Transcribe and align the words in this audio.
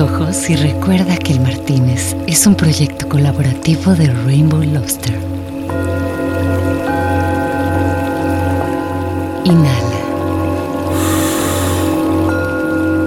ojos 0.00 0.48
y 0.50 0.54
recuerda 0.54 1.16
que 1.16 1.32
el 1.32 1.40
Martínez 1.40 2.14
es 2.26 2.46
un 2.46 2.54
proyecto 2.54 3.08
colaborativo 3.08 3.94
de 3.94 4.06
Rainbow 4.12 4.62
Lobster. 4.62 5.18
Inhala. 9.44 9.98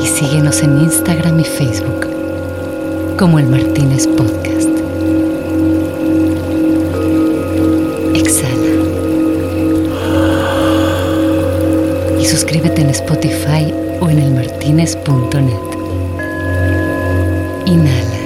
Y 0.02 0.08
síguenos 0.08 0.62
en 0.64 0.82
Instagram 0.82 1.40
y 1.40 1.44
Facebook 1.44 2.08
como 3.18 3.40
el 3.40 3.48
Martínez 3.48 4.08
Podcast. 4.08 4.70
Exhala. 8.16 8.72
Y 12.20 12.26
suscríbete 12.26 12.82
en 12.82 12.90
Spotify 12.90 13.74
o 14.02 14.10
en 14.10 14.20
elmartinez.net. 14.20 15.71
Inhala. 17.72 18.20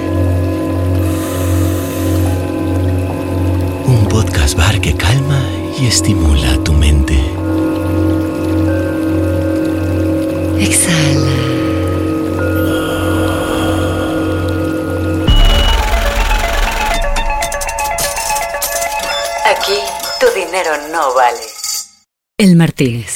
Un 3.86 4.08
podcast 4.08 4.56
bar 4.58 4.80
que 4.80 4.92
calma 4.96 5.40
y 5.78 5.86
estimula 5.86 6.58
tu 6.64 6.72
mente. 6.72 7.14
Exhala. 10.58 11.36
Aquí 19.52 19.78
tu 20.18 20.26
dinero 20.34 20.72
no 20.90 21.14
vale. 21.14 21.46
El 22.36 22.56
Martínez. 22.56 23.15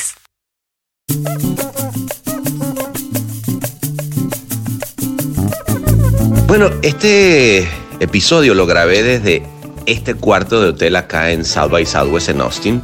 Bueno, 6.61 6.77
este 6.83 7.67
episodio 8.01 8.53
lo 8.53 8.67
grabé 8.67 9.03
desde 9.03 9.43
este 9.87 10.13
cuarto 10.13 10.61
de 10.61 10.69
hotel 10.69 10.95
acá 10.97 11.31
en 11.31 11.43
South 11.43 11.71
by 11.71 11.87
Southwest 11.87 12.29
en 12.29 12.43
Austin, 12.43 12.83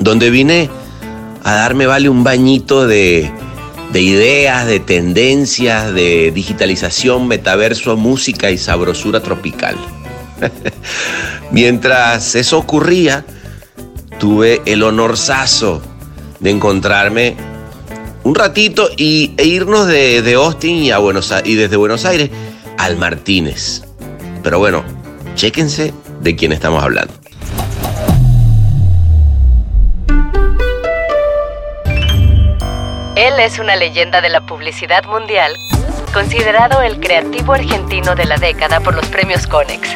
donde 0.00 0.30
vine 0.30 0.70
a 1.44 1.54
darme 1.54 1.84
vale 1.84 2.08
un 2.08 2.24
bañito 2.24 2.86
de, 2.86 3.30
de 3.92 4.00
ideas, 4.00 4.66
de 4.66 4.80
tendencias, 4.80 5.92
de 5.92 6.32
digitalización, 6.34 7.28
metaverso, 7.28 7.94
música 7.98 8.50
y 8.50 8.56
sabrosura 8.56 9.20
tropical. 9.20 9.76
Mientras 11.50 12.36
eso 12.36 12.56
ocurría, 12.56 13.22
tuve 14.18 14.62
el 14.64 14.82
honorazo 14.82 15.82
de 16.40 16.52
encontrarme 16.52 17.36
un 18.24 18.34
ratito 18.34 18.88
y, 18.96 19.34
e 19.36 19.44
irnos 19.44 19.86
de, 19.86 20.22
de 20.22 20.34
Austin 20.34 20.76
y, 20.76 20.90
a 20.90 20.96
Buenos, 20.96 21.30
y 21.44 21.54
desde 21.54 21.76
Buenos 21.76 22.06
Aires 22.06 22.30
al 22.78 22.96
Martínez. 22.96 23.82
Pero 24.42 24.58
bueno, 24.58 24.82
chéquense 25.34 25.92
de 26.20 26.36
quién 26.36 26.52
estamos 26.52 26.82
hablando. 26.82 27.12
Él 33.16 33.40
es 33.40 33.58
una 33.58 33.74
leyenda 33.74 34.20
de 34.20 34.28
la 34.28 34.40
publicidad 34.46 35.04
mundial, 35.04 35.52
considerado 36.14 36.82
el 36.82 37.00
creativo 37.00 37.52
argentino 37.52 38.14
de 38.14 38.24
la 38.24 38.36
década 38.36 38.80
por 38.80 38.94
los 38.94 39.06
premios 39.08 39.46
Conex. 39.46 39.88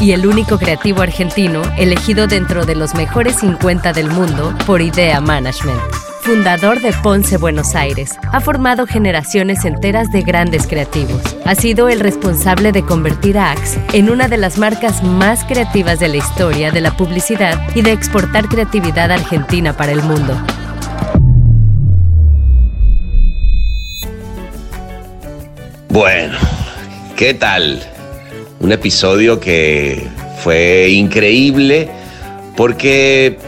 Y 0.00 0.12
el 0.12 0.26
único 0.26 0.58
creativo 0.58 1.02
argentino 1.02 1.62
elegido 1.76 2.26
dentro 2.26 2.64
de 2.64 2.74
los 2.74 2.94
mejores 2.94 3.36
50 3.36 3.92
del 3.92 4.10
mundo 4.10 4.54
por 4.66 4.80
Idea 4.80 5.20
Management. 5.20 6.05
Fundador 6.26 6.80
de 6.80 6.92
Ponce 7.04 7.36
Buenos 7.36 7.76
Aires, 7.76 8.10
ha 8.32 8.40
formado 8.40 8.84
generaciones 8.84 9.64
enteras 9.64 10.10
de 10.10 10.22
grandes 10.22 10.66
creativos. 10.66 11.22
Ha 11.44 11.54
sido 11.54 11.88
el 11.88 12.00
responsable 12.00 12.72
de 12.72 12.82
convertir 12.82 13.38
a 13.38 13.52
Axe 13.52 13.80
en 13.92 14.10
una 14.10 14.26
de 14.26 14.36
las 14.36 14.58
marcas 14.58 15.04
más 15.04 15.44
creativas 15.44 16.00
de 16.00 16.08
la 16.08 16.16
historia 16.16 16.72
de 16.72 16.80
la 16.80 16.96
publicidad 16.96 17.68
y 17.76 17.82
de 17.82 17.92
exportar 17.92 18.48
creatividad 18.48 19.12
argentina 19.12 19.76
para 19.76 19.92
el 19.92 20.02
mundo. 20.02 20.36
Bueno, 25.90 26.36
¿qué 27.14 27.34
tal? 27.34 27.80
Un 28.58 28.72
episodio 28.72 29.38
que 29.38 30.08
fue 30.42 30.88
increíble 30.90 31.88
porque 32.56 33.38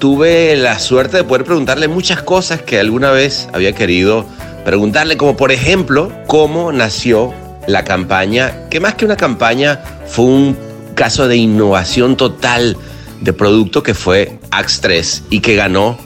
tuve 0.00 0.56
la 0.56 0.78
suerte 0.78 1.18
de 1.18 1.24
poder 1.24 1.44
preguntarle 1.44 1.86
muchas 1.86 2.22
cosas 2.22 2.62
que 2.62 2.80
alguna 2.80 3.10
vez 3.12 3.48
había 3.52 3.74
querido 3.74 4.24
preguntarle, 4.64 5.16
como 5.16 5.36
por 5.36 5.52
ejemplo, 5.52 6.10
cómo 6.26 6.72
nació 6.72 7.32
la 7.68 7.84
campaña, 7.84 8.68
que 8.70 8.80
más 8.80 8.94
que 8.94 9.04
una 9.04 9.16
campaña 9.16 9.80
fue 10.06 10.24
un 10.24 10.58
caso 10.94 11.28
de 11.28 11.36
innovación 11.36 12.16
total 12.16 12.76
de 13.20 13.32
producto 13.34 13.82
que 13.82 13.94
fue 13.94 14.38
Axe 14.50 14.80
3 14.80 15.22
y 15.30 15.40
que 15.40 15.54
ganó 15.54 15.98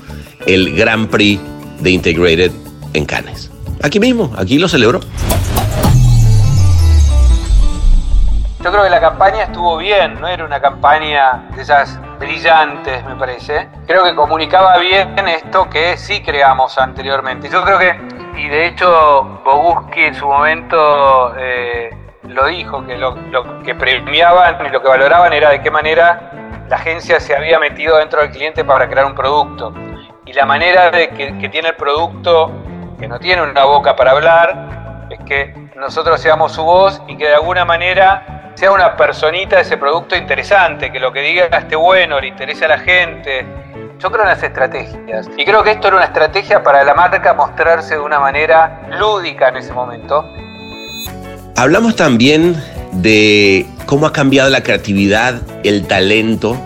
el 0.47 0.75
Grand 0.75 1.09
Prix 1.09 1.41
de 1.81 1.91
Integrated 1.93 2.50
en 2.94 3.06
Cannes. 3.06 3.50
Aquí 3.81 4.00
mismo, 4.00 4.33
aquí 4.37 4.59
lo 4.59 4.69
celebró. 4.69 5.00
Yo 8.64 8.70
creo 8.70 8.84
que 8.84 8.88
la 8.88 9.00
campaña 9.00 9.42
estuvo 9.42 9.76
bien, 9.76 10.19
no 10.19 10.26
era 10.26 10.42
una 10.42 10.58
campaña 10.58 11.50
de 11.54 11.60
esas 11.60 12.00
brillantes, 12.19 13.04
me 13.04 13.14
parece. 13.14 13.69
Creo 13.86 14.04
que 14.04 14.14
comunicaba 14.14 14.78
bien 14.78 15.19
esto 15.28 15.69
que 15.69 15.98
sí 15.98 16.22
creamos 16.22 16.78
anteriormente. 16.78 17.50
Yo 17.50 17.62
creo 17.62 17.78
que, 17.78 17.94
y 18.38 18.48
de 18.48 18.69
hecho 18.69 19.42
Boguski 19.44 20.04
en 20.04 20.14
su 20.14 20.26
momento 20.26 21.34
eh, 21.36 21.91
lo 22.22 22.47
dijo, 22.47 22.86
que 22.86 22.97
lo, 22.97 23.14
que 23.62 23.74
premiaban 23.74 24.56
y 24.64 24.70
lo 24.70 24.80
que 24.80 24.88
valoraban 24.88 25.34
era 25.34 25.50
de 25.50 25.60
qué 25.60 25.70
manera 25.70 26.30
la 26.66 26.76
agencia 26.76 27.20
se 27.20 27.36
había 27.36 27.58
metido 27.58 27.98
dentro 27.98 28.22
del 28.22 28.30
cliente 28.30 28.64
para 28.64 28.88
crear 28.88 29.04
un 29.04 29.14
producto. 29.14 29.74
Y 30.24 30.32
la 30.32 30.47
manera 30.47 30.91
de 30.91 31.10
que 31.10 31.50
tiene 31.50 31.69
el 31.69 31.76
producto, 31.76 32.50
que 32.98 33.08
no 33.08 33.19
tiene 33.19 33.42
una 33.42 33.64
boca 33.64 33.94
para 33.94 34.12
hablar, 34.12 35.06
es 35.10 35.20
que 35.26 35.54
nosotros 35.76 36.19
seamos 36.19 36.53
su 36.53 36.64
voz 36.64 37.03
y 37.08 37.19
que 37.19 37.26
de 37.26 37.34
alguna 37.34 37.66
manera 37.66 38.34
sea 38.54 38.70
una 38.70 38.97
personita 38.97 39.60
ese 39.60 39.76
producto 39.76 40.16
interesante, 40.16 40.92
que 40.92 41.00
lo 41.00 41.12
que 41.12 41.20
diga 41.20 41.47
esté 41.47 41.76
bueno, 41.76 42.20
le 42.20 42.28
interese 42.28 42.65
a 42.65 42.69
la 42.69 42.78
gente. 42.78 43.44
Yo 43.98 44.10
creo 44.10 44.22
en 44.22 44.28
las 44.28 44.42
estrategias. 44.42 45.28
Y 45.37 45.44
creo 45.44 45.62
que 45.62 45.72
esto 45.72 45.88
era 45.88 45.97
una 45.97 46.06
estrategia 46.06 46.62
para 46.62 46.84
la 46.84 46.94
marca 46.94 47.32
mostrarse 47.34 47.94
de 47.94 48.00
una 48.00 48.20
manera 48.20 48.82
lúdica 48.98 49.48
en 49.48 49.56
ese 49.56 49.72
momento. 49.72 50.25
Hablamos 51.56 51.97
también 51.97 52.60
de 52.92 53.66
cómo 53.87 54.06
ha 54.06 54.12
cambiado 54.12 54.50
la 54.50 54.62
creatividad, 54.62 55.41
el 55.62 55.86
talento 55.86 56.56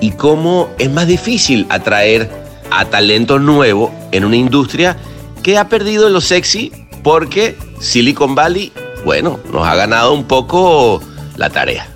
y 0.00 0.12
cómo 0.12 0.70
es 0.78 0.90
más 0.90 1.06
difícil 1.06 1.66
atraer 1.70 2.30
a 2.70 2.84
talento 2.86 3.38
nuevo 3.38 3.92
en 4.12 4.24
una 4.24 4.36
industria 4.36 4.96
que 5.42 5.58
ha 5.58 5.68
perdido 5.68 6.08
lo 6.08 6.20
sexy 6.20 6.72
porque 7.02 7.56
Silicon 7.80 8.34
Valley, 8.34 8.72
bueno, 9.04 9.38
nos 9.52 9.66
ha 9.66 9.74
ganado 9.74 10.12
un 10.12 10.24
poco 10.24 11.02
la 11.36 11.50
tarea. 11.50 11.86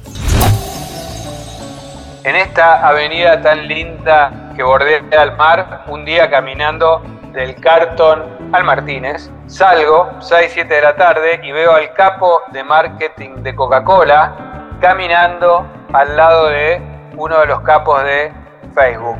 En 2.24 2.36
esta 2.36 2.86
avenida 2.86 3.40
tan 3.40 3.68
linda 3.68 4.52
que 4.56 4.62
bordea 4.62 5.22
el 5.22 5.36
mar, 5.36 5.84
un 5.86 6.04
día 6.04 6.28
caminando 6.28 7.02
del 7.32 7.54
Carton 7.56 8.50
al 8.52 8.64
Martínez, 8.64 9.30
salgo 9.46 10.10
6, 10.20 10.50
7 10.52 10.74
de 10.74 10.82
la 10.82 10.96
tarde 10.96 11.40
y 11.42 11.52
veo 11.52 11.72
al 11.72 11.92
capo 11.94 12.42
de 12.52 12.64
marketing 12.64 13.42
de 13.42 13.54
Coca-Cola 13.54 14.76
caminando 14.80 15.66
al 15.92 16.16
lado 16.16 16.48
de 16.48 16.82
uno 17.16 17.40
de 17.40 17.46
los 17.46 17.60
capos 17.60 18.02
de 18.04 18.32
Facebook. 18.74 19.18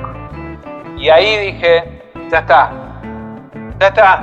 Y 0.97 1.09
ahí 1.09 1.53
dije, 1.53 2.03
ya 2.31 2.41
está, 2.41 2.71
ya 3.79 3.89
está, 3.89 4.23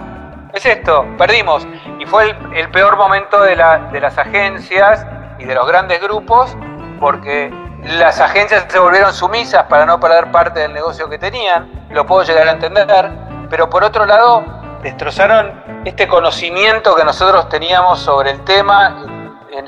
es 0.54 0.66
esto, 0.66 1.06
perdimos. 1.18 1.66
Y 2.00 2.06
fue 2.06 2.36
el, 2.54 2.70
peor 2.70 2.98
momento 2.98 3.42
de 3.42 3.56
las 3.56 4.18
agencias 4.18 5.06
y 5.40 5.46
de 5.46 5.56
los 5.56 5.68
grandes 5.68 6.02
grupos 6.02 6.56
porque 7.00 7.52
las 7.84 8.20
agencias 8.20 8.66
se 8.68 8.80
volvieron 8.80 9.14
sumisas 9.14 9.64
para 9.66 9.86
no 9.86 10.00
perder 10.00 10.32
parte 10.32 10.62
del 10.62 10.74
negocio 10.74 11.08
que 11.10 11.18
tenían, 11.18 11.88
lo 11.92 12.06
puedo 12.06 12.24
llegar 12.24 12.48
a 12.48 12.52
entender, 12.52 13.12
pero 13.50 13.70
por 13.70 13.84
otro 13.84 14.06
lado 14.06 14.44
destrozaron 14.82 15.64
este 15.86 16.08
conocimiento 16.08 16.96
que 16.96 17.04
nosotros 17.04 17.48
teníamos 17.50 18.00
sobre 18.00 18.32
el 18.32 18.44
tema 18.44 19.06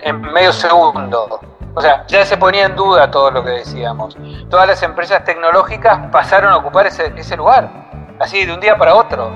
en, 0.04 0.22
medio 0.22 0.52
segundo. 0.52 1.40
O 1.76 1.82
sea, 1.82 2.06
ya 2.08 2.26
se 2.26 2.38
ponía 2.38 2.66
en 2.66 2.76
duda 2.76 3.12
todo 3.12 3.30
lo 3.30 3.44
que 3.44 3.52
decíamos. 3.52 4.18
Todas 4.50 4.68
las 4.68 4.82
empresas 4.82 5.24
tecnológicas 5.24 6.10
pasaron 6.12 6.52
a 6.52 6.58
ocupar 6.58 6.88
ese, 6.88 7.14
ese 7.16 7.38
lugar, 7.38 7.70
así 8.20 8.46
de 8.46 8.54
un 8.54 8.60
día 8.60 8.78
para 8.78 8.96
otro. 8.96 9.32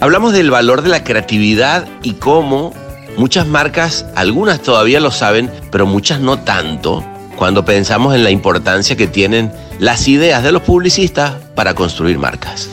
Hablamos 0.00 0.32
del 0.32 0.50
valor 0.50 0.82
de 0.82 0.88
la 0.88 1.04
creatividad 1.04 1.86
y 2.02 2.14
cómo 2.14 2.72
muchas 3.16 3.46
marcas, 3.46 4.06
algunas 4.14 4.60
todavía 4.60 5.00
lo 5.00 5.10
saben, 5.10 5.50
pero 5.70 5.86
muchas 5.86 6.20
no 6.20 6.38
tanto, 6.38 7.04
cuando 7.36 7.64
pensamos 7.64 8.14
en 8.14 8.24
la 8.24 8.30
importancia 8.30 8.96
que 8.96 9.06
tienen 9.06 9.52
las 9.78 10.08
ideas 10.08 10.42
de 10.42 10.52
los 10.52 10.62
publicistas 10.62 11.32
para 11.54 11.74
construir 11.74 12.18
marcas. 12.18 12.70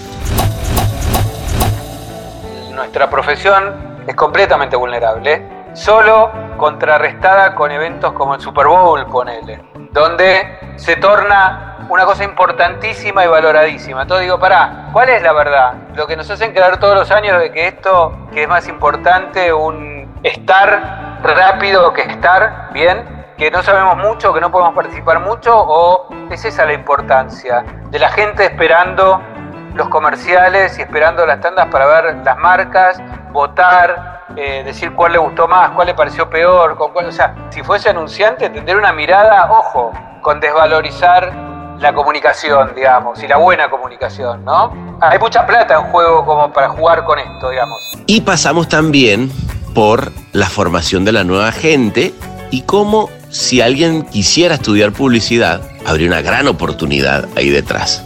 nuestra 2.73 3.09
profesión 3.09 4.03
es 4.07 4.15
completamente 4.15 4.75
vulnerable. 4.75 5.63
Solo 5.73 6.31
contrarrestada 6.57 7.55
con 7.55 7.71
eventos 7.71 8.13
como 8.13 8.35
el 8.35 8.41
Super 8.41 8.67
Bowl, 8.67 9.05
ponele, 9.07 9.63
donde 9.91 10.75
se 10.75 10.97
torna 10.97 11.87
una 11.89 12.05
cosa 12.05 12.23
importantísima 12.23 13.25
y 13.25 13.27
valoradísima. 13.27 14.03
Entonces 14.03 14.25
digo, 14.25 14.39
pará, 14.39 14.89
¿cuál 14.93 15.09
es 15.09 15.21
la 15.21 15.33
verdad? 15.33 15.73
Lo 15.95 16.07
que 16.07 16.15
nos 16.15 16.29
hacen 16.29 16.51
creer 16.51 16.77
todos 16.77 16.95
los 16.95 17.11
años 17.11 17.39
de 17.39 17.51
que 17.51 17.67
esto, 17.67 18.27
que 18.33 18.43
es 18.43 18.49
más 18.49 18.67
importante 18.67 19.51
un 19.51 19.92
estar 20.23 21.19
rápido 21.21 21.93
que 21.93 22.01
estar 22.01 22.69
bien, 22.73 23.25
que 23.37 23.51
no 23.51 23.61
sabemos 23.61 23.97
mucho, 23.97 24.33
que 24.33 24.41
no 24.41 24.51
podemos 24.51 24.73
participar 24.73 25.19
mucho, 25.19 25.53
o 25.55 26.07
es 26.31 26.43
esa 26.45 26.65
la 26.65 26.73
importancia 26.73 27.63
de 27.89 27.99
la 27.99 28.09
gente 28.09 28.45
esperando 28.45 29.21
los 29.75 29.89
comerciales 29.89 30.77
y 30.77 30.81
esperando 30.81 31.25
las 31.25 31.41
tandas 31.41 31.67
para 31.67 31.85
ver 31.87 32.17
las 32.23 32.37
marcas, 32.37 33.01
votar, 33.31 34.21
eh, 34.35 34.63
decir 34.63 34.93
cuál 34.93 35.13
le 35.13 35.17
gustó 35.17 35.47
más, 35.47 35.71
cuál 35.71 35.87
le 35.87 35.93
pareció 35.93 36.29
peor, 36.29 36.77
con 36.77 36.93
cuál, 36.93 37.07
o 37.07 37.11
sea, 37.11 37.35
si 37.49 37.63
fuese 37.63 37.89
anunciante, 37.89 38.49
tendría 38.49 38.77
una 38.77 38.93
mirada, 38.93 39.51
ojo, 39.51 39.91
con 40.21 40.39
desvalorizar 40.39 41.31
la 41.79 41.93
comunicación, 41.93 42.73
digamos, 42.75 43.21
y 43.23 43.27
la 43.27 43.37
buena 43.37 43.69
comunicación, 43.69 44.45
¿no? 44.45 44.71
Hay 45.01 45.19
mucha 45.19 45.45
plata 45.45 45.75
en 45.75 45.91
juego 45.91 46.23
como 46.25 46.53
para 46.53 46.69
jugar 46.69 47.03
con 47.03 47.19
esto, 47.19 47.49
digamos. 47.49 47.77
Y 48.05 48.21
pasamos 48.21 48.69
también 48.69 49.31
por 49.73 50.11
la 50.31 50.47
formación 50.47 51.05
de 51.05 51.11
la 51.11 51.23
nueva 51.23 51.51
gente 51.51 52.13
y 52.51 52.61
cómo 52.61 53.09
si 53.29 53.61
alguien 53.61 54.03
quisiera 54.03 54.55
estudiar 54.55 54.91
publicidad, 54.91 55.61
habría 55.85 56.07
una 56.07 56.21
gran 56.21 56.47
oportunidad 56.47 57.27
ahí 57.35 57.49
detrás. 57.49 58.05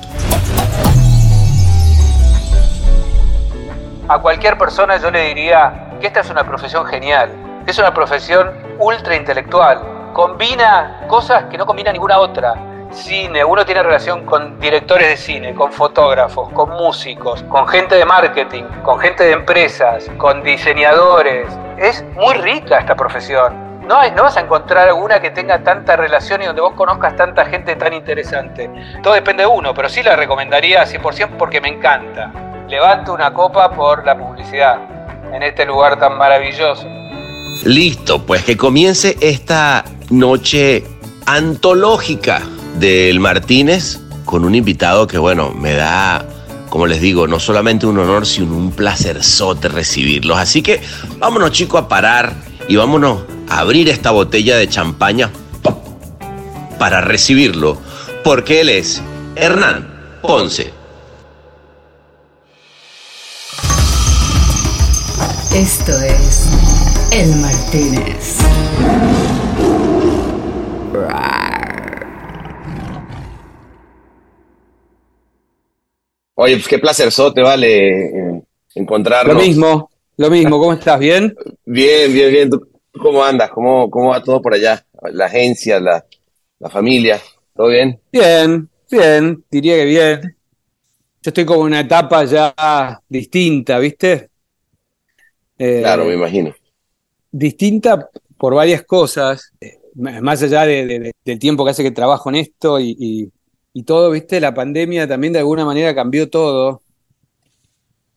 A 4.07 4.19
cualquier 4.19 4.57
persona 4.57 4.97
yo 4.97 5.11
le 5.11 5.27
diría 5.27 5.91
que 5.99 6.07
esta 6.07 6.21
es 6.21 6.29
una 6.29 6.45
profesión 6.45 6.85
genial, 6.85 7.29
es 7.65 7.77
una 7.77 7.93
profesión 7.93 8.49
ultra 8.79 9.17
intelectual, 9.17 9.81
combina 10.13 11.01
cosas 11.09 11.43
que 11.51 11.57
no 11.57 11.65
combina 11.65 11.91
ninguna 11.91 12.19
otra. 12.19 12.55
Cine, 12.91 13.43
uno 13.43 13.65
tiene 13.65 13.83
relación 13.83 14.25
con 14.25 14.59
directores 14.59 15.09
de 15.09 15.17
cine, 15.17 15.53
con 15.53 15.71
fotógrafos, 15.71 16.49
con 16.53 16.69
músicos, 16.69 17.43
con 17.43 17.67
gente 17.67 17.95
de 17.95 18.05
marketing, 18.05 18.63
con 18.83 18.99
gente 18.99 19.25
de 19.25 19.33
empresas, 19.33 20.09
con 20.17 20.41
diseñadores. 20.43 21.47
Es 21.77 22.03
muy 22.15 22.33
rica 22.35 22.79
esta 22.79 22.95
profesión. 22.95 23.67
No, 23.87 23.97
vas 24.21 24.35
a 24.35 24.41
encontrar 24.41 24.89
alguna 24.89 25.21
que 25.21 25.31
tenga 25.31 25.63
tanta 25.63 25.95
relación 25.95 26.41
y 26.41 26.45
donde 26.45 26.61
vos 26.61 26.73
conozcas 26.73 27.15
tanta 27.15 27.45
gente 27.45 27.75
tan 27.75 27.93
interesante. 27.93 28.69
Todo 29.01 29.13
depende 29.13 29.43
de 29.43 29.47
uno, 29.47 29.73
pero 29.73 29.87
sí 29.87 30.03
la 30.03 30.15
recomendaría 30.15 30.83
100% 30.85 31.37
porque 31.37 31.61
me 31.61 31.69
encanta. 31.69 32.31
Levanto 32.67 33.13
una 33.13 33.33
copa 33.33 33.69
por 33.71 34.05
la 34.05 34.17
publicidad 34.17 34.79
en 35.31 35.43
este 35.43 35.65
lugar 35.65 35.99
tan 35.99 36.17
maravilloso. 36.17 36.85
Listo, 37.63 38.25
pues 38.25 38.43
que 38.43 38.57
comience 38.57 39.15
esta 39.21 39.85
noche 40.09 40.83
antológica 41.25 42.41
del 42.79 43.19
Martínez 43.19 43.99
con 44.25 44.43
un 44.45 44.55
invitado 44.55 45.07
que, 45.07 45.17
bueno, 45.17 45.51
me 45.51 45.73
da, 45.73 46.25
como 46.69 46.85
les 46.85 47.01
digo, 47.01 47.27
no 47.27 47.39
solamente 47.39 47.87
un 47.87 47.97
honor, 47.97 48.25
sino 48.25 48.55
un 48.55 48.71
placerzote 48.71 49.69
recibirlos. 49.69 50.37
Así 50.37 50.61
que 50.61 50.81
vámonos, 51.17 51.51
chicos, 51.51 51.81
a 51.81 51.87
parar 51.87 52.35
y 52.67 52.75
vámonos 52.75 53.21
a 53.49 53.59
abrir 53.59 53.89
esta 53.89 54.11
botella 54.11 54.57
de 54.57 54.67
champaña 54.67 55.31
para 56.77 57.01
recibirlo, 57.01 57.77
porque 58.23 58.61
él 58.61 58.69
es 58.69 59.01
Hernán 59.35 60.19
Ponce. 60.21 60.73
Esto 65.53 65.91
es 66.01 66.49
El 67.11 67.35
Martínez. 67.37 68.56
Oye, 76.39 76.55
pues 76.57 76.67
qué 76.67 76.77
placerzote, 76.77 77.41
vale, 77.41 78.35
eh, 78.35 78.41
encontrarnos. 78.75 79.35
Lo 79.35 79.41
mismo, 79.41 79.89
lo 80.17 80.29
mismo. 80.29 80.59
¿Cómo 80.59 80.73
estás? 80.73 80.99
¿Bien? 80.99 81.35
Bien, 81.65 82.13
bien, 82.13 82.31
bien. 82.31 82.49
¿Tú 82.49 82.61
cómo 83.01 83.23
andas? 83.23 83.49
¿Cómo, 83.49 83.89
cómo 83.89 84.09
va 84.09 84.21
todo 84.23 84.39
por 84.41 84.53
allá? 84.53 84.85
La 85.11 85.25
agencia, 85.25 85.79
la, 85.79 86.05
la 86.59 86.69
familia, 86.69 87.19
¿todo 87.55 87.69
bien? 87.69 87.99
Bien, 88.11 88.69
bien, 88.91 89.43
diría 89.49 89.75
que 89.77 89.85
bien. 89.85 90.21
Yo 91.23 91.29
estoy 91.29 91.45
como 91.45 91.61
en 91.61 91.67
una 91.73 91.79
etapa 91.81 92.23
ya 92.25 93.01
distinta, 93.09 93.79
¿viste? 93.79 94.29
Eh, 95.57 95.79
Claro, 95.81 96.05
me 96.05 96.13
imagino. 96.13 96.53
distinta 97.31 98.09
por 98.37 98.53
varias 98.53 98.83
cosas, 98.83 99.53
eh, 99.59 99.79
más 99.95 100.43
allá 100.43 100.65
de- 100.65 100.85
de- 100.85 100.99
de- 100.99 101.11
del 101.25 101.39
tiempo 101.39 101.65
que 101.65 101.71
hace 101.71 101.81
que 101.83 101.91
trabajo 101.91 102.29
en 102.29 102.35
esto 102.35 102.79
y, 102.79 102.95
y- 102.99 103.31
y 103.77 103.83
todo, 103.83 104.09
¿viste? 104.09 104.39
La 104.39 104.55
pandemia 104.55 105.07
también 105.07 105.33
de 105.33 105.37
alguna 105.37 105.63
manera 105.63 105.93
cambió 105.93 106.27
todo. 106.31 106.81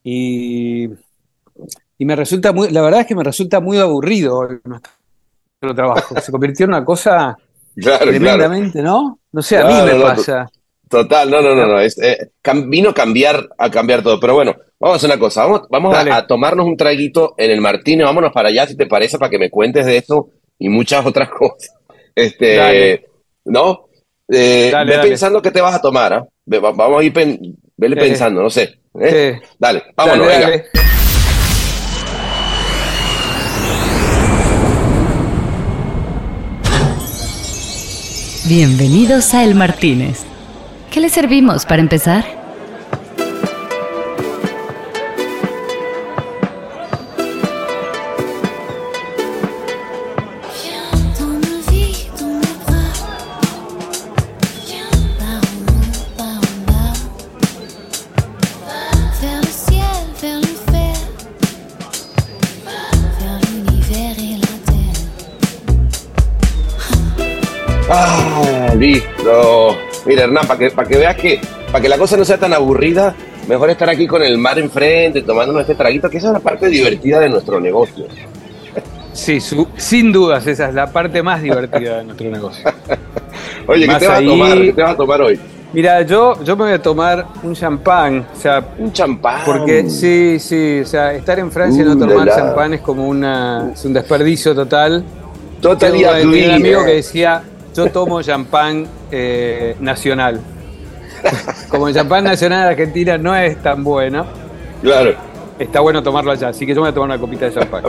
Y, 0.02 0.88
y 1.98 2.04
me 2.06 2.16
resulta 2.16 2.50
muy, 2.54 2.70
la 2.70 2.80
verdad 2.80 3.00
es 3.02 3.06
que 3.06 3.14
me 3.14 3.22
resulta 3.22 3.60
muy 3.60 3.76
aburrido 3.76 4.48
nuestro 4.64 5.74
trabajo. 5.74 6.18
Se 6.18 6.32
convirtió 6.32 6.64
en 6.64 6.70
una 6.70 6.82
cosa 6.82 7.36
Claro, 7.76 7.98
claro. 7.98 8.10
tremendamente, 8.10 8.80
¿no? 8.80 9.18
No 9.32 9.42
sé, 9.42 9.58
a 9.58 9.66
mí 9.66 9.74
me 9.84 9.98
no, 9.98 10.02
pasa. 10.02 10.50
Total, 10.88 11.30
no, 11.30 11.42
no, 11.42 11.54
no, 11.54 11.66
no. 11.66 11.78
es, 11.78 11.98
eh, 11.98 12.30
vino 12.64 12.88
a 12.88 12.94
cambiar, 12.94 13.50
a 13.58 13.70
cambiar 13.70 14.02
todo. 14.02 14.18
Pero 14.18 14.32
bueno, 14.32 14.56
vamos 14.78 14.94
a 14.94 14.96
hacer 14.96 15.10
una 15.10 15.18
cosa. 15.18 15.42
Vamos, 15.42 15.68
vamos 15.68 15.94
a, 15.94 16.26
tomarnos 16.26 16.64
un 16.64 16.78
traguito 16.78 17.34
en 17.36 17.50
el 17.50 17.60
Martínez. 17.60 18.06
Vámonos 18.06 18.32
para 18.32 18.48
allá, 18.48 18.66
si 18.66 18.78
te 18.78 18.86
parece, 18.86 19.18
para 19.18 19.28
que 19.28 19.38
me 19.38 19.50
cuentes 19.50 19.84
de 19.84 19.98
eso 19.98 20.30
y 20.58 20.70
muchas 20.70 21.04
otras 21.04 21.28
cosas. 21.38 21.74
Este, 22.14 22.56
Dale. 22.56 23.06
¿no? 23.44 23.89
Eh, 24.32 24.68
Dale, 24.70 24.90
ve 24.92 24.96
dale. 24.96 25.08
pensando 25.08 25.42
qué 25.42 25.50
te 25.50 25.60
vas 25.60 25.74
a 25.74 25.80
tomar, 25.82 26.12
¿ah? 26.12 26.24
Ve- 26.46 26.58
va- 26.60 26.70
Vamos 26.72 27.00
a 27.00 27.02
ir 27.04 27.12
pen- 27.12 27.56
vele 27.76 27.96
Eh. 27.96 27.98
pensando, 28.00 28.42
no 28.42 28.50
sé. 28.50 28.78
¿eh? 29.00 29.40
Sí. 29.42 29.48
Dale, 29.58 29.82
vámonos, 29.96 30.26
Dale, 30.28 30.38
venga. 30.38 30.50
dale. 30.50 30.64
Bienvenidos 38.48 39.34
a 39.34 39.44
El 39.44 39.54
Martínez. 39.54 40.20
¿Qué 40.90 41.00
le 41.00 41.08
servimos 41.08 41.66
para 41.66 41.80
empezar? 41.82 42.24
Mira, 70.10 70.24
Hernán, 70.24 70.44
para 70.48 70.58
que, 70.58 70.70
para 70.72 70.88
que 70.88 70.98
veas 70.98 71.14
que, 71.14 71.40
para 71.70 71.80
que 71.80 71.88
la 71.88 71.96
cosa 71.96 72.16
no 72.16 72.24
sea 72.24 72.36
tan 72.36 72.52
aburrida, 72.52 73.14
mejor 73.46 73.70
estar 73.70 73.88
aquí 73.88 74.08
con 74.08 74.20
el 74.24 74.38
mar 74.38 74.58
enfrente, 74.58 75.22
tomándonos 75.22 75.60
este 75.62 75.76
traguito, 75.76 76.10
que 76.10 76.18
esa 76.18 76.26
es 76.26 76.32
la 76.32 76.40
parte 76.40 76.66
divertida 76.68 77.20
de 77.20 77.28
nuestro 77.28 77.60
negocio. 77.60 78.06
Sí, 79.12 79.40
su- 79.40 79.68
sin 79.76 80.10
dudas, 80.10 80.44
esa 80.48 80.68
es 80.68 80.74
la 80.74 80.90
parte 80.90 81.22
más 81.22 81.40
divertida 81.42 81.98
de 81.98 82.04
nuestro 82.06 82.28
negocio. 82.28 82.64
Oye, 83.68 83.86
¿qué 83.86 83.94
te 84.00 84.08
vas 84.08 84.18
ahí. 84.18 84.26
a 84.26 84.28
tomar? 84.30 84.58
¿Qué 84.58 84.72
te 84.72 84.82
vas 84.82 84.90
a 84.92 84.96
tomar 84.96 85.20
hoy? 85.22 85.40
Mira, 85.72 86.02
yo, 86.02 86.42
yo 86.42 86.56
me 86.56 86.64
voy 86.64 86.72
a 86.72 86.82
tomar 86.82 87.26
un 87.44 87.54
champán, 87.54 88.26
o 88.36 88.40
sea, 88.40 88.64
Un 88.78 88.92
champán. 88.92 89.42
porque 89.46 89.88
sí, 89.88 90.38
sí, 90.40 90.80
o 90.80 90.86
sea, 90.86 91.14
estar 91.14 91.38
en 91.38 91.52
Francia 91.52 91.82
y 91.82 91.86
no 91.86 91.92
Uh, 91.92 91.98
tomar 92.00 92.26
la, 92.26 92.34
champán 92.34 92.74
es 92.74 92.80
como 92.80 93.06
una, 93.06 93.70
es 93.74 93.84
un 93.84 93.92
desperdicio 93.92 94.56
total. 94.56 95.04
Total 95.60 95.92
Tengo 95.92 96.28
un- 96.32 96.50
amigo 96.50 96.84
que 96.84 96.94
decía, 96.94 97.42
yo 97.74 97.90
tomo 97.90 98.22
champán 98.22 98.86
eh, 99.10 99.76
nacional. 99.80 100.40
Como 101.68 101.88
el 101.88 101.94
champán 101.94 102.24
nacional 102.24 102.64
de 102.64 102.68
Argentina 102.70 103.18
no 103.18 103.34
es 103.36 103.56
tan 103.62 103.84
bueno, 103.84 104.24
Claro, 104.82 105.12
está 105.58 105.80
bueno 105.80 106.02
tomarlo 106.02 106.32
allá, 106.32 106.48
así 106.48 106.64
que 106.64 106.72
yo 106.74 106.76
me 106.80 106.88
voy 106.88 106.90
a 106.90 106.94
tomar 106.94 107.08
una 107.10 107.18
copita 107.18 107.44
de 107.46 107.52
champán. 107.54 107.82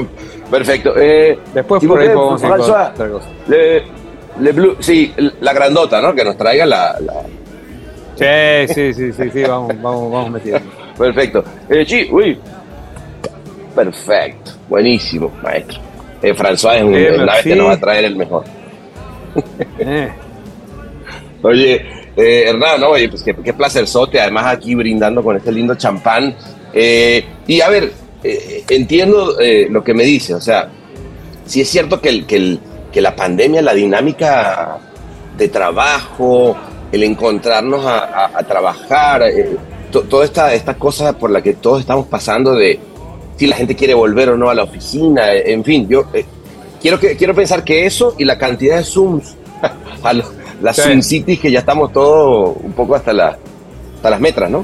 perfecto. 0.50 0.94
Eh, 0.98 1.40
Después 1.54 1.82
¿y 1.84 1.88
por 1.88 2.00
ahí 2.02 2.10
podemos 2.10 2.42
François? 2.42 2.92
otra 2.94 3.10
cosa. 3.10 3.30
Le, 3.48 3.84
le 4.40 4.52
Blue- 4.52 4.76
sí, 4.80 5.14
la 5.40 5.54
grandota, 5.54 6.02
¿no? 6.02 6.14
Que 6.14 6.24
nos 6.26 6.36
traiga 6.38 6.66
la, 6.66 6.98
la- 7.00 7.24
Sí, 8.68 8.74
sí, 8.74 8.94
sí, 8.94 9.14
sí, 9.14 9.30
sí, 9.32 9.42
vamos, 9.44 9.70
vamos, 9.82 10.12
vamos 10.12 10.32
metiendo. 10.32 10.70
Perfecto. 10.98 11.44
Eh, 11.70 11.86
sí, 11.88 12.08
uy. 12.12 12.38
Perfecto. 13.76 14.52
Buenísimo, 14.70 15.32
maestro. 15.42 15.80
Eh, 16.22 16.34
François 16.36 16.76
es 16.78 16.84
un, 16.84 17.26
la 17.26 17.36
vez 17.36 17.44
que 17.44 17.56
nos 17.56 17.68
va 17.70 17.74
a 17.74 17.80
traer 17.80 18.06
el 18.06 18.16
mejor. 18.16 18.44
Oye, 21.44 21.86
eh, 22.16 22.44
Hernán, 22.48 22.84
oye, 22.84 23.10
pues 23.10 23.24
qué, 23.24 23.34
qué 23.36 23.54
placerzote, 23.54 24.20
además 24.20 24.46
aquí 24.46 24.76
brindando 24.76 25.24
con 25.24 25.38
este 25.38 25.52
lindo 25.52 25.76
champán. 25.76 26.36
Eh, 26.74 27.26
y 27.48 27.62
a 27.62 27.70
ver, 27.70 27.92
eh, 28.24 28.64
entiendo 28.70 29.40
eh, 29.40 29.68
lo 29.70 29.84
que 29.84 29.94
me 29.94 30.04
dice, 30.04 30.36
o 30.36 30.42
sea, 30.42 30.70
sí 31.46 31.62
es 31.62 31.70
cierto 31.70 32.00
que, 32.00 32.10
el, 32.10 32.26
que, 32.92 33.02
la 33.02 33.16
pandemia, 33.16 33.62
la 33.62 33.74
dinámica 33.74 34.78
de 35.38 35.48
trabajo, 35.48 36.56
el 36.92 37.04
encontrarnos 37.04 37.84
a, 37.86 38.38
trabajar, 38.48 39.24
to- 39.92 40.04
toda 40.04 40.26
esta, 40.26 40.54
esta 40.54 40.76
cosa 40.76 41.18
por 41.18 41.32
la 41.32 41.42
que 41.42 41.54
todos 41.54 41.80
estamos 41.80 42.06
pasando 42.06 42.54
de 42.54 42.80
si 43.38 43.48
la 43.48 43.56
gente 43.56 43.76
quiere 43.76 43.96
volver 43.96 44.30
o 44.30 44.38
no 44.38 44.50
a 44.50 44.54
la 44.54 44.64
oficina, 44.64 45.34
en 45.34 45.64
fin, 45.64 45.88
yo 45.90 46.06
quiero, 46.82 47.00
que, 47.00 47.16
quiero 47.16 47.34
pensar 47.36 47.64
que 47.64 47.86
eso 47.86 48.16
y 48.18 48.26
la 48.26 48.38
cantidad 48.38 48.78
de 48.78 48.84
Zooms, 48.84 49.36
a 50.04 50.14
los- 50.14 50.32
las 50.62 50.76
Sí. 50.76 50.82
Zoom 50.84 51.02
Cities 51.02 51.40
que 51.40 51.52
ya 51.52 51.60
estamos 51.60 51.92
todos 51.92 52.56
un 52.62 52.74
poco 52.74 52.96
hasta, 52.96 53.14
la, 53.14 53.38
hasta 53.96 54.10
las 54.10 54.20
metras, 54.20 54.50
¿no? 54.50 54.64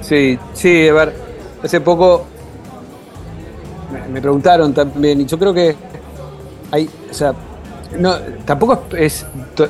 Sí, 0.00 0.38
sí, 0.54 0.88
a 0.88 0.92
ver, 0.94 1.14
hace 1.62 1.80
poco 1.80 2.24
me, 4.10 4.20
preguntaron 4.20 4.72
también, 4.72 5.20
y 5.20 5.26
yo 5.26 5.38
creo 5.38 5.52
que 5.52 5.74
hay, 6.70 6.88
o 7.10 7.14
sea, 7.14 7.34
no, 7.98 8.14
tampoco 8.44 8.84
es, 8.96 9.26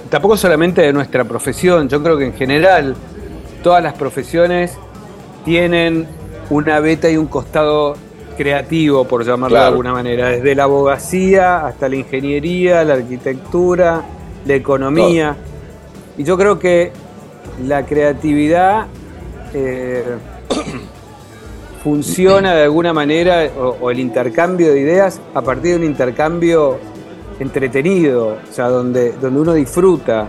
tampoco 0.09 0.37
solamente 0.37 0.83
de 0.83 0.93
nuestra 0.93 1.25
profesión, 1.25 1.89
yo 1.89 2.03
creo 2.03 2.17
que 2.19 2.27
en 2.27 2.35
general 2.35 2.95
todas 3.63 3.83
las 3.83 3.95
profesiones 3.95 4.75
tienen 5.45 6.07
una 6.51 6.81
beta 6.81 7.09
y 7.11 7.17
un 7.17 7.27
costado 7.27 7.97
creativo, 8.37 9.05
por 9.05 9.25
llamarlo 9.25 9.59
de 9.59 9.65
alguna 9.65 9.93
manera, 9.93 10.29
desde 10.29 10.55
la 10.55 10.65
abogacía 10.65 11.67
hasta 11.67 11.89
la 11.89 11.97
ingeniería, 11.97 12.85
la 12.85 12.95
arquitectura, 12.95 14.03
la 14.45 14.55
economía. 14.55 15.37
Y 16.17 16.25
yo 16.25 16.37
creo 16.37 16.59
que 16.59 16.93
la 17.67 17.85
creatividad 17.85 18.87
eh, 19.55 20.05
funciona 21.85 22.55
de 22.55 22.65
alguna 22.65 22.93
manera, 22.93 23.51
o, 23.59 23.77
o 23.81 23.91
el 23.91 23.99
intercambio 23.99 24.73
de 24.73 24.81
ideas, 24.81 25.21
a 25.35 25.43
partir 25.43 25.73
de 25.73 25.77
un 25.77 25.85
intercambio 25.85 26.79
entretenido, 27.41 28.37
o 28.49 28.53
sea, 28.53 28.69
donde, 28.69 29.13
donde 29.13 29.41
uno 29.41 29.55
disfruta. 29.55 30.29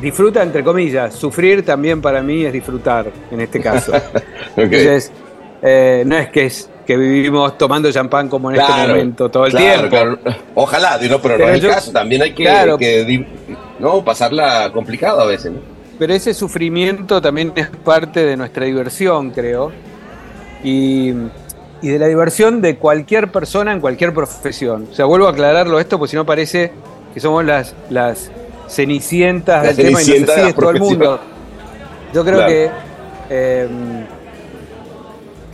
Disfruta, 0.00 0.42
entre 0.42 0.64
comillas, 0.64 1.14
sufrir 1.14 1.64
también 1.64 2.00
para 2.00 2.22
mí 2.22 2.44
es 2.44 2.52
disfrutar, 2.52 3.10
en 3.30 3.40
este 3.40 3.60
caso. 3.60 3.92
Entonces, 4.56 5.12
eh, 5.66 6.02
no 6.06 6.16
es 6.18 6.28
que, 6.28 6.44
es 6.44 6.68
que 6.86 6.96
vivimos 6.96 7.56
tomando 7.56 7.90
champán 7.90 8.28
como 8.28 8.50
en 8.50 8.60
este 8.60 8.70
momento 8.86 9.30
todo 9.30 9.46
el 9.46 9.52
claro, 9.52 9.88
tiempo. 9.88 9.88
claro. 10.22 10.38
Ojalá, 10.54 10.98
no, 10.98 11.18
pero, 11.20 11.20
Pero 11.22 11.46
no 11.46 11.54
es 11.54 11.60
yo- 11.62 11.68
el 11.68 11.74
caso. 11.74 11.90
También 11.90 12.22
hay 12.22 12.34
que, 12.34 13.26
no 13.78 14.04
pasarla 14.04 14.70
complicado 14.72 15.22
a 15.22 15.26
veces. 15.26 15.52
¿no? 15.52 15.58
Pero 15.98 16.12
ese 16.12 16.34
sufrimiento 16.34 17.22
también 17.22 17.52
es 17.56 17.68
parte 17.68 18.24
de 18.24 18.36
nuestra 18.36 18.66
diversión, 18.66 19.30
creo. 19.30 19.72
Y, 20.62 21.14
y 21.80 21.88
de 21.88 21.98
la 21.98 22.06
diversión 22.06 22.60
de 22.60 22.76
cualquier 22.76 23.32
persona 23.32 23.72
en 23.72 23.80
cualquier 23.80 24.12
profesión. 24.12 24.88
O 24.90 24.94
sea, 24.94 25.06
vuelvo 25.06 25.26
a 25.26 25.30
aclararlo 25.30 25.80
esto, 25.80 25.98
porque 25.98 26.10
si 26.10 26.16
no 26.16 26.26
parece 26.26 26.72
que 27.14 27.20
somos 27.20 27.44
las, 27.44 27.74
las 27.90 28.30
cenicientas 28.68 29.62
La 29.64 29.72
del 29.72 29.76
tema 29.86 30.02
y 30.02 30.20
nos 30.20 30.36
de 30.36 30.52
todo 30.52 30.70
el 30.70 30.80
mundo. 30.80 31.20
Yo 32.12 32.24
creo 32.24 32.46
que 32.46 32.70
eh, 33.30 33.68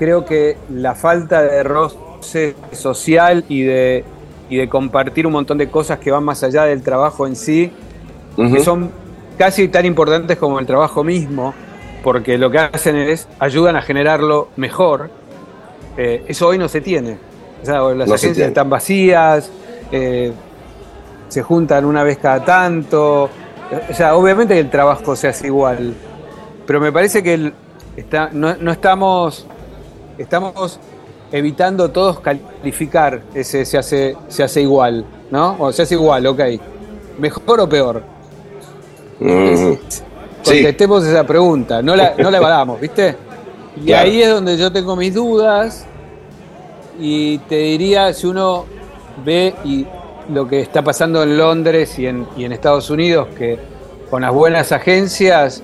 creo 0.00 0.24
que 0.24 0.56
la 0.70 0.94
falta 0.94 1.42
de 1.42 1.62
roce 1.62 2.56
social 2.72 3.44
y 3.48 3.62
de, 3.62 4.02
y 4.48 4.56
de 4.56 4.68
compartir 4.68 5.26
un 5.26 5.34
montón 5.34 5.58
de 5.58 5.68
cosas 5.68 5.98
que 5.98 6.10
van 6.10 6.24
más 6.24 6.42
allá 6.42 6.64
del 6.64 6.82
trabajo 6.82 7.26
en 7.26 7.36
sí, 7.36 7.70
que 8.36 8.60
son 8.64 8.90
casi 9.36 9.68
tan 9.68 9.84
importantes 9.84 10.38
como 10.38 10.58
el 10.58 10.64
trabajo 10.66 11.04
mismo, 11.04 11.52
porque 12.02 12.38
lo 12.38 12.50
que 12.50 12.58
hacen 12.58 12.96
es 12.96 13.28
ayudan 13.38 13.76
a 13.76 13.82
generarlo 13.82 14.48
mejor. 14.56 15.10
Eh, 15.98 16.24
eso 16.28 16.48
hoy 16.48 16.56
no 16.56 16.66
se 16.68 16.80
tiene. 16.80 17.18
O 17.62 17.66
sea, 17.66 17.80
las 17.94 18.08
No 18.08 18.14
agencias 18.14 18.48
están 18.48 18.70
vacías, 18.70 19.50
eh, 19.92 20.32
se 21.28 21.42
juntan 21.42 21.84
una 21.84 22.02
vez 22.04 22.16
cada 22.16 22.42
tanto. 22.42 23.28
O 23.90 23.94
sea, 23.94 24.16
obviamente 24.16 24.54
que 24.54 24.60
el 24.60 24.70
trabajo 24.70 25.14
se 25.14 25.28
hace 25.28 25.48
igual, 25.48 25.94
pero 26.66 26.80
me 26.80 26.90
parece 26.90 27.22
que 27.22 27.34
el- 27.34 27.52
está, 27.96 28.30
no, 28.32 28.56
no 28.56 28.72
estamos, 28.72 29.46
estamos 30.20 30.78
evitando 31.32 31.90
todos 31.90 32.20
calificar 32.20 33.22
ese 33.34 33.64
se 33.64 33.78
hace, 33.78 34.16
se 34.28 34.42
hace 34.42 34.62
igual, 34.62 35.04
¿no? 35.30 35.56
O 35.58 35.72
se 35.72 35.82
hace 35.82 35.94
igual, 35.94 36.26
ok. 36.26 36.40
¿Mejor 37.18 37.60
o 37.60 37.68
peor? 37.68 38.02
Sí. 39.18 39.78
Contestemos 40.44 41.04
esa 41.06 41.24
pregunta, 41.26 41.82
no 41.82 41.94
la, 41.94 42.14
no 42.18 42.30
la 42.30 42.38
evadamos, 42.42 42.80
¿viste? 42.80 43.14
Y 43.76 43.86
Claro. 43.86 44.08
ahí 44.08 44.22
es 44.22 44.30
donde 44.30 44.56
yo 44.56 44.72
tengo 44.72 44.96
mis 44.96 45.14
dudas 45.14 45.84
y 46.98 47.38
te 47.38 47.56
diría, 47.56 48.12
si 48.12 48.26
uno 48.26 48.64
ve 49.24 49.54
y 49.64 49.86
lo 50.32 50.46
que 50.48 50.60
está 50.60 50.82
pasando 50.82 51.22
en 51.22 51.36
Londres 51.36 51.98
y 51.98 52.06
en, 52.06 52.26
y 52.36 52.44
en 52.44 52.52
Estados 52.52 52.90
Unidos, 52.90 53.28
que 53.38 53.58
con 54.10 54.22
las 54.22 54.32
buenas 54.32 54.72
agencias, 54.72 55.62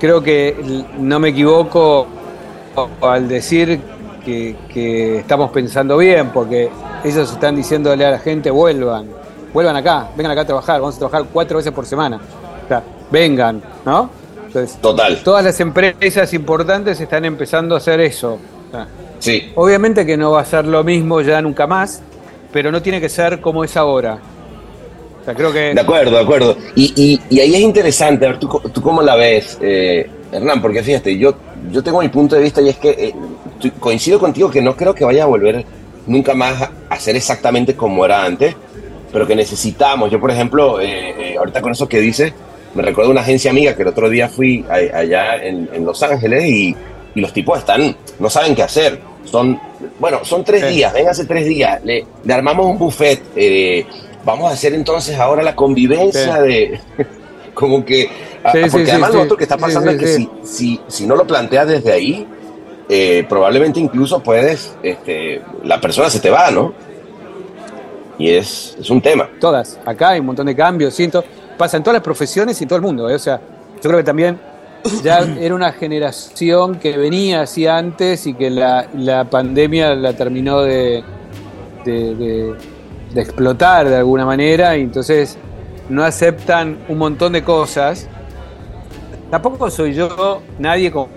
creo 0.00 0.22
que 0.22 0.84
no 0.98 1.18
me 1.18 1.30
equivoco 1.30 2.06
al 3.00 3.28
decir 3.28 3.80
que, 4.24 4.56
que 4.72 5.18
estamos 5.18 5.50
pensando 5.50 5.96
bien, 5.98 6.30
porque 6.30 6.70
ellos 7.04 7.32
están 7.32 7.56
diciéndole 7.56 8.04
a 8.06 8.10
la 8.12 8.18
gente, 8.18 8.50
vuelvan, 8.50 9.06
vuelvan 9.52 9.76
acá, 9.76 10.08
vengan 10.16 10.32
acá 10.32 10.42
a 10.42 10.46
trabajar, 10.46 10.80
vamos 10.80 10.96
a 10.96 10.98
trabajar 10.98 11.24
cuatro 11.32 11.56
veces 11.58 11.72
por 11.72 11.86
semana. 11.86 12.20
O 12.64 12.68
sea, 12.68 12.82
vengan, 13.10 13.60
¿no? 13.84 14.08
Entonces, 14.46 14.76
Total. 14.80 15.20
todas 15.24 15.44
las 15.44 15.58
empresas 15.60 16.32
importantes 16.34 17.00
están 17.00 17.24
empezando 17.24 17.74
a 17.74 17.78
hacer 17.78 18.00
eso. 18.00 18.34
O 18.34 18.70
sea, 18.70 18.86
Sí. 19.18 19.52
obviamente 19.54 20.04
que 20.04 20.16
no 20.16 20.32
va 20.32 20.40
a 20.40 20.44
ser 20.44 20.66
lo 20.66 20.82
mismo 20.84 21.20
ya 21.20 21.40
nunca 21.40 21.66
más, 21.66 22.02
pero 22.52 22.70
no 22.70 22.82
tiene 22.82 23.00
que 23.00 23.08
ser 23.08 23.40
como 23.40 23.64
es 23.64 23.76
ahora. 23.76 24.18
O 25.22 25.24
sea, 25.24 25.34
creo 25.34 25.52
que 25.52 25.72
De 25.74 25.80
acuerdo, 25.80 26.10
de 26.16 26.20
acuerdo. 26.22 26.56
Y, 26.74 26.92
y- 26.96 27.20
y 27.30 27.40
ahí 27.40 27.54
es 27.54 27.60
interesante, 27.60 28.26
a 28.26 28.30
ver, 28.30 28.38
¿tú, 28.40 28.48
tú 28.72 28.82
cómo 28.82 29.02
la 29.02 29.14
ves, 29.14 29.56
eh, 29.62 30.10
Hernán? 30.32 30.60
Porque 30.60 30.82
fíjate, 30.82 31.16
yo, 31.16 31.34
yo 31.70 31.82
tengo 31.82 32.00
mi 32.00 32.08
punto 32.08 32.34
de 32.34 32.42
vista 32.42 32.60
y 32.60 32.68
es 32.68 32.76
que 32.76 32.90
eh, 32.90 33.14
coincido 33.78 34.18
contigo 34.18 34.50
que 34.50 34.60
no 34.60 34.76
creo 34.76 34.94
que 34.94 35.04
vaya 35.04 35.22
a 35.22 35.26
volver 35.26 35.64
nunca 36.08 36.34
más 36.34 36.68
a, 36.90 36.98
ser 36.98 37.14
exactamente 37.16 37.76
como 37.76 38.04
era 38.04 38.24
antes, 38.24 38.56
pero 39.12 39.26
que 39.26 39.36
necesitamos. 39.36 40.10
Yo, 40.10 40.18
por 40.20 40.30
ejemplo, 40.32 40.80
eh, 40.80 41.14
eh, 41.34 41.36
ahorita 41.38 41.62
con 41.62 41.70
eso 41.72 41.88
que 41.88 42.00
dices, 42.00 42.32
me 42.74 42.82
recuerdo 42.82 43.10
una 43.12 43.20
agencia 43.20 43.50
amiga 43.52 43.76
que 43.76 43.82
el 43.82 43.88
otro 43.88 44.08
día 44.10 44.28
fui 44.28 44.64
a- 44.68 44.98
allá 44.98 45.36
en, 45.36 45.68
en 45.72 45.84
Los 45.84 46.02
Ángeles 46.02 46.44
y, 46.44 46.74
y 47.14 47.20
los 47.20 47.32
tipos 47.32 47.58
están, 47.58 47.94
no 48.18 48.28
saben 48.28 48.56
qué 48.56 48.62
hacer. 48.64 48.98
Son, 49.24 49.56
bueno, 50.00 50.24
son 50.24 50.42
tres 50.42 50.62
Sí. 50.62 50.74
días, 50.74 50.92
vénganse 50.92 51.24
tres 51.26 51.46
días, 51.46 51.80
le, 51.84 52.04
le 52.24 52.34
armamos 52.34 52.66
un 52.66 52.76
buffet, 52.78 53.22
eh, 53.36 53.86
vamos 54.24 54.50
a 54.50 54.54
hacer 54.54 54.74
entonces 54.74 55.18
ahora 55.18 55.42
la 55.42 55.54
convivencia 55.56 56.36
Sí. 56.36 56.42
de, 56.48 56.80
como 57.54 57.84
que, 57.84 58.08
a- 58.44 58.52
Sí, 58.52 58.58
sí, 58.64 58.70
porque 58.70 58.84
sí, 58.86 58.90
además 58.92 59.14
lo 59.14 59.22
otro 59.22 59.36
que 59.36 59.44
está 59.44 59.56
pasando 59.56 59.90
es 59.90 59.98
que 59.98 60.06
si, 60.08 60.28
si, 60.42 60.80
si 60.88 61.06
no 61.06 61.14
lo 61.16 61.26
planteas 61.26 61.68
desde 61.68 61.92
ahí, 61.92 62.26
eh, 62.88 63.24
probablemente 63.28 63.78
incluso 63.80 64.22
puedes, 64.22 64.74
este, 64.82 65.40
la 65.64 65.80
persona 65.80 66.10
se 66.10 66.20
te 66.20 66.30
va, 66.30 66.50
¿no? 66.50 66.72
Y 68.18 68.30
es, 68.30 68.76
es 68.78 68.90
un 68.90 69.00
tema. 69.00 69.28
todas. 69.40 69.78
Acá 69.84 70.10
hay 70.10 70.20
un 70.20 70.26
montón 70.26 70.46
de 70.46 70.54
cambios, 70.54 70.94
siento. 70.94 71.24
Pasa 71.58 71.76
en 71.76 71.82
todas 71.82 71.94
las 71.94 72.02
profesiones 72.02 72.60
y 72.60 72.64
en 72.64 72.68
todo 72.68 72.76
el 72.76 72.82
mundo. 72.82 73.08
¿eh? 73.08 73.14
O 73.14 73.18
sea, 73.18 73.40
yo 73.76 73.82
creo 73.82 73.96
que 73.96 74.04
también 74.04 74.38
ya 75.02 75.18
era 75.40 75.54
una 75.54 75.72
generación 75.72 76.76
que 76.78 76.96
venía 76.96 77.42
así 77.42 77.66
antes 77.66 78.26
y 78.26 78.34
que 78.34 78.50
la, 78.50 78.86
la 78.96 79.24
pandemia 79.24 79.94
la 79.94 80.12
terminó 80.14 80.60
de, 80.62 81.02
de, 81.84 82.14
de- 82.14 82.54
de 83.14 83.20
explotar 83.20 83.88
de 83.88 83.96
alguna 83.96 84.24
manera 84.24 84.76
y 84.76 84.82
entonces 84.82 85.38
no 85.88 86.04
aceptan 86.04 86.78
un 86.88 86.98
montón 86.98 87.32
de 87.32 87.42
cosas. 87.42 88.08
Tampoco 89.30 89.70
soy 89.70 89.94
yo 89.94 90.42
nadie 90.58 90.90
como, 90.90 91.08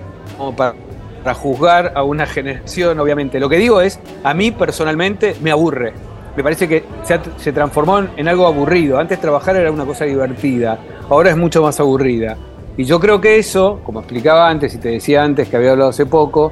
para, 0.56 1.34
juzgar 1.34 1.94
a 1.96 2.04
una 2.04 2.26
generación, 2.26 3.00
obviamente. 3.00 3.40
Lo 3.40 3.50
que 3.50 3.58
digo 3.58 3.82
es, 3.82 4.00
a 4.24 4.34
mí 4.34 4.52
personalmente 4.52 5.36
me 5.42 5.52
aburre. 5.52 5.94
Me 6.36 6.44
parece 6.44 6.68
que 6.68 6.84
se, 7.04 7.20
se 7.38 7.54
transformó 7.54 8.00
en 8.16 8.28
algo 8.28 8.46
aburrido. 8.46 9.00
Antes 9.00 9.20
trabajar 9.22 9.56
era 9.56 9.72
una 9.72 9.86
cosa 9.86 10.06
divertida, 10.06 10.78
ahora 11.10 11.30
es 11.30 11.38
mucho 11.38 11.62
más 11.62 11.80
aburrida. 11.80 12.38
Y 12.78 12.84
yo 12.84 13.00
creo 13.00 13.22
que 13.22 13.38
eso, 13.38 13.80
como 13.86 14.02
explicaba 14.02 14.50
antes 14.50 14.76
y 14.76 14.80
te 14.80 14.90
decía 14.90 15.24
antes 15.24 15.48
que 15.48 15.56
había 15.56 15.72
hablado 15.72 15.92
hace 15.92 16.06
poco, 16.06 16.52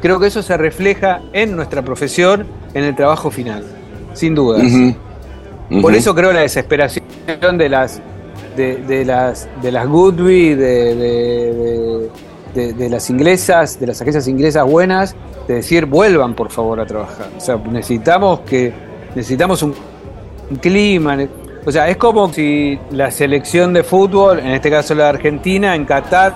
creo 0.00 0.20
que 0.20 0.28
eso 0.28 0.40
se 0.40 0.56
refleja 0.56 1.20
en 1.32 1.56
nuestra 1.56 1.82
profesión, 1.82 2.46
en 2.74 2.84
el 2.84 2.94
trabajo 2.94 3.32
final, 3.32 3.64
sin 4.18 4.34
dudas. 4.34 4.62
Por 5.82 5.94
eso 5.94 6.14
creo 6.14 6.32
la 6.32 6.40
desesperación 6.40 7.04
de 7.56 7.68
las 7.68 8.00
de, 8.56 8.76
de 8.76 9.04
las 9.04 9.48
de 9.62 9.72
las 9.72 9.86
Goodby, 9.86 10.54
de, 10.54 12.10
de, 12.54 12.88
las 12.88 13.10
inglesas, 13.10 13.78
de 13.78 13.86
las 13.86 14.00
agencias 14.00 14.26
inglesas 14.26 14.64
buenas, 14.64 15.14
de 15.46 15.54
decir 15.54 15.86
vuelvan 15.86 16.34
por 16.34 16.50
favor 16.50 16.80
a 16.80 16.86
trabajar. 16.86 17.28
O 17.36 17.40
sea, 17.40 17.56
necesitamos 17.56 18.40
que 18.40 18.72
necesitamos 19.14 19.62
un, 19.62 19.74
un 20.50 20.56
clima. 20.56 21.16
O 21.64 21.70
sea, 21.70 21.88
es 21.88 21.96
como 21.96 22.32
si 22.32 22.78
la 22.90 23.10
selección 23.10 23.72
de 23.72 23.84
fútbol, 23.84 24.40
en 24.40 24.48
este 24.48 24.70
caso 24.70 24.94
la 24.94 25.04
de 25.04 25.10
Argentina, 25.10 25.74
en 25.74 25.84
Qatar, 25.84 26.34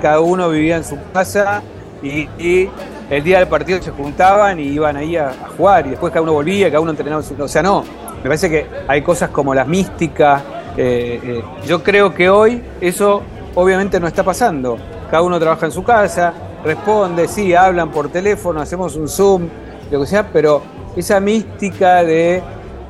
cada 0.00 0.20
uno 0.20 0.48
vivía 0.48 0.76
en 0.76 0.84
su 0.84 0.96
casa 1.12 1.62
y, 2.02 2.28
y, 2.38 2.68
el 3.12 3.22
día 3.22 3.40
del 3.40 3.48
partido 3.48 3.80
se 3.82 3.90
juntaban 3.90 4.58
y 4.58 4.62
iban 4.62 4.96
ahí 4.96 5.16
a, 5.16 5.32
jugar 5.54 5.86
y 5.86 5.90
después 5.90 6.10
cada 6.10 6.22
uno 6.22 6.32
volvía, 6.32 6.68
cada 6.68 6.80
uno 6.80 6.92
entrenaba. 6.92 7.22
O 7.40 7.48
sea, 7.48 7.62
no, 7.62 7.84
me 8.16 8.22
parece 8.22 8.48
que 8.48 8.66
hay 8.88 9.02
cosas 9.02 9.28
como 9.28 9.54
la 9.54 9.66
mística. 9.66 10.42
eh, 10.78 11.20
eh, 11.22 11.44
yo 11.66 11.82
creo 11.82 12.14
que 12.14 12.30
hoy 12.30 12.62
eso 12.80 13.22
obviamente 13.54 14.00
no 14.00 14.06
está 14.06 14.22
pasando. 14.22 14.78
Cada 15.10 15.22
uno 15.22 15.38
trabaja 15.38 15.66
en 15.66 15.72
su 15.72 15.84
casa, 15.84 16.32
responde, 16.64 17.28
sí, 17.28 17.54
hablan 17.54 17.90
por 17.90 18.08
teléfono, 18.08 18.62
hacemos 18.62 18.96
un 18.96 19.06
Zoom, 19.06 19.46
lo 19.90 20.00
que 20.00 20.06
sea, 20.06 20.26
pero 20.32 20.62
esa 20.96 21.20
mística 21.20 22.02
de 22.02 22.42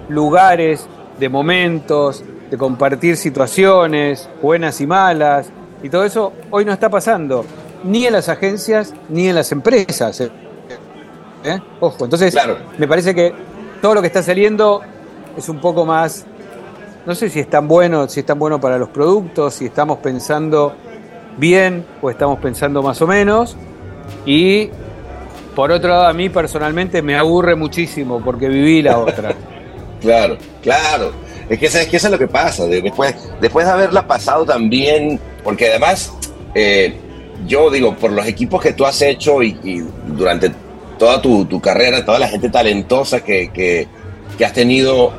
lugares, 0.08 0.86
de 1.18 1.28
momentos, 1.28 2.22
de 2.48 2.56
compartir 2.56 3.16
situaciones, 3.16 4.30
buenas 4.40 4.80
y 4.80 4.86
malas, 4.86 5.50
y 5.82 5.88
todo 5.88 6.04
eso 6.04 6.32
hoy 6.52 6.64
no 6.64 6.72
está 6.72 6.88
pasando, 6.88 7.44
ni 7.84 8.06
en 8.06 8.12
las 8.12 8.28
agencias 8.28 8.94
ni 9.08 9.28
en 9.28 9.34
las 9.34 9.52
empresas. 9.52 10.20
¿eh? 10.20 10.30
¿Eh? 11.44 11.58
Ojo, 11.80 12.04
entonces 12.04 12.32
Claro. 12.32 12.56
me 12.78 12.86
parece 12.86 13.14
que 13.14 13.32
todo 13.80 13.94
lo 13.94 14.00
que 14.00 14.06
está 14.06 14.22
saliendo 14.22 14.80
es 15.36 15.48
un 15.48 15.60
poco 15.60 15.84
más, 15.84 16.24
no 17.06 17.14
sé 17.14 17.28
si 17.30 17.40
es 17.40 17.50
tan 17.50 17.66
bueno, 17.66 18.08
si 18.08 18.20
es 18.20 18.26
tan 18.26 18.38
bueno 18.38 18.60
para 18.60 18.78
los 18.78 18.88
productos, 18.90 19.54
si 19.54 19.66
estamos 19.66 19.98
pensando 19.98 20.74
bien 21.36 21.84
o 22.00 22.10
estamos 22.10 22.38
pensando 22.38 22.82
más 22.82 23.00
o 23.02 23.06
menos, 23.06 23.56
y 24.26 24.68
por 25.56 25.70
otro 25.72 25.88
lado 25.90 26.06
a 26.06 26.12
mí 26.12 26.28
personalmente 26.28 27.02
me 27.02 27.16
aburre 27.16 27.54
muchísimo 27.56 28.20
porque 28.24 28.48
viví 28.48 28.82
la 28.82 28.98
otra. 28.98 29.34
Claro, 30.02 30.36
claro. 30.60 31.12
Es 31.48 31.60
que 31.60 31.68
sabes 31.70 31.86
que 31.86 31.96
eso 31.96 32.08
es 32.08 32.10
lo 32.10 32.18
que 32.18 32.26
pasa. 32.26 32.66
de- 32.66 32.82
Después, 32.82 33.14
después 33.40 33.64
de 33.66 33.70
haberla 33.72 34.04
pasado 34.04 34.44
también, 34.44 35.20
porque 35.44 35.68
además, 35.70 36.12
eh, 36.56 36.96
yo 37.46 37.70
digo, 37.70 37.94
por 37.96 38.12
los 38.12 38.26
equipos 38.26 38.60
que 38.62 38.72
tú 38.72 38.84
has 38.84 39.00
hecho 39.02 39.42
y, 39.42 39.56
y 39.64 39.82
durante 40.06 40.50
toda 40.98 41.20
tu, 41.20 41.44
tu 41.46 41.60
carrera, 41.60 42.04
toda 42.04 42.18
la 42.18 42.28
gente 42.28 42.48
talentosa 42.48 43.22
que, 43.24 43.50
que- 43.50 43.86
que 44.38 44.44
has 44.44 44.52
tenido, 44.52 45.12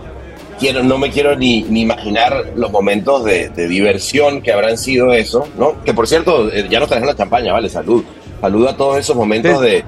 quiero, 0.59 0.83
no 0.83 0.97
me 0.97 1.11
quiero 1.11 1.35
ni, 1.35 1.63
ni 1.63 1.81
imaginar 1.81 2.53
los 2.55 2.71
momentos 2.71 3.23
de, 3.23 3.49
de 3.49 3.67
diversión 3.67 4.41
que 4.41 4.51
habrán 4.51 4.77
sido 4.77 5.13
eso, 5.13 5.47
¿no? 5.57 5.83
Que 5.83 5.93
por 5.93 6.07
cierto, 6.07 6.51
eh, 6.51 6.67
ya 6.69 6.79
nos 6.79 6.87
trajeron 6.89 7.09
la 7.09 7.15
champaña, 7.15 7.53
¿vale? 7.53 7.69
Salud. 7.69 8.03
Salud 8.41 8.67
a 8.67 8.75
todos 8.75 8.97
esos 8.97 9.15
momentos 9.15 9.59
Sí. 9.59 9.65
de, 9.65 9.83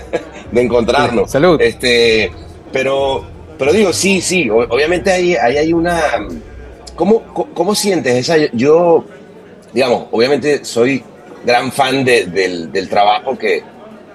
de 0.52 0.62
encontrarnos. 0.62 1.30
Salud. 1.30 1.60
Este, 1.60 2.30
pero, 2.72 3.24
pero 3.58 3.72
digo, 3.72 3.92
sí, 3.92 4.20
sí, 4.20 4.48
obviamente 4.50 5.10
ahí, 5.12 5.34
ahí 5.36 5.58
hay 5.58 5.72
una... 5.72 6.00
¿Cómo, 6.96 7.22
cómo, 7.32 7.48
cómo 7.54 7.74
sientes 7.74 8.14
esa? 8.16 8.36
Yo, 8.52 9.04
digamos, 9.72 10.04
obviamente 10.10 10.64
soy 10.64 11.02
gran 11.44 11.72
fan 11.72 12.04
de- 12.04 12.26
del, 12.26 12.70
del 12.72 12.88
trabajo 12.88 13.36
que, 13.38 13.62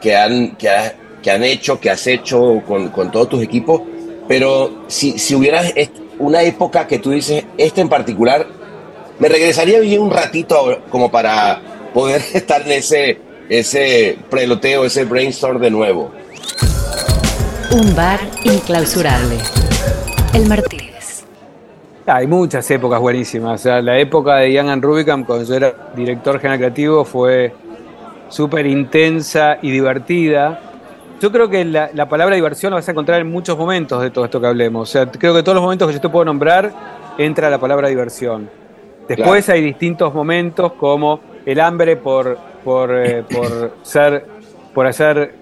que, 0.02 0.16
han, 0.16 0.56
que, 0.56 0.70
que 1.22 1.32
han 1.32 1.44
hecho, 1.44 1.80
que 1.80 1.90
has 1.90 2.06
hecho 2.08 2.62
con, 2.68 2.90
con 2.90 3.12
todos 3.12 3.30
tus 3.30 3.44
equipos, 3.44 3.82
pero 4.28 4.84
si, 4.88 5.18
si 5.18 5.36
hubiera 5.36 5.62
est- 5.70 5.96
una 6.20 6.42
época 6.44 6.88
que 6.88 7.00
tú 7.00 7.12
dices, 7.12 7.44
esta 7.58 7.82
en 7.82 7.90
particular, 7.90 8.46
me 9.20 9.28
regresaría 9.30 9.80
bien 9.80 10.02
un 10.02 10.12
ratito 10.12 10.82
como 10.90 11.10
para 11.12 11.62
poder 11.94 12.22
estar 12.34 12.62
en 12.64 12.72
ese, 12.74 13.18
ese 13.50 14.18
preloteo, 14.30 14.86
ese 14.86 15.06
brainstorm 15.06 15.62
de 15.62 15.72
nuevo. 15.72 16.12
Un 17.72 17.96
bar 17.96 18.20
inclausurable. 18.44 19.38
El 20.34 20.46
Martínez. 20.48 20.95
Hay 22.08 22.28
muchas 22.28 22.70
épocas 22.70 23.00
buenísimas. 23.00 23.62
O 23.62 23.64
sea, 23.64 23.82
la 23.82 23.98
época 23.98 24.36
de 24.38 24.60
and 24.60 24.84
Rubicam, 24.84 25.24
cuando 25.24 25.44
yo 25.46 25.56
era 25.56 25.74
director 25.96 26.40
general 26.40 26.60
creativo, 26.60 27.04
fue 27.04 27.54
súper 28.30 28.68
intensa 28.68 29.58
y 29.62 29.72
divertida. 29.72 30.60
Yo 31.20 31.32
creo 31.32 31.50
que 31.50 31.66
la, 31.66 31.90
la 31.94 32.08
palabra 32.08 32.36
diversión 32.36 32.72
la 32.72 32.76
vas 32.76 32.88
a 32.88 32.92
encontrar 32.92 33.22
en 33.22 33.32
muchos 33.32 33.58
momentos 33.58 34.02
de 34.04 34.12
todo 34.12 34.26
esto 34.26 34.40
que 34.40 34.46
hablemos. 34.46 34.90
O 34.90 34.92
sea, 34.92 35.10
creo 35.10 35.34
que 35.34 35.42
todos 35.42 35.56
los 35.56 35.64
momentos 35.64 35.88
que 35.88 35.96
yo 35.96 36.02
te 36.02 36.10
puedo 36.10 36.26
nombrar 36.26 36.72
entra 37.18 37.50
la 37.50 37.58
palabra 37.58 37.88
diversión. 37.88 38.50
Después 39.08 39.50
hay 39.50 39.62
distintos 39.62 40.14
momentos 40.14 40.74
como 40.74 41.20
el 41.46 41.60
hambre 41.60 41.98
por, 41.98 42.38
por, 42.64 42.96
eh, 42.96 43.24
por 43.32 43.74
ser, 43.82 44.26
por 44.74 44.86
hacer 44.86 45.34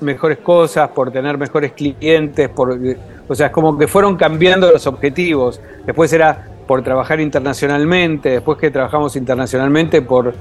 mejores 0.00 0.38
cosas, 0.38 0.88
por 0.90 1.10
tener 1.10 1.36
mejores 1.36 1.72
clientes, 1.72 2.48
por, 2.48 2.78
o 3.28 3.34
sea, 3.34 3.46
es 3.48 3.52
como 3.52 3.76
que 3.78 3.86
fueron 3.86 4.16
cambiando 4.16 4.70
los 4.70 4.86
objetivos. 4.86 5.60
Después 5.86 6.12
era 6.12 6.48
por 6.66 6.82
trabajar 6.82 7.20
internacionalmente, 7.20 8.30
después 8.30 8.58
que 8.58 8.70
trabajamos 8.70 9.16
internacionalmente 9.16 10.02
por, 10.02 10.34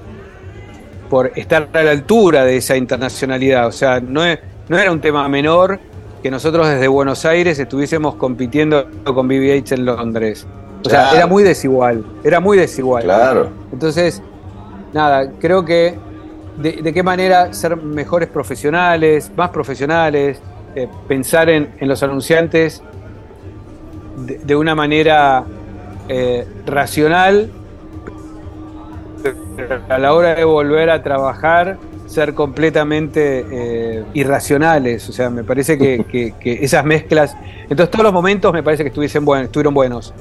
por 1.09 1.31
estar 1.35 1.69
a 1.73 1.83
la 1.83 1.91
altura 1.91 2.43
de 2.43 2.57
esa 2.57 2.75
internacionalidad. 2.75 3.67
O 3.67 3.71
sea, 3.71 3.99
no, 3.99 4.25
es- 4.25 4.39
no 4.67 4.77
era 4.77 4.91
un 4.91 4.99
tema 4.99 5.27
menor 5.29 5.79
que 6.21 6.29
nosotros 6.31 6.67
desde 6.67 6.87
Buenos 6.87 7.25
Aires 7.25 7.59
estuviésemos 7.59 8.15
compitiendo 8.15 8.87
con 9.05 9.27
BBH 9.27 9.73
en 9.75 9.85
Londres. 9.85 10.45
O 10.85 10.89
sea, 10.89 11.11
era 11.13 11.27
muy 11.27 11.43
desigual, 11.43 12.03
era 12.23 12.39
muy 12.39 12.57
desigual. 12.57 13.03
Claro. 13.03 13.49
Entonces, 13.71 14.21
nada, 14.93 15.29
creo 15.39 15.63
que 15.65 15.95
de, 16.57 16.73
de 16.81 16.93
qué 16.93 17.03
manera 17.03 17.53
ser 17.53 17.75
mejores 17.77 18.29
profesionales, 18.29 19.31
más 19.35 19.49
profesionales, 19.49 20.39
eh, 20.75 20.87
pensar 21.07 21.49
en, 21.49 21.69
en 21.79 21.87
los 21.87 22.03
anunciantes 22.03 22.81
de, 24.25 24.37
de 24.39 24.55
una 24.55 24.75
manera 24.75 25.43
eh, 26.09 26.45
racional, 26.65 27.51
pero 29.55 29.81
a 29.89 29.97
la 29.97 30.13
hora 30.13 30.35
de 30.35 30.43
volver 30.43 30.89
a 30.89 31.01
trabajar, 31.03 31.77
ser 32.05 32.33
completamente 32.33 33.45
eh, 33.51 34.03
irracionales. 34.13 35.09
O 35.09 35.11
sea, 35.11 35.29
me 35.29 35.43
parece 35.43 35.77
que, 35.77 36.05
que- 36.11 36.33
que 36.39 36.63
esas 36.63 36.85
mezclas. 36.85 37.35
Entonces, 37.63 37.89
todos 37.91 38.03
los 38.03 38.13
momentos 38.13 38.53
me 38.53 38.63
parece 38.63 38.83
que 38.83 38.89
estuviesen 38.89 39.25
buen- 39.25 39.45
estuvieron 39.45 39.73
buenos. 39.73 40.13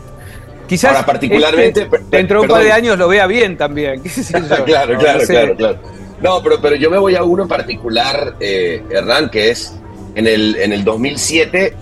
Quizás 0.67 0.93
Ahora, 0.97 1.07
particularmente, 1.07 1.83
este, 1.83 1.99
dentro 2.11 2.41
de 2.41 2.47
un 2.47 2.51
par 2.53 2.65
de 2.65 2.73
años 2.73 2.99
lo 2.99 3.07
vea 3.07 3.27
bien 3.29 3.57
también. 3.57 4.03
qué 4.03 4.11
claro, 4.67 4.95
No, 4.95 4.99
claro, 4.99 5.19
no 5.21 5.21
sé. 5.21 5.33
claro, 5.33 5.57
claro. 5.57 5.79
No, 6.21 6.43
pero, 6.43 6.57
pero 6.61 6.75
yo 6.77 6.91
me 6.91 6.99
voy 6.99 7.15
a 7.15 7.23
uno 7.23 7.43
en 7.45 7.49
particular, 7.49 8.35
eh, 8.41 8.83
Hernán, 8.91 9.29
que 9.31 9.51
es 9.51 9.79
en 10.17 10.27
el, 10.27 10.57
en 10.57 10.73
el 10.73 10.83
2007, 10.83 11.73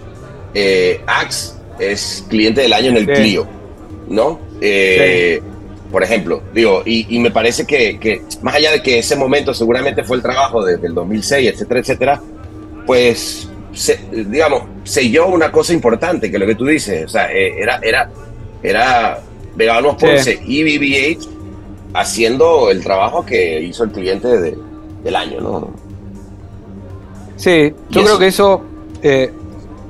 eh, 0.53 1.01
Axe 1.07 1.55
es 1.79 2.25
cliente 2.29 2.61
del 2.61 2.73
año 2.75 2.90
en 2.90 2.97
el 2.99 3.07
Sí. 3.07 3.12
Clio, 3.12 3.47
¿no? 4.09 4.38
Eh, 4.61 5.40
Por 5.90 6.03
ejemplo, 6.03 6.42
digo, 6.53 6.83
y, 6.85 7.07
y 7.14 7.20
me 7.20 7.31
parece 7.31 7.64
que, 7.66 7.99
que 8.01 8.23
más 8.42 8.57
allá 8.57 8.73
de 8.73 8.83
que 8.83 8.99
ese 8.99 9.14
momento 9.14 9.55
seguramente 9.55 10.03
fue 10.03 10.16
el 10.16 10.23
trabajo 10.25 10.64
desde 10.64 10.88
el 10.88 10.94
2006, 10.94 11.49
etcétera, 11.53 11.81
etcétera, 11.81 12.20
pues, 12.85 13.49
se- 13.73 14.01
digamos, 14.12 14.62
selló 14.83 15.29
una 15.29 15.53
cosa 15.53 15.73
importante, 15.73 16.31
que 16.33 16.38
lo 16.38 16.47
que 16.47 16.57
tú 16.57 16.66
dices, 16.66 17.05
o 17.05 17.09
sea, 17.09 17.33
eh, 17.33 17.55
era, 17.61 17.79
era, 17.83 18.11
era 18.62 19.20
Veganos 19.55 19.94
Sí. 20.01 20.07
Ponce 20.07 20.40
y 20.44 20.64
BBH 20.64 21.29
haciendo 21.94 22.70
el 22.70 22.83
trabajo 22.83 23.25
que 23.25 23.61
hizo 23.61 23.85
el 23.85 23.90
cliente 23.92 24.27
de- 24.27 24.59
del 25.05 25.14
año, 25.16 25.40
¿no? 25.40 25.70
Sí, 27.37 27.75
yo 27.90 28.03
creo 28.03 28.18
que 28.18 28.27
eso, 28.29 28.62
eh, 29.03 29.33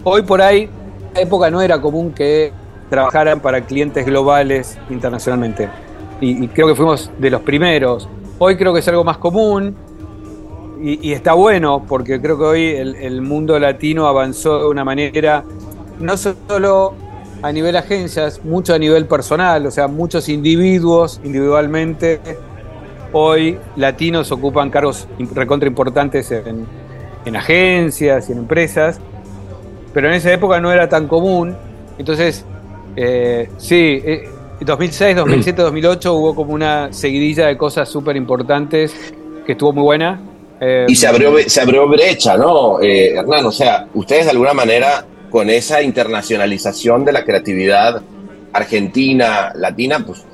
hoy 0.02 0.22
por 0.22 0.40
ahí, 0.40 0.62
en 0.62 1.14
la 1.14 1.20
época 1.20 1.50
no 1.50 1.61
era 1.61 1.80
común 1.80 2.12
que 2.12 2.52
trabajaran 2.90 3.40
para 3.40 3.61
clientes 3.62 4.04
globales 4.07 4.78
internacionalmente. 4.90 5.68
Y, 6.20 6.44
y 6.44 6.48
creo 6.48 6.68
que 6.68 6.74
fuimos 6.74 7.11
de 7.18 7.30
los 7.30 7.42
primeros. 7.42 8.09
Hoy 8.38 8.57
creo 8.57 8.72
que 8.72 8.80
es 8.80 8.88
algo 8.88 9.04
más 9.04 9.18
común 9.18 9.76
y, 10.80 11.09
y 11.09 11.12
está 11.12 11.35
bueno 11.35 11.85
porque 11.87 12.20
creo 12.20 12.38
que 12.38 12.44
hoy 12.44 12.66
el, 12.68 12.94
el 12.96 13.22
mundo 13.22 13.59
latino 13.59 14.07
avanzó 14.07 14.61
de 14.61 14.68
una 14.68 14.85
manera, 14.85 15.44
no 16.00 16.16
solo 16.16 16.94
a 17.42 17.52
nivel 17.52 17.76
agencias, 17.76 18.42
mucho 18.42 18.74
a 18.74 18.78
nivel 18.78 19.07
personal, 19.07 19.66
o 19.66 19.70
sea, 19.70 19.87
muchos 19.87 20.28
individuos 20.28 21.20
individualmente 21.24 22.20
hoy 23.12 23.59
latinos 23.76 24.33
ocupan 24.33 24.70
cargos 24.70 25.07
recontra 25.35 25.68
importantes 25.68 26.30
en, 26.33 26.66
en 27.24 27.37
agencias 27.37 28.28
y 28.28 28.32
en 28.32 28.38
empresas, 28.38 29.00
pero 29.92 30.08
en 30.08 30.14
esa 30.14 30.32
época 30.32 30.60
no 30.60 30.72
era 30.72 30.88
tan 30.88 31.06
común. 31.08 31.56
Entonces, 31.98 32.44
eh, 32.96 33.48
sí, 33.58 34.02
eh, 34.04 34.28
2006, 34.60 35.16
2007, 35.16 35.62
2008 35.62 36.14
hubo 36.14 36.34
como 36.34 36.52
una 36.52 36.92
seguidilla 36.92 37.46
de 37.46 37.56
cosas 37.56 37.88
súper 37.88 38.16
importantes 38.16 38.94
que 39.46 39.52
estuvo 39.52 39.72
muy 39.72 39.82
buena. 39.82 40.20
Eh, 40.60 40.87
Y 40.88 40.94
se 40.94 41.06
abrió, 41.06 41.34
se 41.46 41.60
abrió 41.60 41.87
brecha, 41.88 42.37
¿no, 42.37 42.80
eh, 42.80 43.14
Hernán? 43.16 43.44
O 43.46 43.52
sea, 43.52 43.87
ustedes 43.94 44.24
de 44.24 44.30
alguna 44.30 44.54
manera, 44.54 45.04
con 45.30 45.50
esa 45.50 45.82
internacionalización 45.82 47.04
de 47.04 47.12
la 47.12 47.24
creatividad 47.24 48.00
argentina, 48.52 49.52
latina, 49.54 50.02
pues 50.06 50.24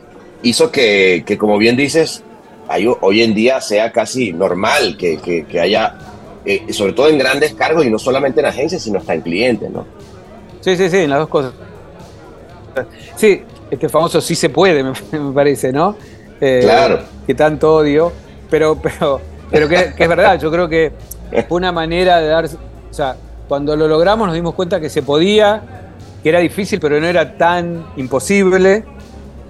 hizo 0.42 0.70
que, 0.70 1.22
que, 1.26 1.36
como 1.38 1.58
bien 1.58 1.76
dices, 1.76 2.22
hay- 2.68 2.86
hoy 3.00 3.22
en 3.22 3.34
día 3.34 3.60
sea 3.60 3.90
casi 3.92 4.32
normal 4.32 4.96
que, 4.98 5.16
que- 5.18 5.44
que 5.46 5.58
haya, 5.60 5.94
eh, 6.44 6.72
sobre 6.72 6.92
todo 6.92 7.08
en 7.08 7.18
grandes 7.18 7.54
cargos 7.54 7.84
y 7.84 7.90
no 7.90 7.98
solamente 7.98 8.40
en 8.40 8.46
agencias, 8.46 8.82
sino 8.82 8.98
hasta 8.98 9.14
en 9.14 9.20
clientes, 9.22 9.70
¿no? 9.70 9.86
Sí, 10.60 10.76
sí, 10.76 10.88
sí, 10.90 10.98
en 10.98 11.10
las 11.10 11.18
dos 11.20 11.28
cosas. 11.28 11.52
Sí, 13.16 13.42
este 13.70 13.88
famoso 13.88 14.20
sí 14.20 14.34
se 14.34 14.48
puede, 14.50 14.82
me, 15.12 15.18
me 15.18 15.32
parece, 15.32 15.72
¿no? 15.72 15.96
Eh, 16.40 16.60
Claro. 16.62 17.00
Que 17.26 17.34
tanto 17.34 17.74
odio, 17.76 18.12
pero, 18.48 18.76
pero, 18.80 19.20
pero 19.50 19.68
que, 19.68 19.92
que 19.96 20.02
es 20.02 20.08
verdad, 20.08 20.38
yo 20.40 20.50
creo 20.50 20.68
que 20.68 20.92
fue 21.48 21.58
una 21.58 21.72
manera 21.72 22.18
de 22.20 22.26
dar, 22.28 22.46
o 22.46 22.92
sea, 22.94 23.16
cuando 23.48 23.76
lo 23.76 23.86
logramos 23.88 24.26
nos 24.26 24.34
dimos 24.34 24.54
cuenta 24.54 24.80
que 24.80 24.88
se 24.88 25.02
podía, 25.02 25.62
que 26.22 26.28
era 26.28 26.38
difícil, 26.40 26.80
pero 26.80 27.00
no 27.00 27.06
era 27.06 27.36
tan 27.36 27.86
imposible. 27.96 28.84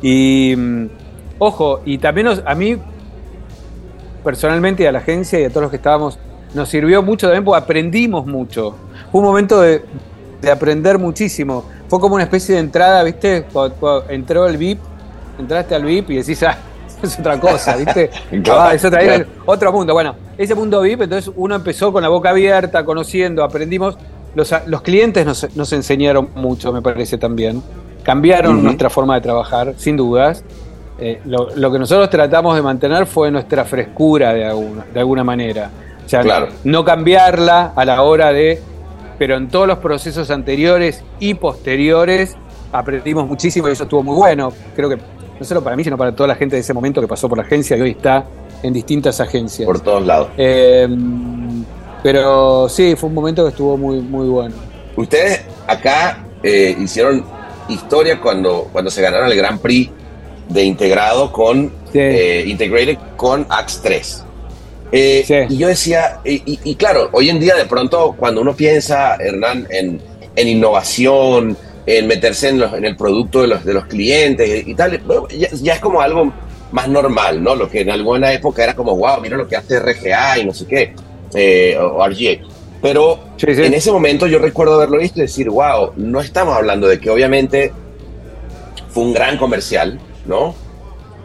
Y 0.03 0.55
mm, 0.57 0.87
ojo, 1.38 1.81
y 1.85 1.98
también 1.98 2.26
nos- 2.26 2.42
a 2.44 2.55
mí 2.55 2.76
personalmente 4.24 4.83
y 4.83 4.87
a 4.87 4.92
la 4.92 4.98
agencia 4.98 5.40
y 5.40 5.44
a 5.44 5.48
todos 5.50 5.62
los 5.62 5.70
que 5.70 5.76
estábamos, 5.76 6.18
nos 6.54 6.68
sirvió 6.68 7.02
mucho 7.02 7.26
también 7.26 7.44
porque 7.44 7.62
aprendimos 7.62 8.26
mucho. 8.26 8.74
Fue 9.10 9.20
un 9.20 9.26
momento 9.26 9.60
de, 9.60 9.82
de 10.40 10.50
aprender 10.50 10.98
muchísimo. 10.98 11.64
Fue 11.88 12.00
como 12.00 12.14
una 12.14 12.24
especie 12.24 12.54
de 12.54 12.60
entrada, 12.60 13.02
¿viste? 13.02 13.44
Cuando, 13.52 13.76
cuando 13.76 14.10
entró 14.10 14.46
el 14.46 14.56
VIP, 14.56 14.78
entraste 15.38 15.74
al 15.74 15.84
VIP 15.84 16.10
y 16.10 16.16
decís, 16.16 16.42
ah, 16.42 16.56
es 17.02 17.18
otra 17.18 17.38
cosa, 17.40 17.76
¿viste? 17.76 18.10
Claro, 18.42 18.60
Ah, 18.60 18.74
es 18.74 18.84
otra, 18.84 19.00
claro. 19.02 19.26
otro 19.46 19.72
mundo. 19.72 19.92
Bueno, 19.92 20.14
ese 20.38 20.54
mundo 20.54 20.80
VIP, 20.80 21.02
entonces 21.02 21.32
uno 21.36 21.54
empezó 21.54 21.92
con 21.92 22.02
la 22.02 22.08
boca 22.08 22.30
abierta, 22.30 22.84
conociendo, 22.84 23.42
aprendimos. 23.44 23.96
Los, 24.34 24.54
los 24.66 24.82
clientes 24.82 25.26
nos, 25.26 25.56
nos 25.56 25.72
enseñaron 25.72 26.28
mucho, 26.36 26.72
me 26.72 26.80
parece 26.82 27.18
también. 27.18 27.60
Cambiaron 28.04 28.62
nuestra 28.62 28.88
forma 28.88 29.16
de 29.16 29.20
trabajar, 29.22 29.74
sin 29.76 29.96
dudas. 29.96 30.44
Eh, 31.00 31.20
lo, 31.24 31.48
lo 31.56 31.72
que 31.72 31.78
nosotros 31.78 32.08
tratamos 32.10 32.54
de 32.54 32.62
mantener 32.62 33.06
fue 33.06 33.30
nuestra 33.30 33.64
frescura 33.64 34.32
de 34.32 34.44
alguna, 34.44 34.84
de 34.92 35.00
alguna 35.00 35.24
manera. 35.24 35.70
Sea, 36.11 36.23
Claro. 36.23 36.49
no 36.64 36.85
cambiarla 36.85 37.73
a 37.77 37.85
la 37.85 38.03
hora 38.03 38.33
de. 38.33 38.61
Pero 39.18 39.37
en 39.37 39.49
todos 39.49 39.66
los 39.66 39.79
procesos 39.79 40.31
anteriores 40.31 41.05
y 41.20 41.35
posteriores 41.35 42.37
aprendimos 42.73 43.27
muchísimo 43.29 43.68
y 43.68 43.73
eso 43.73 43.85
estuvo 43.85 44.03
muy 44.03 44.16
bueno. 44.16 44.53
Creo 44.75 44.88
que 44.88 44.96
no 44.96 45.44
solo 45.44 45.62
para 45.62 45.77
mí, 45.77 45.85
sino 45.85 45.96
para 45.96 46.12
toda 46.14 46.27
la 46.29 46.35
gente 46.35 46.57
de 46.57 46.61
ese 46.61 46.73
momento 46.75 47.01
que 47.01 47.07
pasó 47.07 47.29
por 47.29 47.38
la 47.38 47.44
agencia 47.44 47.77
y 47.77 47.81
hoy 47.83 47.90
está 47.90 48.25
en 48.62 48.73
distintas 48.73 49.20
agencias. 49.20 49.66
Por 49.66 49.81
todos 49.81 50.05
lados. 50.05 50.29
Eh, 50.37 50.88
pero 52.03 52.68
sí, 52.68 52.96
fue 52.96 53.09
un 53.09 53.14
momento 53.14 53.42
que 53.44 53.51
estuvo 53.51 53.77
muy, 53.77 54.01
muy 54.01 54.29
bueno. 54.29 54.55
Ustedes 54.96 55.44
acá 55.66 56.25
eh, 56.42 56.75
hicieron 56.81 57.25
historia 57.68 58.20
cuando, 58.20 58.68
cuando 58.73 58.90
se 58.90 59.03
ganaron 59.03 59.29
el 59.31 59.37
Grand 59.37 59.61
Prix 59.61 59.90
de 60.49 60.64
integrado 60.64 61.31
con 61.31 61.70
Sí. 61.92 61.99
eh, 61.99 62.44
Integrated 62.46 62.99
con 63.16 63.46
Axe 63.49 63.81
3. 63.83 64.25
Eh, 64.92 65.22
Sí. 65.26 65.35
Y 65.55 65.59
yo 65.59 65.68
decía, 65.68 66.20
y, 66.24 66.35
y- 66.53 66.59
y 66.64 66.74
claro, 66.74 67.09
hoy 67.12 67.31
en 67.31 67.38
día 67.38 67.55
de 67.55 67.64
pronto 67.66 68.14
cuando 68.18 68.40
uno 68.40 68.55
piensa, 68.57 69.16
Hernán, 69.16 69.66
en, 69.70 70.00
en 70.37 70.48
innovación, 70.48 71.57
en 71.87 72.07
meterse 72.07 72.48
en, 72.48 72.59
los- 72.59 72.72
en 72.74 72.85
el 72.85 72.96
producto 72.96 73.42
de 73.42 73.48
los, 73.48 73.64
de 73.64 73.74
los 73.74 73.85
clientes 73.87 74.66
y, 74.66 74.74
tal, 74.74 75.00
ya, 75.37 75.48
ya 75.53 75.74
es 75.74 75.81
como 75.81 76.00
algo 76.00 76.33
más 76.72 76.88
normal, 76.88 77.42
¿no? 77.42 77.55
Lo 77.55 77.68
que 77.68 77.81
en 77.81 77.90
alguna 77.90 78.33
época 78.33 78.62
era 78.64 78.74
como, 78.76 78.96
wow, 78.96 79.20
mira 79.20 79.37
lo 79.37 79.46
que 79.48 79.57
hace 79.57 79.79
RGA 79.81 80.38
y 80.38 80.44
no 80.44 80.53
sé 80.55 80.66
qué, 80.66 80.94
eh, 81.35 81.76
o, 81.81 81.96
o 81.96 82.07
RGA. 82.09 82.44
Pero 82.83 83.18
Sí, 83.37 83.55
sí. 83.55 83.62
en 83.62 83.74
ese 83.74 83.92
momento 83.92 84.26
yo 84.26 84.38
recuerdo 84.38 84.74
haberlo 84.74 84.98
visto 84.98 85.18
y 85.18 85.22
decir, 85.22 85.50
wow, 85.50 85.92
no 85.96 86.20
estamos 86.20 86.57
hablando 86.57 86.87
de 86.88 86.98
que 86.98 87.11
obviamente 87.11 87.72
fue 88.92 89.05
un 89.05 89.12
gran 89.12 89.37
comercial, 89.38 90.00
¿no? 90.26 90.55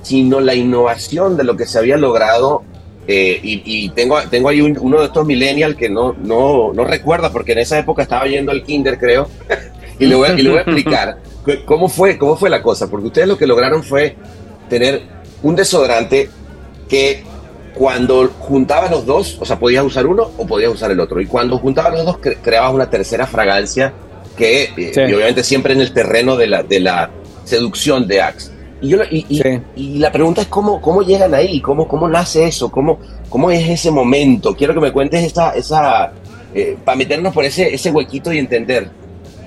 Sino 0.01 0.39
la 0.39 0.54
innovación 0.54 1.36
de 1.38 1.43
lo 1.43 1.56
que 1.58 1.65
se 1.65 1.80
había 1.80 1.97
logrado. 1.97 2.63
Eh, 3.08 3.39
y, 3.44 3.62
y 3.65 3.89
tengo, 3.89 4.20
tengo 4.30 4.50
ahí 4.50 4.62
un- 4.62 4.78
uno 4.80 5.00
de 5.00 5.06
estos 5.06 5.26
millennials 5.26 5.76
que 5.76 5.89
no, 5.89 6.13
no, 6.24 6.74
no 6.74 6.84
recuerda, 6.86 7.32
porque 7.32 7.52
en 7.52 7.60
esa 7.60 7.78
época 7.80 8.02
estaba 8.04 8.26
yendo 8.26 8.52
al 8.52 8.63
kinder, 8.63 8.98
creo. 8.98 9.30
y, 10.00 10.06
le 10.06 10.15
voy, 10.15 10.30
a- 10.30 10.34
y 10.34 10.41
le 10.41 10.50
voy 10.50 10.58
a 10.60 10.62
explicar 10.62 11.18
cómo 11.65 11.88
fue, 11.89 12.18
cómo 12.18 12.36
fue 12.36 12.50
la 12.50 12.62
cosa. 12.62 12.89
Porque 12.89 13.08
ustedes 13.08 13.28
lo 13.28 13.38
que 13.38 13.46
lograron 13.48 13.84
fue 13.84 14.15
tener 14.70 15.02
un 15.44 15.56
desodorante 15.56 16.30
que 16.89 17.24
cuando 17.76 18.28
juntabas 18.39 18.89
los 18.89 19.06
dos, 19.06 19.38
o 19.39 19.46
sea, 19.46 19.60
podías 19.60 19.84
usar 19.84 20.08
uno 20.08 20.32
o 20.38 20.48
podías 20.48 20.72
usar 20.72 20.91
el 20.91 21.00
otro. 21.00 21.20
Y 21.22 21.26
cuando 21.26 21.58
juntabas 21.58 21.94
los 21.94 22.06
dos, 22.06 22.18
cre- 22.18 22.38
creabas 22.41 22.74
una 22.74 22.89
tercera 22.89 23.28
fragancia 23.28 23.94
que, 24.38 24.63
eh, 24.78 24.91
Sí. 24.94 25.02
y 25.02 25.13
obviamente 25.13 25.44
siempre 25.44 25.74
en 25.74 25.82
el 25.82 25.94
terreno 25.94 26.36
de 26.38 26.48
la, 26.48 26.63
de 26.63 26.80
la 26.80 27.12
seducción 27.44 28.08
de 28.08 28.22
Axe. 28.22 28.52
Y, 28.81 28.89
yo, 28.89 28.97
y, 29.09 29.25
y- 29.29 29.38
Sí. 29.41 29.61
y 29.75 29.99
la 29.99 30.11
pregunta 30.11 30.41
es 30.41 30.47
cómo, 30.47 30.81
cómo 30.81 31.01
llegan 31.01 31.33
ahí, 31.33 31.61
cómo, 31.61 31.88
cómo 31.88 32.07
nace 32.09 32.45
eso, 32.45 32.69
cómo, 32.69 32.99
cómo 33.29 33.49
es 33.51 33.67
ese 33.69 33.89
momento. 33.91 34.53
Quiero 34.55 34.73
que 34.73 34.79
me 34.81 34.91
cuentes 34.91 35.23
esa, 35.23 35.51
esa 35.55 36.11
eh, 36.53 36.77
para 36.83 36.97
meternos 36.97 37.33
por 37.33 37.45
ese, 37.45 37.73
ese 37.73 37.91
huequito 37.91 38.31
y 38.33 38.38
entender. 38.39 38.89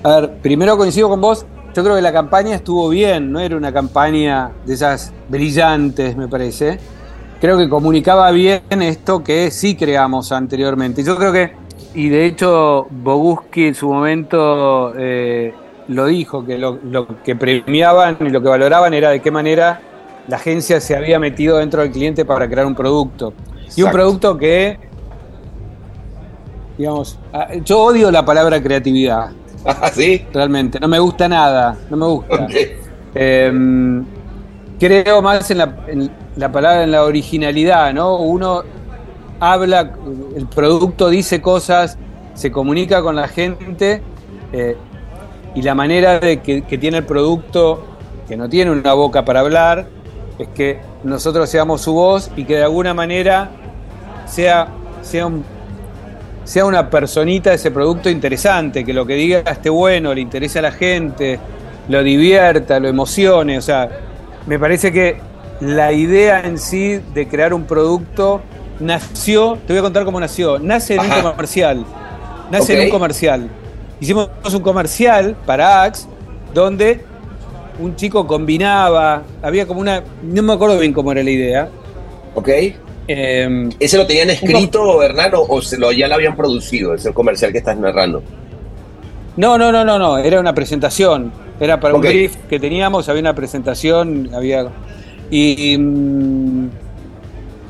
A 0.03 0.19
ver, 0.21 0.31
primero 0.41 0.77
coincido 0.77 1.09
con 1.09 1.21
vos. 1.21 1.45
Yo 1.75 1.83
creo 1.83 1.95
que 1.95 2.01
la 2.01 2.11
campaña 2.11 2.55
estuvo 2.55 2.89
bien, 2.89 3.31
no 3.31 3.39
era 3.39 3.55
una 3.55 3.71
campaña 3.71 4.51
de 4.65 4.73
esas 4.73 5.13
brillantes, 5.29 6.17
me 6.17 6.27
parece. 6.27 6.79
Creo 7.39 7.57
que 7.57 7.69
comunicaba 7.69 8.29
bien 8.31 8.61
esto 8.81 9.23
que 9.23 9.51
sí 9.51 9.75
creamos 9.75 10.31
anteriormente. 10.31 11.03
Yo 11.03 11.15
creo 11.15 11.31
que, 11.31 11.51
y 11.93 12.09
de 12.09 12.25
hecho 12.25 12.87
Boguski 12.89 13.67
en 13.67 13.75
su 13.75 13.87
momento 13.87 14.93
eh, 14.97 15.53
lo 15.89 16.05
dijo, 16.05 16.45
que 16.45 16.57
lo, 16.57 16.79
lo 16.83 17.07
que 17.23 17.35
premiaban 17.35 18.17
y 18.21 18.29
lo 18.29 18.41
que 18.41 18.47
valoraban 18.47 18.93
era 18.93 19.09
de 19.09 19.21
qué 19.21 19.31
manera 19.31 19.81
la 20.27 20.37
agencia 20.37 20.79
se 20.79 20.95
había 20.95 21.19
metido 21.19 21.57
dentro 21.57 21.81
del 21.81 21.91
cliente 21.91 22.23
para 22.23 22.47
crear 22.47 22.65
un 22.65 22.75
producto. 22.75 23.33
Y 23.75 23.81
un 23.81 23.91
producto 23.91 24.37
que, 24.37 24.77
digamos, 26.77 27.17
ah, 27.33 27.49
yo 27.65 27.79
odio 27.79 28.11
la 28.11 28.23
palabra 28.23 28.61
creatividad 28.61 29.31
¿Sí? 29.93 30.25
realmente. 30.31 30.79
No 30.79 30.87
me 30.87 30.99
gusta 30.99 31.27
nada, 31.27 31.77
no 31.89 31.97
me 31.97 32.05
gusta. 32.05 32.47
Eh, 33.15 34.03
creo 34.79 35.21
más 35.21 35.49
en 35.49 35.57
la, 35.57 35.75
en 35.87 36.11
la 36.35 36.51
palabra, 36.51 36.83
en 36.83 36.91
la 36.91 37.03
originalidad, 37.03 37.93
¿no? 37.93 38.17
Uno 38.17 38.63
habla, 39.39 39.93
el 40.35 40.45
producto 40.47 41.09
dice 41.09 41.41
cosas, 41.41 41.97
se 42.35 42.51
comunica 42.51 43.01
con 43.01 43.15
la 43.15 43.27
gente 43.27 44.01
eh, 44.53 44.77
y 45.55 45.61
la 45.61 45.75
manera 45.75 46.19
de 46.19 46.41
que, 46.41 46.63
que 46.63 46.77
tiene 46.77 46.97
el 46.97 47.05
producto, 47.05 47.85
que 48.27 48.37
no 48.37 48.49
tiene 48.49 48.71
una 48.71 48.93
boca 48.93 49.25
para 49.25 49.39
hablar, 49.41 49.87
es 50.37 50.47
que 50.49 50.79
nosotros 51.03 51.49
seamos 51.49 51.81
su 51.81 51.93
voz 51.93 52.31
y 52.35 52.45
que 52.45 52.57
de 52.57 52.63
alguna 52.63 52.93
manera 52.93 53.49
sea, 54.25 54.67
sea 55.01 55.25
un 55.25 55.43
sea 56.49 56.65
una 56.65 56.89
personita 56.89 57.51
de 57.51 57.57
ese 57.57 57.69
producto 57.69 58.09
interesante, 58.09 58.83
que 58.83 58.91
lo 58.91 59.05
que 59.05 59.13
diga 59.13 59.39
esté 59.41 59.69
bueno, 59.69 60.15
le 60.15 60.21
interese 60.21 60.57
a 60.57 60.63
la 60.63 60.71
gente, 60.71 61.39
lo 61.87 62.01
divierta, 62.01 62.79
lo 62.79 62.87
emocione. 62.87 63.55
O 63.59 63.61
sea, 63.61 63.87
me 64.47 64.57
parece 64.57 64.91
que 64.91 65.21
la 65.59 65.91
idea 65.91 66.41
en 66.41 66.57
sí 66.57 66.99
de 67.13 67.27
crear 67.27 67.53
un 67.53 67.65
producto 67.65 68.41
nació, 68.79 69.59
te 69.67 69.73
voy 69.73 69.79
a 69.79 69.83
contar 69.83 70.05
cómo 70.05 70.19
nació, 70.19 70.57
nace 70.57 70.95
en 70.95 71.01
Ajá. 71.01 71.17
un 71.17 71.31
comercial, 71.31 71.85
nace 72.49 72.79
en 72.79 72.85
un 72.85 72.89
comercial. 72.89 73.49
Hicimos 73.99 74.29
un 74.53 74.61
comercial 74.61 75.35
para 75.45 75.83
Axe 75.83 76.07
donde 76.53 77.01
un 77.79 77.95
chico 77.95 78.27
combinaba, 78.27 79.23
había 79.41 79.65
como 79.65 79.81
una, 79.81 80.03
no 80.23 80.43
me 80.43 80.53
acuerdo 80.53 80.77
bien 80.77 80.93
cómo 80.93 81.11
era 81.11 81.23
la 81.23 81.31
idea. 81.31 81.69
¿Ok? 82.35 82.49
eh, 83.09 83.69
¿Ese 83.79 83.97
lo 83.97 84.05
tenían 84.05 84.29
escrito, 84.29 85.01
Hernán, 85.01 85.33
o, 85.33 85.41
o 85.41 85.61
se 85.61 85.77
lo, 85.77 85.91
ya 85.91 86.07
lo 86.07 86.15
habían 86.15 86.35
producido, 86.35 86.93
ese 86.93 87.11
comercial 87.11 87.51
que 87.51 87.57
estás 87.57 87.77
narrando? 87.77 88.21
No, 89.35 89.57
no, 89.57 89.71
no, 89.71 89.83
no, 89.83 89.97
no, 89.97 90.17
era 90.17 90.39
una 90.39 90.53
presentación. 90.53 91.31
Era 91.59 91.79
para 91.79 91.95
un 91.95 92.01
brief 92.01 92.35
que 92.49 92.59
teníamos, 92.59 93.09
había 93.09 93.21
una 93.21 93.35
presentación, 93.35 94.29
había. 94.33 94.67
Y. 95.31 95.73
y, 95.73 95.77
mm, 95.77 96.69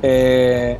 eh, 0.04 0.78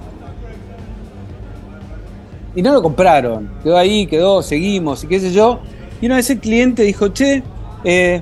y 2.56 2.62
no 2.62 2.74
lo 2.74 2.82
compraron. 2.82 3.50
Quedó 3.64 3.78
ahí, 3.78 4.06
quedó, 4.08 4.42
seguimos 4.42 5.04
y 5.04 5.08
qué 5.08 5.20
sé 5.20 5.32
yo. 5.32 5.60
Y 6.02 6.06
una 6.06 6.16
vez 6.18 6.30
el 6.30 6.40
cliente 6.40 6.84
dijo, 6.84 7.10
che, 7.10 7.44
eh, 7.84 8.22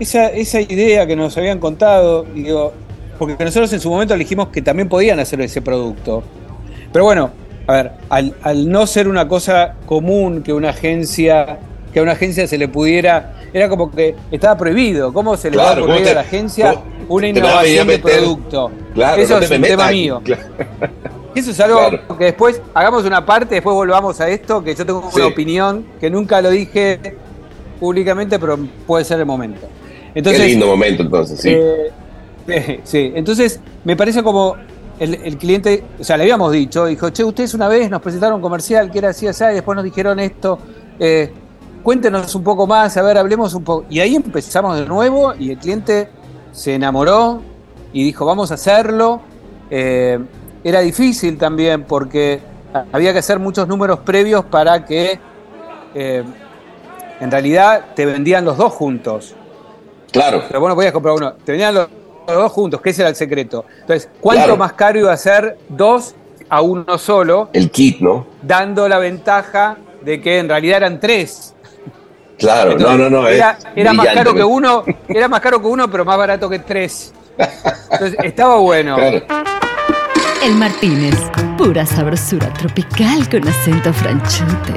esa, 0.00 0.26
esa 0.28 0.60
idea 0.60 1.06
que 1.06 1.14
nos 1.16 1.36
habían 1.38 1.58
contado, 1.58 2.26
y 2.34 2.42
digo, 2.42 2.72
porque 3.18 3.44
nosotros 3.44 3.72
en 3.72 3.80
su 3.80 3.88
momento 3.90 4.14
dijimos 4.16 4.48
que 4.48 4.62
también 4.62 4.88
podían 4.88 5.20
hacer 5.20 5.40
ese 5.42 5.62
producto. 5.62 6.22
Pero 6.92 7.04
bueno, 7.04 7.30
a 7.68 7.72
ver, 7.72 7.92
al, 8.10 8.34
al 8.42 8.68
no 8.68 8.86
ser 8.86 9.06
una 9.08 9.28
cosa 9.28 9.74
común 9.86 10.42
que 10.42 10.52
una 10.52 10.70
agencia, 10.70 11.58
que 11.92 12.00
a 12.00 12.02
una 12.02 12.12
agencia 12.12 12.46
se 12.48 12.58
le 12.58 12.66
pudiera, 12.68 13.34
era 13.54 13.68
como 13.68 13.90
que 13.92 14.14
estaba 14.32 14.56
prohibido. 14.56 15.12
¿Cómo 15.12 15.36
se 15.36 15.50
le 15.50 15.56
va 15.56 15.62
a 15.62 15.66
Claro, 15.66 15.82
ocurrir 15.84 15.96
¿cómo 15.98 16.04
te- 16.06 16.10
a 16.10 16.14
la 16.14 16.20
agencia 16.22 16.74
una 17.08 17.24
a 17.24 17.26
a 17.26 17.30
innovación 17.30 17.86
de 17.86 17.98
producto? 18.00 18.70
Claro, 18.94 19.22
Eso 19.22 19.36
no 19.36 19.40
es 19.44 19.50
me 19.50 19.56
un 19.56 19.62
metas 19.62 19.76
tema 19.78 19.90
mío. 19.90 20.20
claro. 20.24 20.42
Eso 21.34 21.50
es 21.50 21.60
algo 21.60 21.78
Claro. 21.78 22.18
que 22.18 22.24
después 22.26 22.60
hagamos 22.74 23.04
una 23.04 23.24
parte, 23.24 23.54
después 23.56 23.74
volvamos 23.74 24.20
a 24.20 24.28
esto, 24.28 24.62
que 24.62 24.74
yo 24.74 24.84
tengo 24.86 25.10
Sí. 25.10 25.16
una 25.20 25.26
opinión 25.28 25.86
que 26.00 26.10
nunca 26.10 26.40
lo 26.42 26.50
dije 26.50 26.98
públicamente, 27.80 28.38
pero 28.38 28.58
puede 28.86 29.04
ser 29.04 29.20
el 29.20 29.26
momento. 29.26 29.66
Entonces, 30.14 30.42
Qué 30.42 30.48
lindo 30.48 30.66
momento 30.66 31.02
entonces, 31.02 31.40
sí. 31.40 31.50
eh, 31.50 31.90
sí, 32.46 32.80
sí. 32.84 33.12
entonces 33.14 33.60
me 33.84 33.96
parece 33.96 34.22
como 34.22 34.56
el, 34.98 35.14
el 35.14 35.38
cliente, 35.38 35.82
o 35.98 36.04
sea, 36.04 36.16
le 36.16 36.24
habíamos 36.24 36.52
dicho, 36.52 36.86
dijo, 36.86 37.10
che, 37.10 37.24
ustedes 37.24 37.54
una 37.54 37.66
vez 37.66 37.90
nos 37.90 38.00
presentaron 38.02 38.36
un 38.36 38.42
comercial 38.42 38.90
que 38.90 38.98
era 38.98 39.08
así, 39.08 39.26
así, 39.26 39.42
y 39.44 39.54
después 39.54 39.74
nos 39.74 39.84
dijeron 39.84 40.20
esto, 40.20 40.58
eh, 40.98 41.32
cuéntenos 41.82 42.32
un 42.34 42.44
poco 42.44 42.66
más, 42.66 42.96
a 42.96 43.02
ver, 43.02 43.16
hablemos 43.18 43.54
un 43.54 43.64
poco. 43.64 43.86
Y 43.90 43.98
ahí 44.00 44.14
empezamos 44.14 44.78
de 44.78 44.86
nuevo 44.86 45.34
y 45.36 45.50
el 45.50 45.58
cliente 45.58 46.08
se 46.52 46.74
enamoró 46.74 47.40
y 47.92 48.04
dijo, 48.04 48.24
vamos 48.26 48.50
a 48.52 48.54
hacerlo. 48.54 49.20
Eh, 49.70 50.18
era 50.64 50.80
difícil 50.80 51.38
también 51.38 51.84
porque 51.84 52.40
había 52.92 53.12
que 53.12 53.18
hacer 53.18 53.38
muchos 53.38 53.66
números 53.68 54.00
previos 54.00 54.44
para 54.44 54.84
que 54.84 55.18
eh, 55.94 56.22
en 57.20 57.30
realidad 57.30 57.86
te 57.94 58.06
vendían 58.06 58.44
los 58.44 58.56
dos 58.56 58.72
juntos. 58.72 59.34
Claro. 60.10 60.42
Pero 60.46 60.60
vos 60.60 60.68
no 60.68 60.74
podías 60.74 60.92
comprar 60.92 61.14
uno, 61.14 61.32
te 61.34 61.52
vendían 61.52 61.74
los, 61.74 61.88
los 62.26 62.36
dos 62.36 62.52
juntos, 62.52 62.80
que 62.80 62.90
ese 62.90 63.02
era 63.02 63.08
el 63.10 63.16
secreto. 63.16 63.64
Entonces, 63.80 64.08
¿cuánto 64.20 64.44
Claro. 64.44 64.56
más 64.56 64.72
caro 64.74 64.98
iba 64.98 65.12
a 65.12 65.16
ser 65.16 65.58
dos 65.68 66.14
a 66.48 66.60
uno 66.60 66.98
solo, 66.98 67.48
El 67.52 67.70
kit, 67.70 68.00
¿no? 68.00 68.26
dando 68.42 68.88
la 68.88 68.98
ventaja 68.98 69.76
de 70.02 70.20
que 70.20 70.38
en 70.38 70.48
realidad 70.48 70.78
eran 70.78 71.00
tres? 71.00 71.54
Claro, 72.38 72.72
Entonces, 72.72 72.98
no, 72.98 73.08
no, 73.10 73.22
no. 73.22 73.28
Era, 73.28 73.56
era 73.76 73.92
más 73.92 74.06
caro 74.08 74.32
que 74.34 74.40
¿no? 74.40 74.48
uno, 74.48 74.84
era 75.08 75.28
más 75.28 75.40
caro 75.40 75.60
que 75.60 75.66
uno, 75.68 75.90
pero 75.90 76.04
más 76.04 76.18
barato 76.18 76.48
que 76.48 76.58
tres. 76.58 77.12
Entonces, 77.90 78.16
estaba 78.24 78.56
bueno. 78.56 78.96
Claro. 78.96 79.22
El 80.44 80.56
Martínez, 80.56 81.14
pura 81.56 81.86
sabrosura 81.86 82.52
tropical 82.52 83.28
con 83.30 83.46
acento 83.46 83.92
franchute. 83.92 84.74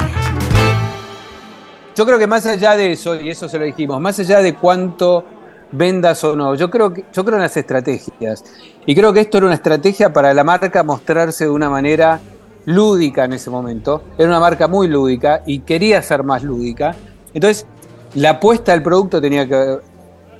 Yo 1.95 2.06
creo 2.06 2.19
que 2.19 2.28
más 2.28 2.45
allá 2.45 2.75
de 2.75 2.91
eso, 2.91 3.19
y 3.19 3.32
eso 3.32 3.49
se 3.49 3.58
lo 3.58 3.65
dijimos, 3.65 3.99
más 3.99 4.19
allá 4.19 4.43
de 4.43 4.54
cuánto 4.54 5.25
vendas 5.71 6.23
o 6.23 6.36
no, 6.36 6.54
yo 6.54 6.69
creo 6.69 6.93
que 6.93 7.06
yo 7.12 7.25
creo 7.25 7.38
en 7.38 7.41
las 7.41 7.58
estrategias. 7.58 8.43
Y 8.86 8.93
creo 8.93 9.12
que 9.12 9.21
esto 9.21 9.38
era 9.38 9.47
una 9.47 9.56
estrategia 9.56 10.13
para 10.13 10.36
la 10.36 10.43
marca 10.43 10.84
mostrarse 10.84 11.45
de 11.45 11.49
una 11.49 11.67
manera 11.67 12.19
lúdica 12.65 13.25
en 13.25 13.34
ese 13.34 13.49
momento. 13.49 14.04
Era 14.19 14.28
una 14.30 14.39
marca 14.39 14.67
muy 14.67 14.88
lúdica 14.88 15.41
y 15.47 15.62
quería 15.62 15.99
ser 16.04 16.21
más 16.21 16.43
lúdica. 16.43 16.95
Entonces, 17.34 17.65
la 18.13 18.32
apuesta 18.32 18.71
del 18.71 18.84
producto 18.84 19.19
tenía 19.19 19.47
que, 19.47 19.80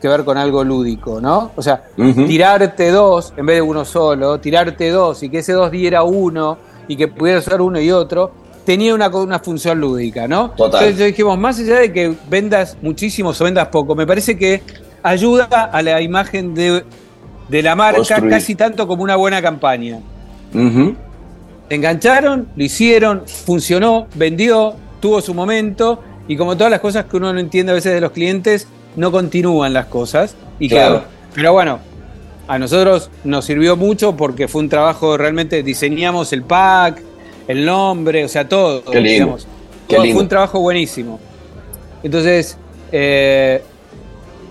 que 0.06 0.10
ver 0.10 0.24
con 0.24 0.38
algo 0.38 0.64
lúdico, 0.64 1.20
¿no? 1.20 1.52
O 1.56 1.62
sea, 1.64 1.84
tirarte 2.28 2.92
dos 2.92 3.34
en 3.36 3.46
vez 3.48 3.56
de 3.56 3.62
uno 3.64 3.84
solo, 3.86 4.40
tirarte 4.40 4.92
dos 4.92 5.24
y 5.24 5.30
que 5.30 5.40
ese 5.40 5.54
dos 5.54 5.72
diera 5.72 6.04
uno 6.04 6.60
y 6.88 6.96
que 6.96 7.08
pudiera 7.08 7.42
ser 7.42 7.60
uno 7.60 7.80
y 7.80 7.90
otro, 7.90 8.32
tenía 8.66 8.94
una, 8.94 9.08
una 9.08 9.40
función 9.40 9.80
lúdica, 9.80 10.28
¿no? 10.28 10.52
Total. 10.52 10.84
Entonces 10.84 11.08
dijimos, 11.08 11.40
más 11.40 11.58
allá 11.58 11.80
de 11.80 11.92
que 11.92 12.14
vendas 12.30 12.78
muchísimos 12.84 13.42
o 13.42 13.44
vendas 13.46 13.70
poco, 13.70 13.96
me 13.96 14.06
parece 14.06 14.38
que 14.38 14.62
ayuda 15.02 15.46
a 15.46 15.82
la 15.82 16.00
imagen 16.02 16.54
de, 16.54 16.84
de 17.50 17.64
la 17.64 17.76
marca 17.76 17.98
Construir. 17.98 18.30
casi 18.30 18.54
tanto 18.54 18.88
como 18.88 19.02
una 19.02 19.16
buena 19.16 19.42
campaña. 19.42 20.02
Engancharon, 21.68 22.48
lo 22.56 22.64
hicieron, 22.64 23.24
funcionó, 23.26 24.06
vendió, 24.14 24.76
tuvo 25.00 25.20
su 25.20 25.34
momento 25.34 26.00
y 26.28 26.38
como 26.38 26.56
todas 26.56 26.70
las 26.70 26.80
cosas 26.80 27.06
que 27.06 27.18
uno 27.18 27.34
no 27.34 27.40
entiende 27.40 27.72
a 27.72 27.76
veces 27.76 27.94
de 27.94 28.02
los 28.02 28.12
clientes, 28.12 28.68
no 28.96 29.12
continúan 29.12 29.74
las 29.74 29.86
cosas 29.88 30.36
y 30.60 30.70
Claro. 30.70 31.00
quedó. 31.00 31.04
Pero 31.34 31.54
bueno, 31.54 31.80
a 32.48 32.58
nosotros 32.60 33.10
nos 33.24 33.46
sirvió 33.46 33.76
mucho 33.76 34.16
porque 34.16 34.48
fue 34.48 34.62
un 34.62 34.70
trabajo 34.70 35.18
realmente, 35.18 35.64
diseñamos 35.64 36.32
el 36.34 36.44
pack, 36.44 37.02
el 37.48 37.66
nombre, 37.66 38.24
o 38.24 38.28
sea, 38.28 38.48
todo. 38.48 38.84
Qué 38.84 39.02
lindo, 39.02 39.10
digamos. 39.12 39.48
qué 39.88 39.96
Todo- 39.96 40.04
lindo. 40.06 40.16
Fue 40.18 40.24
un 40.24 40.30
trabajo 40.30 40.60
buenísimo. 40.60 41.20
Entonces, 42.04 42.58
eh, 42.92 43.62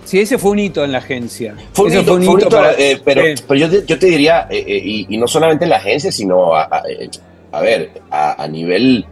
sí, 0.03 0.19
ese 0.19 0.37
fue 0.37 0.51
un 0.51 0.59
hito 0.59 0.83
en 0.83 0.91
la 0.91 0.99
agencia. 0.99 1.55
Fue 1.73 1.85
un 1.85 1.91
Ese 1.91 2.01
hito, 2.01 2.17
fue 2.17 2.27
un 2.27 2.39
hito, 2.39 2.49
para- 2.49 2.73
eh, 2.73 3.01
pero, 3.03 3.21
eh, 3.21 3.35
pero 3.47 3.59
yo, 3.59 3.69
te, 3.69 3.85
yo 3.85 3.97
te 3.99 4.05
diría, 4.07 4.47
eh, 4.49 4.63
eh, 4.67 4.81
y, 4.83 5.07
y 5.09 5.17
no 5.17 5.27
solamente 5.27 5.63
en 5.65 5.69
la 5.71 5.77
agencia, 5.77 6.11
sino, 6.11 6.53
a, 6.55 6.63
a- 6.63 6.83
a 7.53 7.61
ver, 7.61 7.91
a, 8.11 8.43
a 8.43 8.47
nivel 8.47 9.05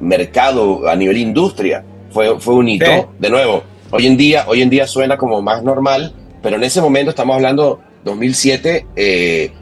mercado, 0.00 0.88
a 0.88 0.94
nivel 0.96 1.16
industria, 1.18 1.82
fue, 2.10 2.38
fue 2.40 2.54
un 2.54 2.68
hito. 2.68 2.86
Sí. 2.86 3.02
De 3.18 3.30
nuevo, 3.30 3.62
hoy 3.90 4.06
en, 4.06 4.16
día, 4.16 4.44
hoy 4.46 4.62
en 4.62 4.70
día 4.70 4.86
suena 4.86 5.16
como 5.16 5.40
más 5.42 5.62
normal, 5.62 6.12
pero 6.42 6.56
en 6.56 6.64
ese 6.64 6.80
momento 6.80 7.10
estamos 7.10 7.34
hablando 7.36 7.80
2007, 8.04 8.86
eh, 8.96 9.52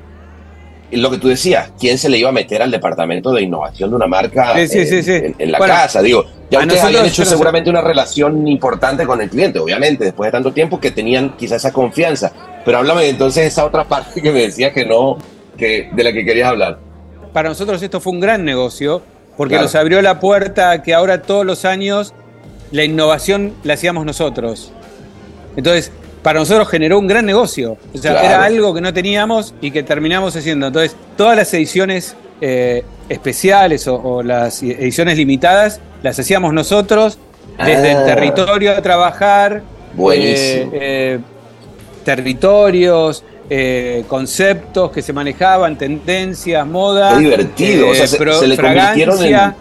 lo 0.93 1.11
que 1.11 1.19
tú 1.19 1.29
decías, 1.29 1.73
¿quién 1.79 1.99
se 1.99 2.09
le 2.09 2.19
iba 2.19 2.29
a 2.29 2.33
meter 2.33 2.63
al 2.63 2.71
departamento 2.71 3.33
de 3.33 3.43
innovación 3.43 3.91
de 3.91 3.97
una 3.97 4.07
marca 4.07 4.55
Sí, 4.55 4.69
sí, 4.69 4.79
eh, 4.79 4.87
sí, 4.87 5.03
sí. 5.03 5.13
En, 5.13 5.35
en 5.39 5.53
la 5.53 5.59
Bueno, 5.59 5.75
casa? 5.75 6.01
Digo, 6.01 6.25
ya 6.51 6.61
ustedes 6.61 6.81
habían 6.83 7.03
nosotros- 7.03 7.07
hecho 7.13 7.23
pero- 7.23 7.31
seguramente 7.31 7.71
una 7.71 7.81
relación 7.81 8.47
importante 8.47 9.05
con 9.05 9.21
el 9.21 9.29
cliente, 9.29 9.59
obviamente, 9.59 10.05
después 10.05 10.29
de 10.29 10.33
tanto 10.33 10.53
tiempo 10.53 10.79
que 10.79 10.93
tenían 10.93 11.37
quizás 11.37 11.57
esa 11.65 11.73
confianza. 11.73 12.33
Pero 12.65 12.79
háblame 12.79 13.09
entonces 13.09 13.43
de 13.43 13.49
esa 13.49 13.65
otra 13.65 13.85
parte 13.85 14.21
que 14.23 14.31
me 14.31 14.41
decías 14.43 14.73
que 14.73 14.87
no, 14.87 15.19
que 15.57 15.89
de 15.93 16.05
la 16.05 16.13
que 16.13 16.25
querías 16.25 16.49
hablar. 16.49 16.79
para 17.33 17.49
nosotros 17.51 17.83
esto 17.83 18.01
fue 18.01 18.13
un 18.15 18.21
gran 18.21 18.45
negocio 18.45 19.03
porque 19.37 19.53
Claro. 19.55 19.65
nos 19.65 19.75
abrió 19.75 20.01
la 20.03 20.21
puerta 20.21 20.83
que 20.83 20.95
ahora 20.95 21.21
todos 21.23 21.45
los 21.45 21.65
años 21.67 22.15
la 22.73 22.85
innovación 22.85 23.53
la 23.65 23.75
hacíamos 23.75 24.05
nosotros. 24.05 24.73
Entonces, 25.57 25.91
para 26.23 26.41
nosotros 26.41 26.69
generó 26.69 26.99
un 26.99 27.07
gran 27.07 27.25
negocio. 27.25 27.77
O 27.95 27.99
sea, 27.99 28.13
Claro. 28.13 28.27
era 28.27 28.45
algo 28.45 28.75
que 28.75 28.81
no 28.81 28.93
teníamos 28.93 29.55
y 29.61 29.71
que 29.71 29.83
terminamos 29.83 30.35
haciendo. 30.37 30.67
Entonces, 30.67 30.97
todas 31.17 31.37
las 31.37 31.53
ediciones 31.55 32.17
eh, 32.41 32.85
especiales 33.09 33.87
o, 33.89 33.95
o 33.95 34.23
las 34.23 34.63
ediciones 34.63 35.17
limitadas 35.17 35.81
las 36.03 36.19
hacíamos 36.19 36.53
nosotros 36.53 37.19
desde 37.57 37.93
Ah. 37.93 38.01
el 38.01 38.07
territorio 38.07 38.73
a 38.73 38.83
trabajar. 38.83 39.63
Buenísimo. 39.95 40.73
eh, 40.75 40.79
eh, 40.83 41.19
territorios, 42.05 43.25
eh, 43.49 44.05
conceptos 44.09 44.91
que 44.91 45.03
se 45.03 45.13
manejaban, 45.13 45.77
tendencias, 45.79 46.67
moda. 46.67 47.15
Qué 47.15 47.25
divertido. 47.25 47.89
o 47.91 47.95
sea, 47.95 48.07
se, 48.07 48.17
pro- 48.19 48.39
se 48.39 48.47
le 48.47 48.57
convirtieron 48.57 49.25
en, 49.25 49.55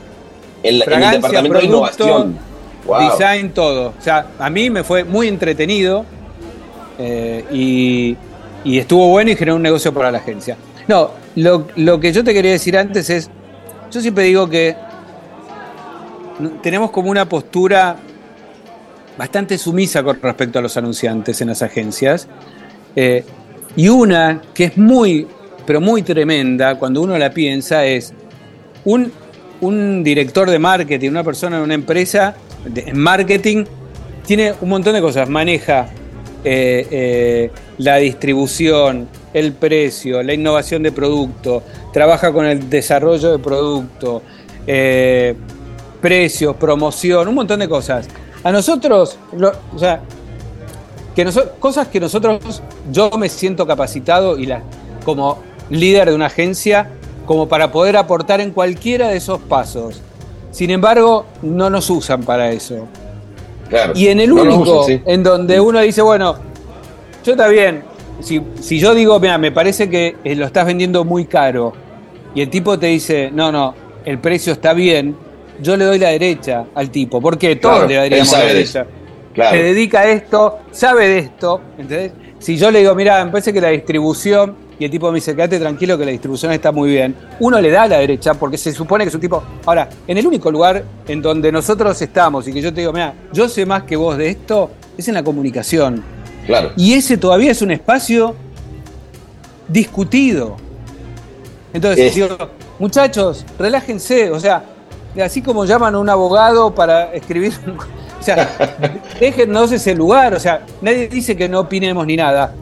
el 0.63 0.80
departamento 0.80 1.58
de 1.60 1.65
innovación. 1.65 2.38
Design, 2.86 3.52
todo. 3.52 3.93
O 3.98 4.02
sea, 4.02 4.28
a 4.38 4.50
mí 4.50 4.69
me 4.69 4.84
fue 4.84 5.04
muy 5.04 5.28
entretenido 5.28 6.06
eh, 7.00 7.43
y, 7.52 8.78
estuvo 8.78 9.10
bueno 9.10 9.32
y 9.32 9.36
generó 9.36 9.56
un 9.56 9.62
negocio 9.62 9.93
para 9.93 10.12
la 10.12 10.19
agencia. 10.19 10.58
No, 10.88 11.12
lo, 11.36 12.00
que 12.00 12.13
yo 12.13 12.24
te 12.24 12.34
quería 12.34 12.52
decir 12.52 12.78
antes 12.78 13.10
es, 13.10 13.30
yo 13.91 14.02
siempre 14.02 14.26
digo 14.26 14.50
que 14.50 14.76
tenemos 16.62 16.91
como 16.91 17.10
una 17.10 17.28
postura 17.28 17.95
bastante 19.17 19.58
sumisa 19.58 20.04
con 20.04 20.21
respecto 20.21 20.60
a 20.60 20.62
los 20.62 20.76
anunciantes 20.78 21.41
en 21.41 21.50
las 21.50 21.62
agencias. 21.62 22.28
Eh, 22.95 23.24
y 23.76 23.89
una 23.89 24.41
que 24.54 24.65
es 24.65 24.78
muy, 24.78 25.28
pero 25.65 25.82
muy 25.82 26.02
tremenda 26.02 26.76
cuando 26.76 27.02
uno 27.02 27.17
la 27.17 27.32
piensa 27.32 27.86
es 27.86 28.13
un, 28.84 29.12
un 29.62 30.04
director 30.04 30.50
de 30.50 30.60
marketing, 30.60 31.10
una 31.10 31.24
persona 31.24 31.58
en 31.58 31.63
una 31.63 31.74
empresa 31.74 32.36
en 32.73 32.97
marketing, 32.97 33.65
tiene 34.25 34.54
un 34.62 34.69
montón 34.69 34.93
de 34.93 35.01
cosas. 35.01 35.30
Maneja 35.30 35.88
eh, 36.43 36.88
eh, 36.91 37.51
la 37.78 37.97
distribución, 37.97 39.08
el 39.34 39.54
precio, 39.54 40.23
la 40.23 40.34
innovación 40.34 40.84
de 40.84 40.91
producto, 40.91 41.63
trabaja 41.91 42.32
con 42.32 42.45
el 42.45 42.69
desarrollo 42.69 43.32
de 43.32 43.39
producto, 43.39 44.21
eh, 44.65 45.36
precios, 46.01 46.56
promoción, 46.56 47.28
un 47.28 47.36
montón 47.36 47.60
de 47.60 47.67
cosas. 47.67 48.08
A 48.43 48.51
nosotros, 48.51 49.17
o 49.73 49.80
sea, 49.80 50.01
que 51.15 51.25
noso- 51.25 51.51
cosas 51.60 51.88
que 51.88 51.99
nosotros, 51.99 52.62
yo 52.91 53.10
me 53.17 53.30
siento 53.30 53.65
capacitado 53.65 54.38
y 54.38 54.45
la, 54.45 54.62
como 55.04 55.41
líder 55.69 56.10
de 56.10 56.15
una 56.15 56.28
agencia, 56.28 56.89
como 57.25 57.47
para 57.47 57.71
poder 57.71 57.97
aportar 57.97 58.39
en 58.41 58.51
cualquiera 58.51 59.08
de 59.10 59.17
esos 59.17 59.39
pasos. 59.41 60.01
Sin 60.56 60.70
embargo, 60.72 61.26
no 61.41 61.70
nos 61.70 61.89
usan 61.89 62.24
para 62.24 62.50
eso. 62.50 62.88
Claro. 63.68 63.91
Y 63.94 64.08
en 64.08 64.22
el 64.22 64.30
No 64.30 64.41
único 64.44 64.80
usan, 64.80 64.86
sí. 65.00 65.04
en 65.06 65.22
donde 65.22 65.60
uno 65.60 65.82
dice, 65.82 66.02
bueno, 66.02 66.38
yo 67.26 67.34
está 67.34 67.50
bien, 67.50 67.84
si, 68.22 68.41
si 68.62 68.80
yo 68.80 68.96
digo, 68.96 69.20
mira, 69.20 69.38
me 69.38 69.52
parece 69.52 69.89
que 69.89 70.15
eh, 70.24 70.34
lo 70.34 70.46
estás 70.46 70.65
vendiendo 70.65 71.04
muy 71.04 71.26
caro, 71.26 71.74
y 72.34 72.39
el 72.41 72.50
tipo 72.50 72.80
te 72.80 72.86
dice, 72.86 73.32
no, 73.34 73.52
no, 73.52 73.76
el 74.06 74.18
precio 74.20 74.54
está 74.54 74.72
bien, 74.72 75.18
yo 75.62 75.76
le 75.76 75.84
doy 75.84 76.00
la 76.00 76.12
derecha 76.12 76.63
al 76.74 76.89
tipo, 76.89 77.20
porque 77.20 77.58
todos 77.58 77.76
Claro, 77.76 77.89
le 77.89 77.96
daríamos 77.96 78.32
la 78.32 78.39
derecha. 78.46 78.86
Claro. 79.34 79.58
Se 79.58 79.62
dedica 79.63 80.00
a 80.00 80.08
esto, 80.08 80.60
sabe 80.72 81.10
de 81.10 81.18
esto, 81.18 81.60
¿entendés? 81.78 82.13
Si 82.39 82.56
yo 82.56 82.72
le 82.72 82.80
digo, 82.80 82.96
mira, 82.96 83.26
me 83.26 83.32
parece 83.32 83.52
que 83.52 83.60
la 83.60 83.72
distribución, 83.72 84.56
y 84.79 84.85
el 84.85 84.91
tipo 84.91 85.09
me 85.11 85.15
dice, 85.15 85.35
quédate 85.35 85.59
tranquilo 85.59 85.97
que 85.97 86.05
la 86.05 86.11
distribución 86.11 86.51
está 86.51 86.71
muy 86.71 86.89
bien, 86.89 87.15
uno 87.39 87.59
le 87.61 87.69
da 87.71 87.88
la 87.88 87.97
derecha 87.99 88.33
porque 88.33 88.57
se 88.57 88.71
supone 88.73 89.03
que 89.05 89.09
es 89.09 89.15
un 89.15 89.21
tipo... 89.21 89.41
Ahora, 89.65 89.88
en 90.07 90.17
el 90.17 90.27
único 90.27 90.51
lugar 90.51 90.83
en 91.07 91.21
donde 91.21 91.51
nosotros 91.51 92.01
estamos 92.01 92.47
y 92.47 92.53
que 92.53 92.61
yo 92.61 92.73
te 92.73 92.81
digo, 92.81 92.91
mira, 92.93 93.13
yo 93.31 93.47
sé 93.47 93.65
más 93.65 93.83
que 93.83 93.95
vos 93.95 94.17
de 94.17 94.29
esto, 94.29 94.71
es 94.97 95.07
en 95.07 95.13
la 95.13 95.23
comunicación. 95.23 96.03
Claro. 96.45 96.71
Y 96.75 96.93
ese 96.93 97.17
todavía 97.17 97.51
es 97.51 97.61
un 97.61 97.71
espacio 97.71 98.35
discutido. 99.67 100.57
Entonces, 101.73 102.07
Es- 102.07 102.15
digo, 102.15 102.38
muchachos, 102.79 103.45
relájense, 103.57 104.31
o 104.31 104.39
sea, 104.39 104.63
así 105.23 105.41
como 105.41 105.65
llaman 105.65 105.95
a 105.95 105.99
un 105.99 106.09
abogado 106.09 106.73
para 106.73 107.13
escribir, 107.13 107.53
o 108.19 108.23
sea, 108.23 108.49
déjennos 109.19 109.71
ese 109.71 109.95
lugar, 109.95 110.33
o 110.33 110.39
sea, 110.39 110.61
nadie 110.81 111.07
dice 111.07 111.35
que 111.35 111.49
no 111.49 111.61
opinemos 111.61 112.05
ni 112.05 112.15
nada, 112.15 112.53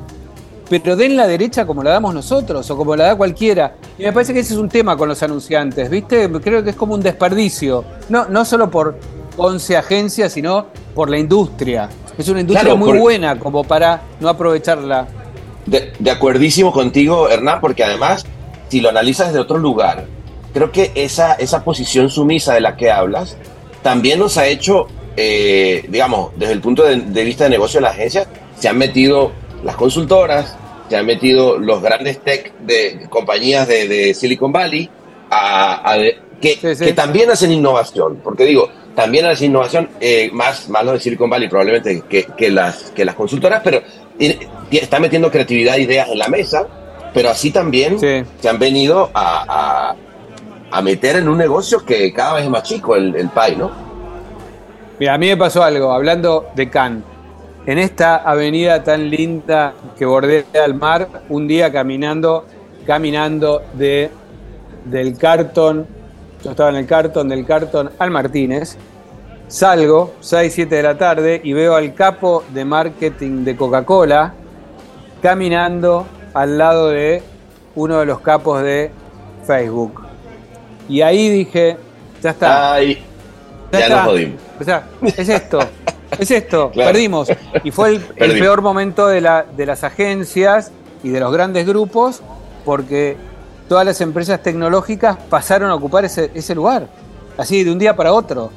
pero 0.82 0.96
den 0.96 1.16
la 1.18 1.28
derecha 1.28 1.66
como 1.66 1.84
la 1.84 1.92
damos 1.92 2.14
nosotros 2.14 2.70
o 2.72 2.78
como 2.78 2.96
la 2.96 3.06
da 3.08 3.16
cualquiera. 3.16 3.76
Y 3.98 4.04
me 4.04 4.14
parece 4.14 4.34
que 4.34 4.40
ese 4.40 4.54
es 4.54 4.60
un 4.60 4.70
tema 4.70 4.96
con 4.98 5.10
los 5.10 5.22
anunciantes, 5.24 5.90
¿viste? 5.90 6.30
Creo 6.42 6.64
que 6.64 6.72
es 6.72 6.76
como 6.76 6.94
un 6.94 7.02
desperdicio, 7.02 7.84
no, 8.10 8.26
no 8.30 8.46
solo 8.46 8.70
por 8.70 8.98
11 9.38 9.78
agencias, 9.78 10.34
sino 10.34 10.68
por 10.96 11.10
la 11.10 11.18
industria. 11.18 11.90
Es 12.18 12.28
una 12.30 12.42
industria 12.42 12.64
Claro, 12.66 12.78
muy 12.78 12.90
por- 12.92 13.00
buena 13.00 13.40
como 13.40 13.64
para 13.64 14.02
no 14.20 14.30
aprovecharla. 14.30 15.08
De, 15.66 15.94
de 15.98 16.12
acuerdísimo 16.12 16.72
contigo, 16.72 17.30
Hernán, 17.30 17.60
porque 17.62 17.84
además, 17.84 18.26
si 18.70 18.82
lo 18.82 18.90
analizas 18.90 19.28
desde 19.28 19.40
otro 19.40 19.58
lugar, 19.58 20.06
creo 20.54 20.72
que 20.72 20.92
esa, 20.96 21.34
esa 21.34 21.64
posición 21.64 22.10
sumisa 22.10 22.54
de 22.54 22.62
la 22.62 22.76
que 22.76 22.92
hablas 22.92 23.38
también 23.82 24.20
nos 24.20 24.38
ha 24.38 24.46
hecho, 24.48 24.88
eh, 25.18 25.86
digamos, 25.90 26.32
desde 26.38 26.54
el 26.54 26.62
punto 26.62 26.84
de, 26.84 26.98
de 26.98 27.24
vista 27.24 27.46
de 27.46 27.50
negocio 27.52 27.80
de 27.80 27.84
la 27.86 27.90
agencia, 27.92 28.26
se 28.60 28.68
han 28.70 28.78
metido 28.78 29.32
las 29.64 29.76
consultoras, 29.76 30.56
se 30.90 30.96
han 30.98 31.06
metido 31.06 31.58
los 31.58 31.82
grandes 31.82 32.20
tech 32.22 32.54
de 32.60 33.08
compañías 33.10 33.68
de, 33.68 33.88
de 33.88 34.14
Silicon 34.14 34.52
Valley, 34.52 34.90
a, 35.30 35.92
a- 35.94 35.98
que, 36.42 36.56
Sí, 36.62 36.76
sí. 36.76 36.86
que 36.86 36.94
también 36.94 37.32
hacen 37.32 37.52
innovación, 37.52 38.20
porque 38.24 38.44
digo, 38.44 38.70
también 38.96 39.26
hacen 39.26 39.48
innovación, 39.52 39.90
eh, 40.02 40.30
más, 40.34 40.68
más 40.70 40.84
los 40.84 40.96
de 40.96 41.00
Silicon 41.00 41.30
Valley 41.30 41.48
probablemente 41.48 42.04
que, 42.10 42.26
que 42.26 42.52
las, 42.52 42.92
que 42.92 43.06
las 43.06 43.16
consultoras, 43.16 43.62
pero 43.64 43.82
tiene- 44.18 44.40
tiene- 44.70 44.84
está 44.84 45.00
metiendo 45.00 45.32
creatividad 45.32 45.76
e 45.78 45.82
ideas 45.84 46.10
en 46.10 46.20
la 46.20 46.28
mesa, 46.28 46.68
pero 47.14 47.30
así 47.30 47.52
también 47.52 47.98
Sí. 48.00 48.24
se 48.42 48.50
han 48.50 48.60
venido 48.60 49.10
a, 49.14 49.46
a- 49.92 49.96
a 50.78 50.82
meter 50.82 51.16
en 51.18 51.30
un 51.30 51.38
negocio 51.38 51.86
que 51.86 52.12
cada 52.12 52.34
vez 52.34 52.44
es 52.46 52.50
más 52.50 52.64
chico, 52.64 52.96
el, 52.96 53.16
el 53.16 53.30
pie, 53.30 53.56
¿no? 53.56 53.72
Mira, 55.00 55.14
a 55.14 55.18
mí 55.18 55.28
me 55.28 55.38
pasó 55.38 55.64
algo, 55.64 55.92
hablando 55.94 56.48
de 56.56 56.70
Cannes. 56.70 57.04
En 57.66 57.78
esta 57.78 58.18
avenida 58.18 58.84
tan 58.84 59.10
linda 59.10 59.74
que 59.98 60.06
bordea 60.06 60.66
el 60.66 60.74
mar, 60.74 61.08
un 61.30 61.48
día 61.48 61.72
caminando, 61.72 62.46
caminando 62.86 63.62
de, 63.74 64.12
del 64.84 65.18
cartón, 65.18 65.88
yo 66.44 66.52
estaba 66.52 66.72
en 66.72 66.76
el 66.76 66.86
cartón, 66.86 67.30
del 67.30 67.46
cartón 67.46 67.92
al 68.00 68.12
Martínez, 68.12 68.78
salgo, 69.48 70.14
6, 70.20 70.54
7 70.54 70.76
de 70.76 70.84
la 70.84 70.98
tarde, 70.98 71.40
y 71.42 71.54
veo 71.54 71.76
al 71.76 71.94
capo 71.94 72.44
de 72.54 72.66
marketing 72.66 73.46
de 73.46 73.56
Coca-Cola 73.56 74.34
caminando 75.22 76.06
al 76.34 76.58
lado 76.58 76.90
de 76.90 77.24
uno 77.76 78.00
de 78.00 78.06
los 78.06 78.20
capos 78.20 78.62
de 78.62 78.92
Facebook. 79.48 80.02
Y 80.90 81.02
ahí 81.02 81.30
dije, 81.30 81.78
ya 82.22 82.32
está. 82.32 82.74
Ay, 82.74 83.02
ya, 83.72 83.80
está. 83.80 83.96
nos 83.96 84.06
jodimos. 84.06 84.42
O 84.60 84.64
sea, 84.66 84.84
es 85.02 85.30
esto, 85.30 85.60
es 86.20 86.32
esto, 86.32 86.72
Claro. 86.74 86.92
perdimos. 86.92 87.30
Y 87.64 87.72
fue 87.72 87.90
el, 87.90 88.02
peor 88.40 88.62
momento 88.62 89.08
de, 89.08 89.22
la, 89.22 89.46
de 89.56 89.66
las 89.66 89.84
agencias 89.84 90.72
y 91.04 91.10
de 91.10 91.20
los 91.20 91.32
grandes 91.34 91.66
grupos 91.68 92.22
porque 92.66 93.18
todas 93.68 93.86
las 93.86 94.00
empresas 94.02 94.42
tecnológicas 94.42 95.18
pasaron 95.30 95.70
a 95.72 95.76
ocupar 95.76 96.06
ese, 96.06 96.32
ese 96.34 96.56
lugar, 96.56 96.88
así 97.38 97.64
de 97.64 97.72
un 97.72 97.80
día 97.80 97.96
para 97.96 98.14
otro. 98.14 98.52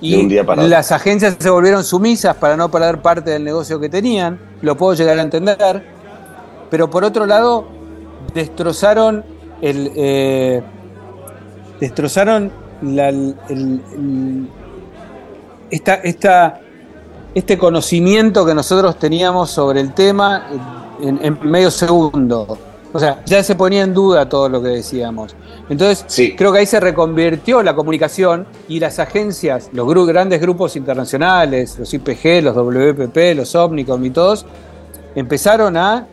Y 0.00 0.12
De 0.16 0.20
un 0.20 0.28
día 0.28 0.44
para 0.44 0.62
otro. 0.62 0.70
las 0.70 0.92
agencias 0.92 1.36
se 1.38 1.50
volvieron 1.50 1.82
sumisas 1.82 2.36
para 2.36 2.56
no 2.56 2.70
perder 2.70 3.02
parte 3.02 3.30
del 3.30 3.42
negocio 3.42 3.80
que 3.80 3.88
tenían, 3.88 4.38
lo 4.62 4.76
puedo 4.76 4.94
llegar 4.94 5.18
a 5.18 5.22
entender, 5.22 5.84
pero 6.70 6.88
por 6.88 7.02
otro 7.04 7.26
lado 7.26 7.66
destrozaron 8.34 9.24
el... 9.60 9.90
eh, 9.96 10.62
destrozaron 11.80 12.52
la- 12.82 13.08
el- 13.08 13.36
el- 13.48 14.48
esta, 15.70 15.94
esta, 15.96 16.60
este 17.34 17.58
conocimiento 17.58 18.44
que 18.46 18.54
nosotros 18.54 18.98
teníamos 18.98 19.50
sobre 19.50 19.80
el 19.80 19.92
tema 19.94 20.46
en, 21.00 21.18
en 21.22 21.38
medio 21.42 21.70
segundo. 21.70 22.58
O 22.92 22.98
sea, 22.98 23.22
ya 23.26 23.42
se 23.42 23.54
ponía 23.54 23.82
en 23.82 23.92
duda 23.92 24.28
todo 24.28 24.48
lo 24.48 24.62
que 24.62 24.68
decíamos. 24.68 25.36
Entonces, 25.68 26.04
Sí. 26.08 26.34
creo 26.34 26.52
que 26.52 26.60
ahí 26.60 26.66
se 26.66 26.80
reconvirtió 26.80 27.62
la 27.62 27.74
comunicación 27.74 28.46
y 28.66 28.80
las 28.80 28.98
agencias, 28.98 29.68
los 29.72 29.86
gru- 29.86 30.06
grandes 30.06 30.40
grupos 30.40 30.74
internacionales, 30.74 31.78
los 31.78 31.92
IPG, 31.92 32.42
los 32.42 32.54
WPP, 32.56 33.34
los 33.36 33.54
Omnicom 33.54 34.02
y 34.06 34.10
todos, 34.10 34.46
empezaron 35.14 35.76
a 35.76 36.06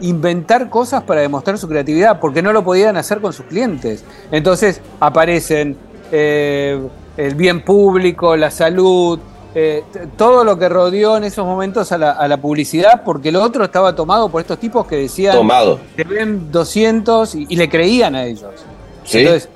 inventar 0.00 0.70
cosas 0.70 1.02
para 1.02 1.20
demostrar 1.22 1.58
su 1.58 1.66
creatividad, 1.68 2.20
porque 2.20 2.42
no 2.42 2.52
lo 2.52 2.62
podían 2.62 2.96
hacer 2.96 3.20
con 3.20 3.32
sus 3.32 3.46
clientes. 3.46 4.04
Entonces 4.30 4.80
aparecen 5.00 5.76
eh, 6.12 6.80
el 7.16 7.34
bien 7.34 7.64
público, 7.64 8.36
la 8.36 8.52
salud, 8.52 9.18
eh, 9.54 9.82
todo 10.16 10.44
lo 10.44 10.58
que 10.58 10.68
rodeó 10.68 11.16
en 11.16 11.24
esos 11.24 11.44
momentos 11.44 11.90
a 11.92 11.98
la, 11.98 12.12
a 12.12 12.28
la 12.28 12.36
publicidad, 12.36 13.02
porque 13.04 13.32
lo 13.32 13.42
otro 13.42 13.64
estaba 13.64 13.94
tomado 13.94 14.28
por 14.28 14.40
estos 14.40 14.58
tipos 14.58 14.86
que 14.86 14.96
decían, 14.96 15.34
Tomado. 15.34 15.80
te 15.96 16.04
ven 16.04 16.52
200 16.52 17.34
y, 17.34 17.46
y 17.48 17.56
le 17.56 17.68
creían 17.68 18.14
a 18.14 18.24
ellos. 18.24 18.50
¿Sí? 19.04 19.20
Entonces, 19.20 19.48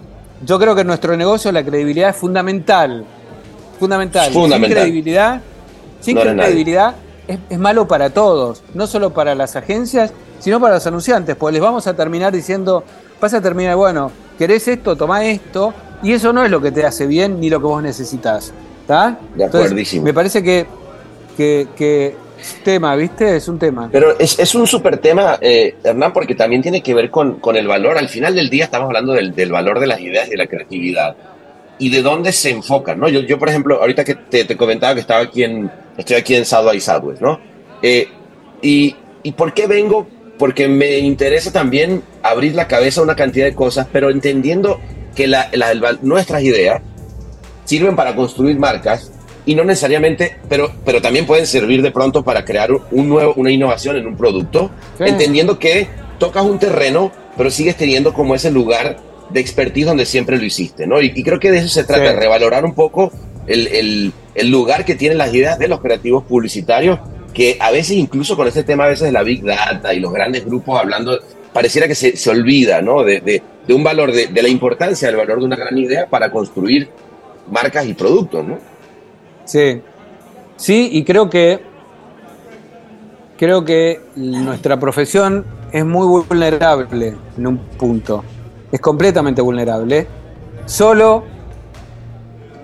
yo 0.45 0.59
creo 0.59 0.75
que 0.75 0.81
en 0.81 0.87
nuestro 0.87 1.17
negocio 1.17 1.53
la 1.53 1.63
credibilidad 1.63 2.11
es 2.11 2.17
fundamental. 2.17 3.05
Fundamental. 3.79 4.33
Fundamental. 4.33 4.69
Sin 4.69 4.77
credibilidad, 4.77 5.41
sin 6.01 6.17
No 6.17 6.23
credibilidad 6.23 6.95
es, 7.29 7.39
es 7.51 7.59
malo 7.59 7.87
para 7.87 8.11
todos, 8.11 8.63
no 8.75 8.87
solo 8.87 9.11
para 9.11 9.35
las 9.35 9.57
agencias, 9.57 10.13
sino 10.41 10.59
para 10.59 10.75
los 10.75 10.87
anunciantes, 10.87 11.37
porque 11.37 11.53
les 11.55 11.63
vamos 11.63 11.87
a 11.87 11.95
terminar 11.95 12.33
diciendo, 12.33 12.83
vas 13.21 13.35
a 13.35 13.41
terminar, 13.41 13.77
bueno, 13.77 14.11
querés 14.39 14.67
esto, 14.69 14.97
tomá 14.97 15.25
esto, 15.25 15.73
y 16.03 16.13
eso 16.13 16.33
no 16.33 16.45
es 16.45 16.51
lo 16.51 16.61
que 16.61 16.73
te 16.73 16.85
hace 16.85 17.07
bien 17.07 17.39
ni 17.39 17.49
lo 17.49 17.61
que 17.61 17.67
vos 17.67 17.83
necesitas. 17.83 18.53
¿Está? 18.93 19.19
De 19.35 19.45
acuerdísimo. 19.45 20.05
me 20.05 20.13
parece 20.15 20.43
que, 20.43 20.67
que, 21.37 21.67
que 21.77 22.15
tema, 22.65 22.95
¿viste? 22.97 23.37
Es 23.37 23.49
un 23.49 23.59
tema. 23.59 23.89
Pero 23.91 24.19
es, 24.19 24.39
es 24.39 24.55
un 24.55 24.67
súper 24.67 24.99
tema, 24.99 25.39
eh, 25.41 25.77
Hernán, 25.83 26.13
porque 26.13 26.35
también 26.35 26.61
tiene 26.63 26.83
que 26.83 26.93
ver 26.95 27.11
con, 27.11 27.41
con 27.41 27.57
el 27.57 27.67
valor. 27.67 27.97
Al 27.99 28.09
final 28.09 28.35
del 28.35 28.51
día 28.51 28.65
estamos 28.65 28.87
hablando 28.89 29.13
del, 29.13 29.35
del 29.35 29.51
valor 29.53 29.81
de 29.81 29.87
las 29.87 30.01
ideas 30.01 30.27
y 30.29 30.31
de 30.33 30.37
la 30.37 30.47
creatividad. 30.47 31.17
Y 31.79 31.89
de 31.91 32.03
dónde 32.03 32.33
se 32.33 32.51
enfocan, 32.51 33.01
¿no? 33.01 33.09
Yo, 33.09 33.21
yo 33.21 33.39
por 33.39 33.49
ejemplo, 33.49 33.81
ahorita 33.81 34.05
que 34.05 34.15
te, 34.15 34.45
te 34.45 34.57
comentaba 34.57 34.95
que 34.95 35.01
estaba 35.01 35.21
aquí 35.23 35.43
en, 35.43 35.71
estoy 35.97 36.17
aquí 36.17 36.35
en 36.35 36.45
South 36.45 36.65
by 36.67 36.81
Southwest, 36.81 37.21
¿no? 37.23 37.41
Eh, 37.83 38.09
y, 38.61 38.95
¿Y 39.25 39.33
por 39.33 39.53
qué 39.55 39.67
vengo? 39.67 40.07
Porque 40.39 40.69
me 40.69 40.99
interesa 40.99 41.53
también 41.53 42.03
abrir 42.23 42.55
la 42.55 42.67
cabeza 42.69 43.01
a 43.01 43.05
una 43.05 43.17
cantidad 43.17 43.47
de 43.47 43.55
cosas, 43.55 43.87
pero 43.93 44.11
entendiendo 44.11 44.81
que 45.15 45.27
la- 45.27 45.49
la- 45.53 45.73
val- 45.81 45.99
nuestras 46.03 46.43
ideas 46.43 46.83
sirven 47.73 47.97
para 47.97 48.15
construir 48.15 48.59
marcas 48.59 49.11
y 49.47 49.55
no 49.55 49.65
necesariamente, 49.65 50.37
pero, 50.49 50.71
pero 50.85 51.01
también 51.01 51.25
pueden 51.27 51.47
servir 51.47 51.81
de 51.81 51.91
pronto 51.91 52.23
para 52.23 52.45
crear 52.45 52.71
un 52.91 53.09
nuevo, 53.09 53.33
una 53.37 53.51
innovación 53.51 53.97
en 53.97 54.07
un 54.07 54.15
producto, 54.17 54.71
Sí. 54.99 55.05
entendiendo 55.07 55.59
que 55.59 55.89
tocas 56.19 56.45
un 56.45 56.59
terreno, 56.59 57.11
pero 57.37 57.51
sigues 57.51 57.77
teniendo 57.77 58.13
como 58.13 58.35
ese 58.35 58.51
lugar 58.51 58.99
de 59.31 59.41
expertise 59.41 59.87
donde 59.87 60.05
siempre 60.05 60.37
lo 60.37 60.45
hiciste, 60.45 60.87
¿no? 60.87 61.01
Y, 61.01 61.13
y 61.15 61.23
creo 61.23 61.41
que 61.41 61.51
de 61.51 61.59
eso 61.61 61.69
se 61.69 61.85
trata, 61.85 62.11
Sí. 62.13 62.17
revalorar 62.19 62.65
un 62.67 62.75
poco 62.75 63.11
el, 63.47 63.67
el- 63.69 64.13
el 64.35 64.51
lugar 64.51 64.85
que 64.85 64.95
tienen 64.95 65.17
las 65.17 65.33
ideas 65.35 65.59
de 65.59 65.67
los 65.69 65.81
creativos 65.81 66.25
publicitarios, 66.25 66.99
que 67.33 67.57
a 67.59 67.71
veces 67.71 67.97
incluso 67.97 68.37
con 68.37 68.47
este 68.49 68.63
tema 68.65 68.85
a 68.85 68.89
veces 68.89 69.07
de 69.07 69.13
la 69.13 69.23
Big 69.23 69.43
Data 69.43 69.95
y 69.95 70.01
los 70.01 70.13
grandes 70.13 70.45
grupos 70.45 70.79
hablando, 70.79 71.19
pareciera 71.55 71.89
que 71.89 71.95
se, 71.95 72.17
se 72.17 72.29
olvida, 72.31 72.83
¿no? 72.83 73.03
De, 73.03 73.21
de- 73.21 73.43
de 73.67 73.75
un 73.75 73.83
valor, 73.83 74.13
de, 74.13 74.27
de 74.27 74.43
la 74.43 74.49
importancia 74.49 75.09
del 75.09 75.17
valor 75.17 75.39
de 75.41 75.45
una 75.47 75.57
gran 75.57 75.77
idea 75.79 76.07
para 76.09 76.31
construir 76.31 76.89
marcas 77.51 77.87
y 77.87 77.95
productos, 77.95 78.45
¿no? 78.45 78.59
Sí. 79.45 79.83
Sí, 80.57 80.91
y 80.93 81.05
creo 81.05 81.29
que 81.29 81.61
creo 83.37 83.65
que 83.65 84.01
nuestra 84.17 84.79
profesión 84.79 85.45
es 85.73 85.85
muy 85.85 86.07
vulnerable 86.07 87.17
en 87.37 87.47
un 87.47 87.59
punto. 87.59 88.23
Es 88.71 88.81
completamente 88.81 89.43
vulnerable. 89.43 90.07
Solo 90.67 91.25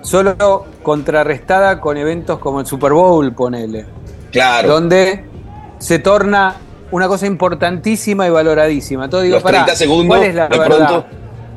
solo 0.01 0.65
contrarrestada 0.81 1.81
con 1.81 1.97
eventos 1.97 2.39
como 2.39 2.61
el 2.61 2.65
Super 2.65 2.93
Bowl, 2.93 3.33
ponele, 3.33 3.85
Claro. 4.31 4.69
donde 4.69 5.25
se 5.77 5.99
torna 5.99 6.55
una 6.91 7.07
cosa 7.07 7.27
importantísima 7.27 8.25
y 8.25 8.29
valoradísima. 8.29 9.05
Entonces 9.05 9.25
digo, 9.25 9.35
los 9.35 9.43
pará, 9.43 9.65
30 9.65 9.75
segundos, 9.75 10.17
¿cuál 10.17 10.29
es 10.29 10.35
la 10.35 10.47
de 10.47 10.57
verdad? 10.57 10.77
pronto. 10.77 11.05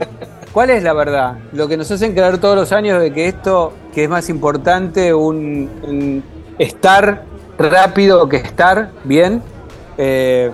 ¿Cuál 0.53 0.71
es 0.71 0.83
la 0.83 0.93
verdad? 0.93 1.39
Lo 1.53 1.67
que 1.67 1.77
nos 1.77 1.91
hacen 1.91 2.13
creer 2.13 2.39
todos 2.39 2.55
los 2.57 2.73
años 2.73 3.01
de 3.01 3.13
que 3.13 3.27
esto, 3.27 3.73
que 3.95 4.05
es 4.05 4.11
más 4.11 4.29
importante 4.29 5.15
un, 5.15 6.23
estar 6.59 7.25
rápido 7.59 8.29
que 8.29 8.37
estar 8.37 8.91
bien, 9.05 9.43
eh, 9.97 10.51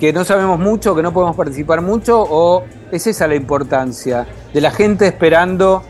que 0.00 0.12
no 0.12 0.24
sabemos 0.24 0.58
mucho, 0.58 0.94
que 0.94 1.02
no 1.02 1.12
podemos 1.12 1.36
participar 1.36 1.82
mucho, 1.82 2.20
o 2.20 2.64
es 2.90 3.06
esa 3.06 3.28
la 3.28 3.36
importancia 3.36 4.26
de 4.52 4.60
la 4.60 4.70
gente 4.72 5.06
esperando 5.06 5.82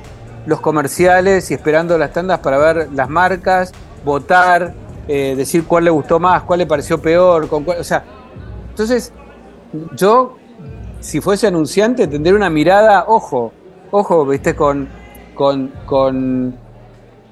los 0.44 0.60
comerciales 0.60 1.50
y 1.50 1.54
esperando 1.54 1.96
las 1.96 2.12
tandas 2.12 2.40
para 2.40 2.58
ver 2.58 2.88
las 2.92 3.08
marcas, 3.08 3.72
votar, 4.04 4.74
eh, 5.06 5.34
decir 5.36 5.64
cuál 5.64 5.84
le 5.84 5.90
gustó 5.90 6.18
más, 6.20 6.42
cuál 6.42 6.58
le 6.60 6.66
pareció 6.66 7.00
peor, 7.00 7.48
con 7.48 7.64
cuál- 7.64 7.80
o 7.80 7.84
sea, 7.84 8.04
entonces 8.70 9.12
yo 9.94 10.36
si 11.00 11.20
fuese 11.20 11.46
anunciante, 11.46 12.06
tendría 12.06 12.34
una 12.34 12.50
mirada, 12.50 13.04
ojo, 13.08 13.52
ojo, 13.90 14.26
viste, 14.26 14.54
con, 14.54 14.88
con, 15.34 15.72
con, 15.86 16.54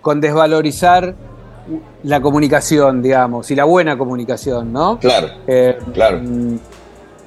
con 0.00 0.20
desvalorizar 0.20 1.14
la 2.04 2.20
comunicación, 2.20 3.02
digamos, 3.02 3.50
y 3.50 3.56
la 3.56 3.64
buena 3.64 3.98
comunicación, 3.98 4.72
¿no? 4.72 4.98
Claro, 5.00 5.28
Eh, 5.46 5.76
claro. 5.92 6.20
mm, 6.22 6.58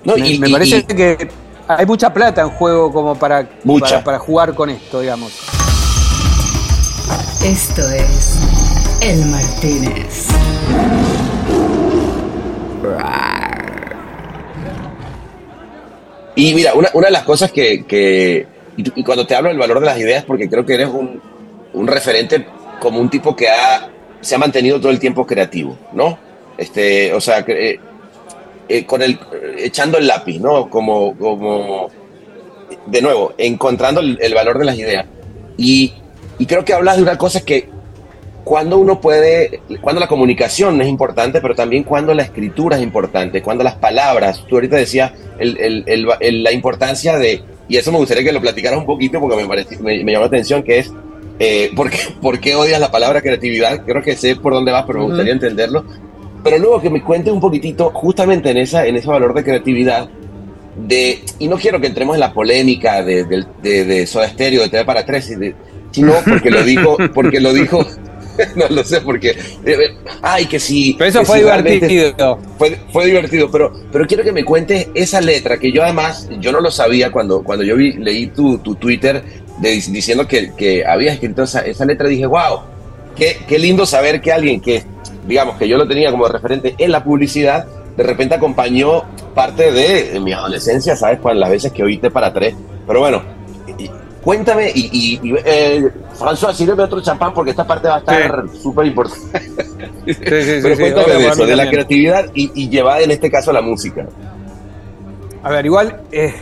No, 0.05 0.15
me, 0.15 0.29
y- 0.29 0.39
me 0.39 0.47
y- 0.49 0.51
parece 0.53 0.77
y- 0.77 0.83
que 0.83 1.29
hay 1.67 1.85
mucha 1.85 2.13
plata 2.13 2.41
en 2.41 2.49
juego 2.51 2.91
como 2.91 3.15
para, 3.15 3.47
Mucha. 3.65 3.85
para, 3.95 4.03
para 4.03 4.19
jugar 4.19 4.53
con 4.55 4.69
esto, 4.69 5.01
digamos. 5.01 5.33
Esto 7.43 7.81
es 7.89 8.39
El 9.01 9.25
Martínez. 9.25 10.27
Y 16.39 16.53
mira, 16.53 16.73
una, 16.73 16.89
una 16.93 17.07
de 17.07 17.11
las 17.11 17.23
cosas 17.23 17.51
que, 17.51 17.83
que 17.83 18.47
y, 18.77 19.03
cuando 19.03 19.27
te 19.27 19.35
hablo 19.35 19.49
del 19.49 19.57
valor 19.57 19.81
de 19.81 19.87
las 19.87 19.99
ideas, 19.99 20.23
porque 20.23 20.49
creo 20.49 20.65
que 20.65 20.75
eres 20.75 20.87
un, 20.87 21.21
un 21.73 21.85
referente 21.85 22.45
como 22.79 23.01
un 23.01 23.09
tipo 23.09 23.35
que 23.35 23.49
ha, 23.49 23.89
se 24.21 24.35
ha 24.35 24.37
mantenido 24.37 24.79
todo 24.79 24.89
el 24.89 24.99
tiempo 24.99 25.27
creativo, 25.27 25.77
¿no? 25.91 26.17
Este, 26.57 27.13
o 27.13 27.19
sea, 27.19 27.43
eh, 27.45 27.77
eh, 28.69 28.85
con 28.85 29.01
el, 29.01 29.19
echando 29.57 29.97
el 29.97 30.07
lápiz, 30.07 30.39
¿no? 30.39 30.69
Como, 30.69 31.13
como, 31.17 31.89
de 32.85 33.01
nuevo, 33.01 33.33
encontrando 33.37 33.99
el, 33.99 34.17
el 34.21 34.33
valor 34.33 34.59
de 34.59 34.65
las 34.65 34.77
ideas. 34.77 35.07
Y, 35.57 35.93
y 36.37 36.45
creo 36.45 36.63
que 36.63 36.73
hablas 36.73 36.95
de 36.95 37.03
una 37.03 37.17
cosa 37.17 37.41
que 37.41 37.67
cuando 38.49 38.79
uno 38.79 38.99
puede, 38.99 39.61
cuando 39.79 39.99
la 39.99 40.07
comunicación 40.07 40.81
es 40.81 40.87
importante, 40.87 41.39
pero 41.39 41.53
también 41.53 41.83
cuando 41.83 42.15
la 42.15 42.23
escritura 42.23 42.77
es 42.77 42.81
importante, 42.81 43.43
cuando 43.43 43.63
las 43.63 43.75
palabras, 43.75 44.43
tú 44.49 44.55
ahorita 44.55 44.75
decías 44.75 45.11
el- 45.37 45.55
el- 45.59 45.83
el- 46.19 46.43
la 46.43 46.51
importancia 46.51 47.15
de, 47.19 47.43
y 47.67 47.77
eso 47.77 47.91
me 47.91 47.99
gustaría 47.99 48.23
que 48.23 48.31
lo 48.31 48.41
platicaras 48.41 48.79
un 48.79 48.87
poquito 48.87 49.19
porque 49.19 49.35
me, 49.37 49.45
me, 49.45 50.03
me 50.03 50.11
llamó 50.13 50.23
la 50.23 50.27
atención, 50.29 50.63
que 50.63 50.79
es, 50.79 50.91
eh, 51.37 51.69
¿por, 51.75 51.91
qué, 51.91 51.99
por 52.23 52.39
qué 52.39 52.55
odias 52.55 52.79
la 52.81 52.89
palabra 52.89 53.21
creatividad? 53.21 53.85
Creo 53.85 54.01
que 54.01 54.15
sé 54.15 54.35
por 54.35 54.51
dónde 54.53 54.71
vas, 54.71 54.85
pero 54.87 54.97
me 54.97 55.05
gustaría 55.05 55.33
entenderlo. 55.33 55.85
Pero 56.43 56.57
luego 56.57 56.81
que 56.81 56.89
me 56.89 57.03
cuentes 57.03 57.31
un 57.31 57.39
poquitito 57.41 57.91
justamente 57.91 58.49
en, 58.49 58.57
esa, 58.57 58.87
en 58.87 58.95
ese 58.95 59.07
valor 59.07 59.35
de 59.35 59.43
creatividad, 59.43 60.09
de, 60.87 61.19
y 61.37 61.47
no 61.47 61.57
quiero 61.57 61.79
que 61.79 61.85
entremos 61.85 62.15
en 62.15 62.21
la 62.21 62.33
polémica 62.33 63.03
de, 63.03 63.25
de, 63.25 63.45
de, 63.61 63.85
de 63.85 64.07
Soda 64.07 64.27
Stereo, 64.27 64.63
de 64.63 64.69
TV 64.69 64.85
para 64.85 65.05
tres, 65.05 65.29
y 65.29 65.35
de- 65.35 65.55
sino 65.91 66.13
porque 66.27 66.49
lo 66.49 66.63
dijo, 66.63 66.97
porque 67.13 67.39
lo 67.39 67.53
dijo, 67.53 67.85
no 68.55 68.67
lo 68.69 68.83
sé, 68.83 69.01
porque, 69.01 69.29
eh, 69.65 69.95
ay, 70.21 70.45
que 70.45 70.59
sí. 70.59 70.95
Pero 70.97 71.09
eso 71.09 71.25
fue 71.25 71.37
sí, 71.39 71.43
divertido. 71.43 72.39
fue, 72.57 72.79
fue 72.91 73.05
divertido, 73.05 73.49
pero, 73.51 73.73
pero 73.91 74.05
quiero 74.07 74.23
que 74.23 74.31
me 74.31 74.43
cuentes 74.43 74.87
esa 74.93 75.21
letra 75.21 75.57
que 75.59 75.71
yo 75.71 75.83
además, 75.83 76.29
yo 76.39 76.51
no 76.51 76.61
lo 76.61 76.71
sabía 76.71 77.11
cuando, 77.11 77.43
cuando 77.43 77.63
yo 77.63 77.75
vi, 77.75 77.93
leí 77.93 78.27
tu, 78.27 78.57
tu 78.59 78.75
Twitter 78.75 79.23
de- 79.59 79.71
diciendo 79.71 80.27
que, 80.27 80.53
que 80.55 80.85
habías 80.85 81.15
escrito 81.15 81.43
esa, 81.43 81.61
esa 81.61 81.85
letra, 81.85 82.07
dije, 82.07 82.25
wow, 82.25 82.61
qué, 83.15 83.37
qué 83.47 83.59
lindo 83.59 83.85
saber 83.85 84.21
que 84.21 84.31
alguien 84.31 84.61
que, 84.61 84.83
digamos, 85.27 85.57
que 85.57 85.67
yo 85.67 85.77
lo 85.77 85.87
tenía 85.87 86.11
como 86.11 86.27
referente 86.27 86.75
en 86.77 86.91
la 86.91 87.03
publicidad, 87.03 87.65
de 87.97 88.03
repente 88.03 88.35
acompañó 88.35 89.03
parte 89.35 89.71
de, 89.71 90.11
de 90.11 90.19
mi 90.19 90.31
adolescencia, 90.31 90.95
¿sabes? 90.95 91.19
Cuando 91.19 91.41
las 91.41 91.49
veces 91.49 91.71
que 91.73 91.83
oíste 91.83 92.09
para 92.09 92.31
tres. 92.33 92.55
Pero 92.87 93.01
bueno, 93.01 93.21
cuéntame, 94.23 94.71
y, 94.73 94.89
y, 95.21 95.29
y, 95.29 95.35
eh, 95.45 95.89
François, 96.17 96.53
sírveme 96.53 96.83
otro 96.83 97.01
champán 97.01 97.33
porque 97.33 97.51
esta 97.51 97.65
parte 97.65 97.87
va 97.87 97.95
a 97.95 97.99
estar 97.99 98.45
súper 98.61 98.87
importante. 98.87 99.41
Sí, 100.05 100.13
sí, 100.13 100.59
Pero 100.61 100.77
cuéntame 100.77 101.13
de 101.13 101.27
eso, 101.27 101.45
de 101.45 101.55
la 101.55 101.63
también. 101.63 101.69
creatividad 101.69 102.25
y, 102.33 102.51
y 102.55 102.69
llevada 102.69 103.01
en 103.01 103.11
este 103.11 103.29
caso 103.31 103.51
a 103.51 103.53
la 103.53 103.61
música. 103.61 104.07
A 105.43 105.49
ver, 105.51 105.65
igual, 105.65 106.01
eh, 106.11 106.33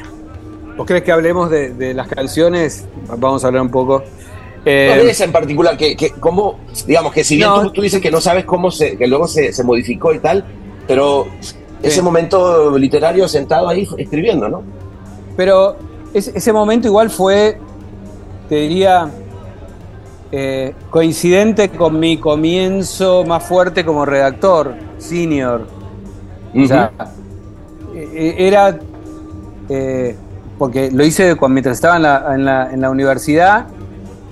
¿vos 0.76 0.88
crees 0.88 1.04
que 1.04 1.12
hablemos 1.12 1.50
de, 1.50 1.70
de 1.74 1.94
las 1.94 2.08
canciones? 2.08 2.86
Vamos 3.18 3.44
a 3.44 3.48
hablar 3.48 3.62
un 3.62 3.70
poco. 3.72 4.04
Eh, 4.66 4.94
No 4.98 5.04
de 5.04 5.12
esa 5.12 5.24
en 5.24 5.32
particular, 5.32 5.78
que, 5.78 5.96
que 5.96 6.12
cómo, 6.12 6.60
digamos 6.86 7.14
que 7.14 7.24
si 7.24 7.36
bien 7.38 7.48
No. 7.50 7.62
tú, 7.64 7.72
tú 7.74 7.82
dices 7.82 8.02
que 8.02 8.10
no 8.12 8.20
sabes 8.20 8.44
cómo 8.46 8.72
se, 8.72 8.98
que 8.98 9.08
luego 9.08 9.28
se, 9.28 9.54
se 9.54 9.64
modificó 9.64 10.14
y 10.14 10.20
tal, 10.20 10.44
pero 10.88 11.28
ese 11.84 12.02
momento 12.02 12.78
literario 12.78 13.28
sentado 13.28 13.70
ahí 13.70 13.88
escribiendo, 13.98 14.50
¿no? 14.50 14.64
Pero 15.38 15.78
es- 16.14 16.30
ese 16.30 16.52
momento 16.52 16.88
igual 16.88 17.10
fue, 17.12 17.60
te 18.50 18.56
diría, 18.56 19.10
eh, 20.32 20.74
coincidente 20.90 21.70
con 21.70 22.00
mi 22.00 22.18
comienzo 22.18 23.24
más 23.26 23.44
fuerte 23.44 23.86
como 23.86 24.06
redactor, 24.06 24.76
senior. 24.98 25.68
O 26.56 26.66
sea, 26.66 26.92
eh, 27.96 28.36
era, 28.38 28.80
eh, 29.70 30.16
porque 30.58 30.92
lo 30.92 31.06
hice 31.06 31.36
mientras 31.50 31.78
estaba 31.78 31.98
en 31.98 32.02
la, 32.04 32.36
en, 32.36 32.46
la, 32.46 32.74
en 32.74 32.82
la 32.82 32.90
universidad, 32.90 33.68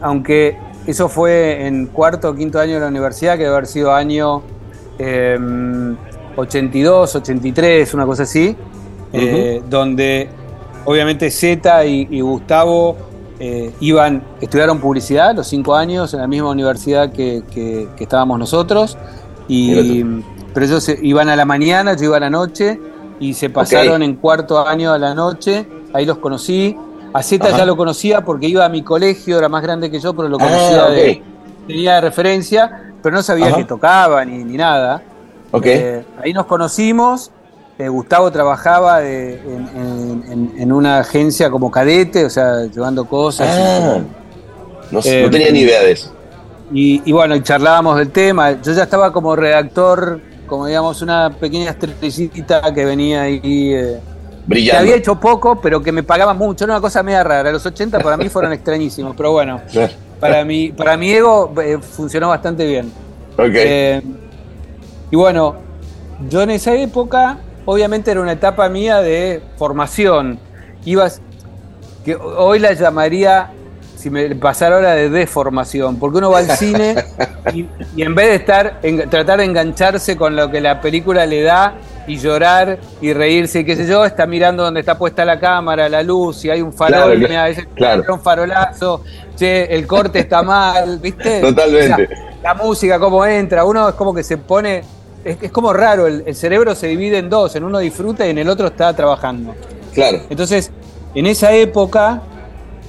aunque 0.01 0.57
eso 0.87 1.09
fue 1.09 1.65
en 1.65 1.87
cuarto 1.87 2.29
o 2.29 2.35
quinto 2.35 2.59
año 2.59 2.75
de 2.75 2.81
la 2.81 2.87
universidad, 2.87 3.33
que 3.33 3.43
debe 3.43 3.55
haber 3.55 3.67
sido 3.67 3.93
año 3.93 4.43
eh, 4.99 5.37
82, 6.35 7.15
83, 7.15 7.93
una 7.93 8.05
cosa 8.05 8.23
así, 8.23 8.55
eh, 9.13 9.61
donde 9.69 10.29
obviamente 10.85 11.31
Z 11.31 11.85
y, 11.85 12.07
y 12.11 12.21
Gustavo 12.21 12.97
eh, 13.39 13.73
iban, 13.79 14.23
estudiaron 14.41 14.79
publicidad 14.79 15.35
los 15.35 15.47
cinco 15.47 15.75
años 15.75 16.13
en 16.13 16.21
la 16.21 16.27
misma 16.27 16.49
universidad 16.49 17.11
que, 17.11 17.43
que- 17.53 17.87
que 17.95 18.03
estábamos 18.03 18.39
nosotros, 18.39 18.97
y, 19.47 20.03
pero 20.53 20.65
ellos 20.65 20.83
se- 20.83 20.99
iban 21.01 21.29
a 21.29 21.35
la 21.35 21.45
mañana, 21.45 21.95
yo 21.95 22.05
iba 22.05 22.17
a 22.17 22.19
la 22.21 22.29
noche, 22.29 22.79
y 23.19 23.33
se 23.33 23.49
pasaron 23.49 24.03
en 24.03 24.15
cuarto 24.15 24.65
año 24.67 24.91
a 24.91 24.97
la 24.97 25.13
noche, 25.13 25.67
ahí 25.93 26.05
los 26.05 26.17
conocí. 26.17 26.77
A 27.13 27.23
Z 27.23 27.47
Ajá. 27.47 27.59
ya 27.59 27.65
lo 27.65 27.77
conocía 27.77 28.25
porque 28.25 28.45
iba 28.47 28.65
a 28.65 28.69
mi 28.69 28.81
colegio, 28.81 29.37
era 29.37 29.47
más 29.47 29.63
grande 29.63 29.89
que 29.89 29.99
yo, 30.01 30.13
pero 30.13 30.27
lo 30.27 30.35
Ah, 30.37 30.43
conocía 30.43 30.85
de, 30.87 31.23
tenía 31.65 31.95
de 31.95 32.01
referencia, 32.01 32.91
pero 33.01 33.15
no 33.15 33.23
sabía 33.23 33.47
Ajá. 33.47 33.55
que 33.57 33.63
tocaba 33.63 34.25
ni, 34.25 34.43
ni 34.43 34.57
nada. 34.57 35.01
Ok. 35.51 35.65
Eh, 35.65 36.03
ahí 36.21 36.33
nos 36.33 36.45
conocimos. 36.45 37.31
Eh, 37.77 37.87
Gustavo 37.89 38.31
trabajaba 38.31 38.99
de- 39.01 39.33
en, 39.35 39.69
en- 39.75 40.31
en- 40.31 40.53
en 40.61 40.71
una 40.71 40.99
agencia 40.99 41.49
como 41.49 41.69
cadete, 41.71 42.25
o 42.25 42.29
sea, 42.29 42.65
llevando 42.65 43.05
cosas. 43.05 43.49
Ah, 43.51 43.99
no, 44.91 44.99
Eh, 45.03 45.23
no 45.23 45.29
tenía 45.29 45.51
ni 45.51 45.59
idea 45.59 45.81
de 45.81 45.91
eso. 45.91 46.11
Y, 46.73 47.01
y 47.05 47.11
bueno, 47.11 47.35
y 47.35 47.43
charlábamos 47.43 47.97
del 47.97 48.11
tema. 48.11 48.53
Yo 48.61 48.71
ya 48.73 48.83
estaba 48.83 49.11
como 49.11 49.35
redactor, 49.35 50.19
como 50.47 50.65
digamos, 50.67 51.01
una 51.01 51.29
pequeña 51.31 51.71
estrellita 51.71 52.73
que 52.73 52.85
venía 52.85 53.23
ahí. 53.23 53.41
eh, 53.73 53.99
que 54.47 54.77
había 54.77 54.95
hecho 54.95 55.19
poco, 55.19 55.59
pero 55.59 55.81
que 55.81 55.91
me 55.91 56.03
pagaba 56.03 56.33
mucho. 56.33 56.63
Era 56.65 56.73
una 56.75 56.81
cosa 56.81 57.01
media 57.03 57.23
rara. 57.23 57.51
Los 57.51 57.65
80 57.65 57.99
para 57.99 58.15
mí 58.15 58.29
fueron 58.29 58.53
extrañísimos, 58.53 59.15
pero 59.17 59.31
bueno, 59.31 59.59
para 60.19 60.45
mi, 60.45 60.69
para 60.71 60.95
mi 60.97 61.11
ego 61.11 61.51
eh, 61.61 61.77
funcionó 61.81 62.29
bastante 62.29 62.65
bien. 62.65 62.91
Ok. 63.37 63.49
Eh, 63.53 64.01
y 65.11 65.15
bueno, 65.15 65.55
yo 66.29 66.41
en 66.43 66.51
esa 66.51 66.73
época, 66.75 67.37
obviamente 67.65 68.11
era 68.11 68.21
una 68.21 68.33
etapa 68.33 68.69
mía 68.69 69.01
de 69.01 69.41
formación. 69.57 70.39
Ibas, 70.85 71.21
que 72.03 72.15
hoy 72.15 72.59
la 72.59 72.73
llamaría, 72.73 73.49
si 73.95 74.09
me 74.09 74.35
pasara 74.35 74.75
ahora, 74.75 74.93
de 74.93 75.09
deformación, 75.09 75.97
porque 75.97 76.19
uno 76.19 76.31
va 76.31 76.39
al 76.39 76.51
cine 76.51 76.95
y, 77.53 77.67
y 77.95 78.03
en 78.03 78.13
vez 78.13 78.29
de 78.29 78.35
estar, 78.35 78.79
en, 78.83 79.09
tratar 79.09 79.39
de 79.39 79.45
engancharse 79.45 80.15
con 80.15 80.35
lo 80.35 80.51
que 80.51 80.61
la 80.61 80.79
película 80.81 81.25
le 81.25 81.41
da 81.41 81.75
y 82.07 82.17
llorar 82.17 82.77
y 83.01 83.13
reírse 83.13 83.61
y 83.61 83.65
qué 83.65 83.75
sé 83.75 83.87
yo, 83.87 84.05
está 84.05 84.25
mirando 84.25 84.63
donde 84.63 84.79
está 84.79 84.97
puesta 84.97 85.25
la 85.25 85.39
cámara, 85.39 85.89
la 85.89 86.03
luz, 86.03 86.37
si 86.37 86.49
hay 86.49 86.61
un 86.61 86.73
farol, 86.73 87.19
Claro, 87.75 88.03
mira, 88.05 88.13
un 88.13 88.21
farolazo, 88.21 89.03
che, 89.35 89.63
el 89.73 89.87
corte 89.87 90.19
está 90.19 90.43
mal, 90.43 90.99
¿viste? 90.99 91.41
Totalmente. 91.41 92.03
O 92.03 92.07
sea, 92.07 92.07
la 92.43 92.53
música, 92.53 92.99
cómo 92.99 93.25
entra, 93.25 93.65
uno 93.65 93.89
es 93.89 93.95
como 93.95 94.13
que 94.13 94.23
se 94.23 94.37
pone, 94.37 94.83
es, 95.25 95.37
es 95.41 95.51
como 95.51 95.73
raro, 95.73 96.07
el, 96.07 96.23
el 96.25 96.35
cerebro 96.35 96.73
se 96.75 96.87
divide 96.87 97.17
en 97.17 97.29
dos, 97.29 97.55
en 97.55 97.63
uno 97.65 97.79
disfruta 97.79 98.25
y 98.25 98.29
en 98.29 98.37
el 98.37 98.47
otro 98.47 98.67
está 98.67 98.93
trabajando. 98.95 99.53
Claro. 99.93 100.19
Entonces, 100.29 100.71
en 101.13 101.25
esa 101.25 101.53
época, 101.53 102.21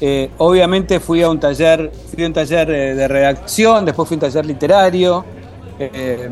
eh, 0.01 0.31
obviamente 0.39 1.01
fui 1.01 1.23
a 1.23 1.31
un 1.31 1.41
taller, 1.41 1.91
fui 2.15 2.23
a 2.25 2.27
un 2.27 2.33
taller 2.33 2.71
eh, 2.71 2.95
de 2.95 3.09
redacción, 3.09 3.85
después 3.85 4.07
fui 4.09 4.15
a 4.15 4.19
un 4.19 4.21
taller 4.21 4.47
literario, 4.47 5.25
eh, 5.79 6.29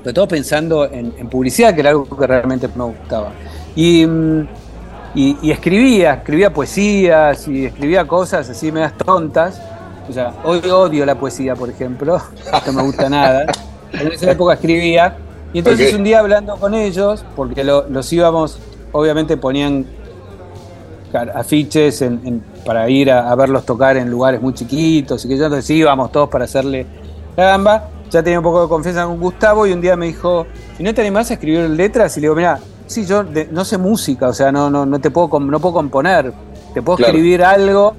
sobre 0.00 0.12
todo 0.12 0.28
pensando 0.28 0.84
en, 0.86 1.14
en 1.18 1.28
publicidad, 1.28 1.74
que 1.74 1.80
era 1.80 1.90
algo 1.90 2.04
que 2.08 2.26
realmente 2.26 2.68
me 2.74 2.84
gustaba. 2.84 3.30
Y, 3.76 4.06
mm, 4.06 4.48
y- 5.14 5.36
y 5.42 5.50
escribía, 5.50 6.14
escribía 6.14 6.52
poesías 6.52 7.46
y 7.48 7.66
escribía 7.66 8.06
cosas 8.06 8.48
así 8.48 8.70
medias 8.72 8.96
tontas. 8.96 9.60
O 10.08 10.12
sea, 10.12 10.32
hoy 10.44 10.60
odio 10.70 11.04
la 11.04 11.14
poesía, 11.16 11.54
por 11.54 11.68
ejemplo, 11.68 12.20
no 12.66 12.72
me 12.72 12.82
gusta 12.82 13.08
nada. 13.10 13.46
En 13.92 14.08
esa 14.12 14.30
época 14.32 14.54
escribía. 14.54 15.16
Y 15.52 15.58
entonces 15.60 15.94
un 15.94 16.04
día 16.04 16.18
hablando 16.20 16.56
con 16.56 16.74
ellos, 16.74 17.24
porque 17.34 17.64
lo- 17.64 17.88
los 17.88 18.12
íbamos, 18.12 18.58
obviamente 18.92 19.36
ponían 19.36 19.86
afiches 21.34 22.02
en- 22.02 22.20
en- 22.24 22.44
para 22.66 22.88
ir 22.90 23.10
a, 23.10 23.30
a 23.30 23.34
verlos 23.34 23.64
tocar 23.64 23.96
en 23.96 24.10
lugares 24.10 24.42
muy 24.42 24.52
chiquitos 24.52 25.24
y 25.24 25.28
que 25.28 25.36
yo 25.38 25.44
entonces 25.46 25.68
íbamos 25.70 26.12
todos 26.12 26.28
para 26.28 26.44
hacerle 26.44 26.86
la 27.36 27.44
gamba. 27.44 27.88
Ya 28.10 28.22
tenía 28.22 28.38
un 28.38 28.42
poco 28.42 28.62
de 28.62 28.68
confianza 28.68 29.04
con 29.06 29.18
Gustavo 29.18 29.66
y 29.66 29.72
un 29.72 29.80
día 29.80 29.96
me 29.96 30.06
dijo, 30.06 30.46
¿y 30.78 30.82
no 30.82 30.92
te 30.94 31.00
animás 31.02 31.30
a 31.30 31.34
escribir 31.34 31.68
letras? 31.70 32.16
Y 32.16 32.20
le 32.20 32.24
digo, 32.26 32.34
mira, 32.34 32.58
sí, 32.86 33.04
yo 33.06 33.24
de- 33.24 33.48
no 33.50 33.64
sé 33.64 33.78
música, 33.78 34.28
o 34.28 34.32
sea, 34.32 34.52
no, 34.52 34.68
no, 34.70 34.84
no 34.86 34.98
te 34.98 35.10
puedo, 35.10 35.40
no 35.40 35.60
puedo 35.60 35.74
componer, 35.74 36.32
te 36.74 36.82
puedo 36.82 36.96
Claro. 36.98 37.12
escribir 37.12 37.42
algo, 37.42 37.94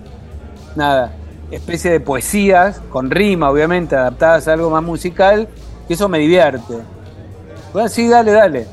nada, 0.76 1.12
especie 1.52 1.92
de 1.92 2.00
poesías, 2.00 2.80
con 2.92 3.10
rima, 3.12 3.50
obviamente, 3.50 3.96
adaptadas 3.96 4.48
a 4.48 4.54
algo 4.54 4.70
más 4.72 4.84
musical, 4.84 5.48
que 5.90 5.96
eso 5.96 6.08
me 6.08 6.20
divierte. 6.20 6.76
Bueno, 7.74 7.90
sí, 7.90 8.08
dale, 8.08 8.32
dale. 8.32 8.68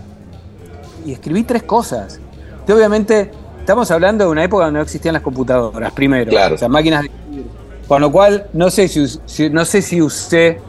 Y 1.05 1.13
escribí 1.13 1.43
tres 1.45 1.63
cosas. 1.63 2.21
Que 2.67 2.73
obviamente 2.75 3.31
estamos 3.59 3.91
hablando 3.91 4.25
de 4.27 4.31
una 4.31 4.45
época 4.45 4.67
donde 4.67 4.79
no 4.79 4.83
existían 4.85 5.15
las 5.15 5.23
computadoras, 5.23 5.93
primero. 5.93 6.31
Claro. 6.31 6.55
O 6.57 6.59
sea, 6.59 6.69
máquinas 6.69 7.01
de 7.03 7.07
escribir. 7.09 7.47
Con 7.89 8.03
lo 8.03 8.13
cual, 8.13 8.47
no 8.53 8.69
sé 8.71 8.87
si- 8.87 9.49
no 9.51 9.65
sé 9.65 9.81
si 9.81 10.03
usé 10.03 10.61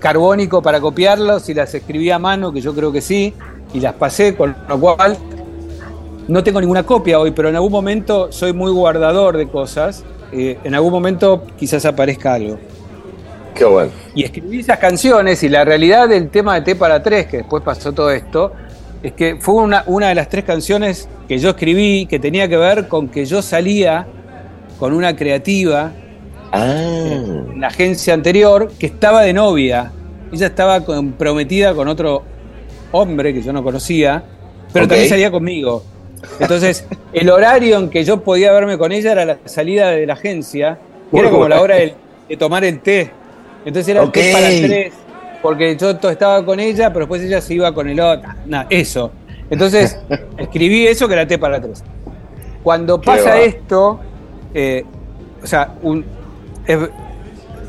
carbónico 0.00 0.60
para 0.60 0.80
copiarlo, 0.80 1.38
si 1.38 1.54
las 1.54 1.72
escribí 1.74 2.10
a 2.10 2.18
mano, 2.18 2.52
que 2.52 2.60
yo 2.60 2.74
creo 2.74 2.90
que 2.90 3.00
sí, 3.00 3.32
y 3.72 3.78
las 3.80 3.92
pasé, 3.94 4.34
con 4.34 4.56
lo 4.68 4.80
cual 4.80 5.16
no 6.28 6.42
tengo 6.42 6.60
ninguna 6.60 6.82
copia 6.84 7.18
hoy, 7.20 7.30
pero 7.30 7.48
en 7.48 7.54
algún 7.56 7.70
momento 7.72 8.32
soy 8.32 8.52
muy 8.52 8.72
guardador 8.72 9.36
de 9.36 9.48
cosas. 9.48 10.04
eh, 10.34 10.58
en 10.64 10.74
algún 10.74 10.90
momento 10.92 11.42
quizás 11.58 11.84
aparezca 11.84 12.32
algo. 12.32 12.58
Qué 13.54 13.64
bueno. 13.64 13.90
Y 14.14 14.24
escribí 14.24 14.60
esas 14.60 14.78
canciones 14.78 15.42
y 15.42 15.48
la 15.48 15.64
realidad 15.64 16.08
del 16.08 16.30
tema 16.30 16.54
de 16.54 16.62
T 16.62 16.76
para 16.76 17.02
tres, 17.02 17.26
que 17.26 17.38
después 17.38 17.62
pasó 17.62 17.92
todo 17.92 18.10
esto, 18.10 18.52
es 19.02 19.12
que 19.12 19.36
fue 19.36 19.54
una, 19.54 19.84
una 19.86 20.08
de 20.08 20.14
las 20.14 20.28
tres 20.28 20.44
canciones 20.44 21.08
que 21.28 21.38
yo 21.38 21.50
escribí 21.50 22.06
que 22.06 22.18
tenía 22.18 22.48
que 22.48 22.56
ver 22.56 22.88
con 22.88 23.08
que 23.08 23.24
yo 23.24 23.42
salía 23.42 24.06
con 24.78 24.92
una 24.92 25.14
creativa 25.14 25.92
Ah, 26.54 26.74
en 26.74 27.60
la 27.62 27.68
agencia 27.68 28.12
anterior 28.12 28.70
que 28.78 28.84
estaba 28.84 29.22
de 29.22 29.32
novia. 29.32 29.90
Ella 30.30 30.48
estaba 30.48 30.84
comprometida 30.84 31.74
con 31.74 31.88
otro 31.88 32.24
hombre 32.92 33.32
que 33.32 33.40
yo 33.40 33.54
no 33.54 33.64
conocía, 33.64 34.22
pero 34.70 34.86
también 34.86 35.08
salía 35.08 35.30
conmigo. 35.30 35.82
Entonces, 36.38 36.84
el 37.14 37.30
horario 37.30 37.78
en 37.78 37.88
que 37.88 38.04
yo 38.04 38.22
podía 38.22 38.52
verme 38.52 38.76
con 38.76 38.92
ella 38.92 39.12
era 39.12 39.24
la 39.24 39.38
salida 39.46 39.90
de 39.92 40.06
la 40.06 40.12
agencia, 40.12 40.78
y 41.10 41.18
era 41.18 41.30
como 41.30 41.48
la 41.48 41.60
hora 41.62 41.76
de, 41.76 41.94
de 42.28 42.36
tomar 42.36 42.64
el 42.64 42.80
té. 42.80 43.10
Entonces 43.64 43.88
era 43.88 44.02
Ok. 44.02 44.12
té 44.12 44.32
para 44.32 44.46
tres, 44.48 44.92
porque 45.42 45.76
yo 45.76 45.90
estaba 45.90 46.44
con 46.44 46.58
ella, 46.60 46.88
pero 46.92 47.00
después 47.06 47.22
ella 47.22 47.40
se 47.40 47.54
iba 47.54 47.72
con 47.72 47.88
el 47.88 48.00
otro. 48.00 48.28
Nada, 48.46 48.66
eso. 48.70 49.12
Entonces, 49.50 49.98
escribí 50.38 50.86
eso 50.86 51.06
que 51.08 51.14
era 51.14 51.26
té 51.26 51.38
para 51.38 51.60
tres. 51.60 51.82
Cuando 52.62 53.00
pasa 53.00 53.40
esto, 53.40 54.00
eh, 54.54 54.84
o 55.42 55.46
sea, 55.46 55.74
un, 55.82 56.04
es- 56.66 56.78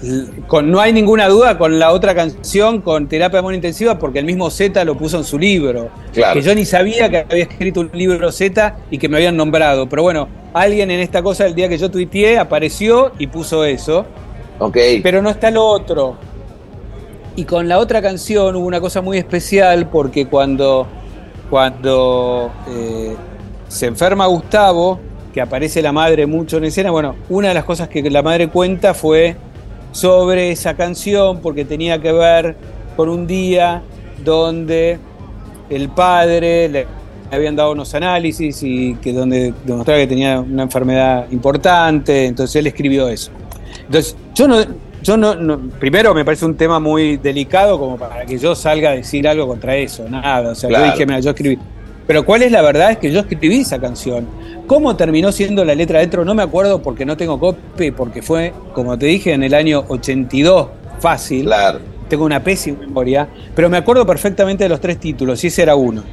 l- 0.03 0.27
con, 0.47 0.69
no 0.69 0.79
hay 0.79 0.93
ninguna 0.93 1.27
duda 1.27 1.57
con 1.57 1.79
la 1.79 1.91
otra 1.91 2.13
canción, 2.13 2.81
con 2.81 3.07
Terapia 3.07 3.37
de 3.37 3.39
Amor 3.39 3.53
Intensiva, 3.55 3.97
porque 3.97 4.19
el 4.19 4.25
mismo 4.25 4.49
Z 4.51 4.83
lo 4.85 4.95
puso 4.95 5.17
en 5.17 5.23
su 5.23 5.39
libro. 5.39 5.89
Claro. 6.13 6.33
Que 6.35 6.41
yo 6.45 6.53
ni 6.53 6.65
sabía 6.65 7.09
que 7.09 7.25
había 7.29 7.43
escrito 7.43 7.79
un 7.81 7.89
libro 7.93 8.31
Z 8.31 8.75
y 8.91 8.97
que 8.97 9.09
me 9.09 9.17
habían 9.17 9.35
nombrado. 9.35 9.89
Pero 9.89 10.03
bueno, 10.03 10.27
alguien 10.53 10.91
en 10.91 10.99
esta 10.99 11.23
cosa, 11.23 11.45
el 11.47 11.55
día 11.55 11.67
que 11.69 11.77
yo 11.77 11.89
tuiteé, 11.89 12.37
apareció 12.37 13.11
y 13.17 13.27
puso 13.27 13.63
eso. 13.65 14.05
Ok. 14.65 14.77
Pero 15.01 15.21
no 15.21 15.29
está 15.29 15.51
lo 15.51 15.65
otro. 15.65 16.15
Y 17.35 17.45
con 17.45 17.67
la 17.67 17.79
otra 17.79 18.01
canción 18.01 18.55
hubo 18.55 18.65
una 18.65 18.79
cosa 18.79 19.01
muy 19.01 19.17
especial 19.17 19.89
porque 19.89 20.27
cuando, 20.27 20.87
cuando 21.49 22.51
eh, 22.69 23.15
se 23.67 23.87
enferma 23.87 24.27
Gustavo, 24.27 24.99
que 25.33 25.41
aparece 25.41 25.81
la 25.81 25.91
madre 25.91 26.27
mucho 26.27 26.57
en 26.57 26.65
escena, 26.65 26.91
bueno, 26.91 27.15
una 27.29 27.47
de 27.47 27.53
las 27.55 27.63
cosas 27.63 27.89
que 27.89 28.07
la 28.09 28.21
madre 28.21 28.49
cuenta 28.49 28.93
fue 28.93 29.35
sobre 29.91 30.51
esa 30.51 30.75
canción 30.75 31.39
porque 31.39 31.65
tenía 31.65 31.99
que 31.99 32.11
ver 32.11 32.55
con 32.95 33.09
un 33.09 33.25
día 33.25 33.81
donde 34.23 34.99
el 35.69 35.89
padre 35.89 36.69
le 36.69 36.87
habían 37.31 37.55
dado 37.55 37.71
unos 37.71 37.93
análisis 37.95 38.61
y 38.61 38.95
que 38.95 39.11
donde 39.11 39.53
demostraba 39.65 39.99
que 39.99 40.07
tenía 40.07 40.39
una 40.39 40.63
enfermedad 40.63 41.25
importante, 41.31 42.25
entonces 42.25 42.57
él 42.57 42.67
escribió 42.67 43.07
eso. 43.07 43.31
Entonces, 43.85 44.15
yo 44.33 44.47
no, 44.47 44.57
yo 45.01 45.17
no, 45.17 45.35
no- 45.35 45.59
primero 45.79 46.13
me 46.13 46.23
parece 46.23 46.45
un 46.45 46.55
tema 46.55 46.79
muy 46.79 47.17
delicado 47.17 47.77
como 47.79 47.97
para 47.97 48.25
que 48.25 48.37
yo 48.37 48.55
salga 48.55 48.91
a 48.91 48.93
decir 48.93 49.27
algo 49.27 49.47
contra 49.47 49.75
eso, 49.75 50.07
nada, 50.09 50.51
o 50.51 50.55
sea, 50.55 50.69
Claro. 50.69 50.85
yo 50.85 50.91
dije, 50.91 51.05
mira, 51.05 51.19
yo 51.19 51.29
escribí. 51.31 51.59
Pero 52.07 52.25
cuál 52.25 52.43
es 52.43 52.51
la 52.51 52.61
verdad 52.61 52.91
es 52.91 52.97
que 52.97 53.11
yo 53.11 53.21
escribí 53.21 53.59
esa 53.61 53.79
canción. 53.79 54.27
¿Cómo 54.67 54.95
terminó 54.95 55.31
siendo 55.31 55.63
la 55.63 55.73
letra 55.75 55.99
dentro? 55.99 56.25
No 56.25 56.33
me 56.35 56.43
acuerdo 56.43 56.81
porque 56.81 57.05
no 57.05 57.15
tengo 57.15 57.39
copia, 57.39 57.93
porque 57.95 58.21
fue, 58.21 58.53
como 58.73 58.97
te 58.97 59.05
dije, 59.05 59.33
en 59.33 59.43
el 59.43 59.53
año 59.53 59.85
82, 59.87 60.67
fácil 60.99 61.45
Claro. 61.45 61.79
tengo 62.09 62.25
una 62.25 62.41
pésima 62.43 62.79
memoria, 62.79 63.27
pero 63.55 63.69
me 63.69 63.77
acuerdo 63.77 64.05
perfectamente 64.05 64.63
de 64.65 64.69
los 64.69 64.79
tres 64.81 64.99
títulos, 64.99 65.43
y 65.43 65.47
ese 65.47 65.61
era 65.63 65.75
uno. 65.75 66.03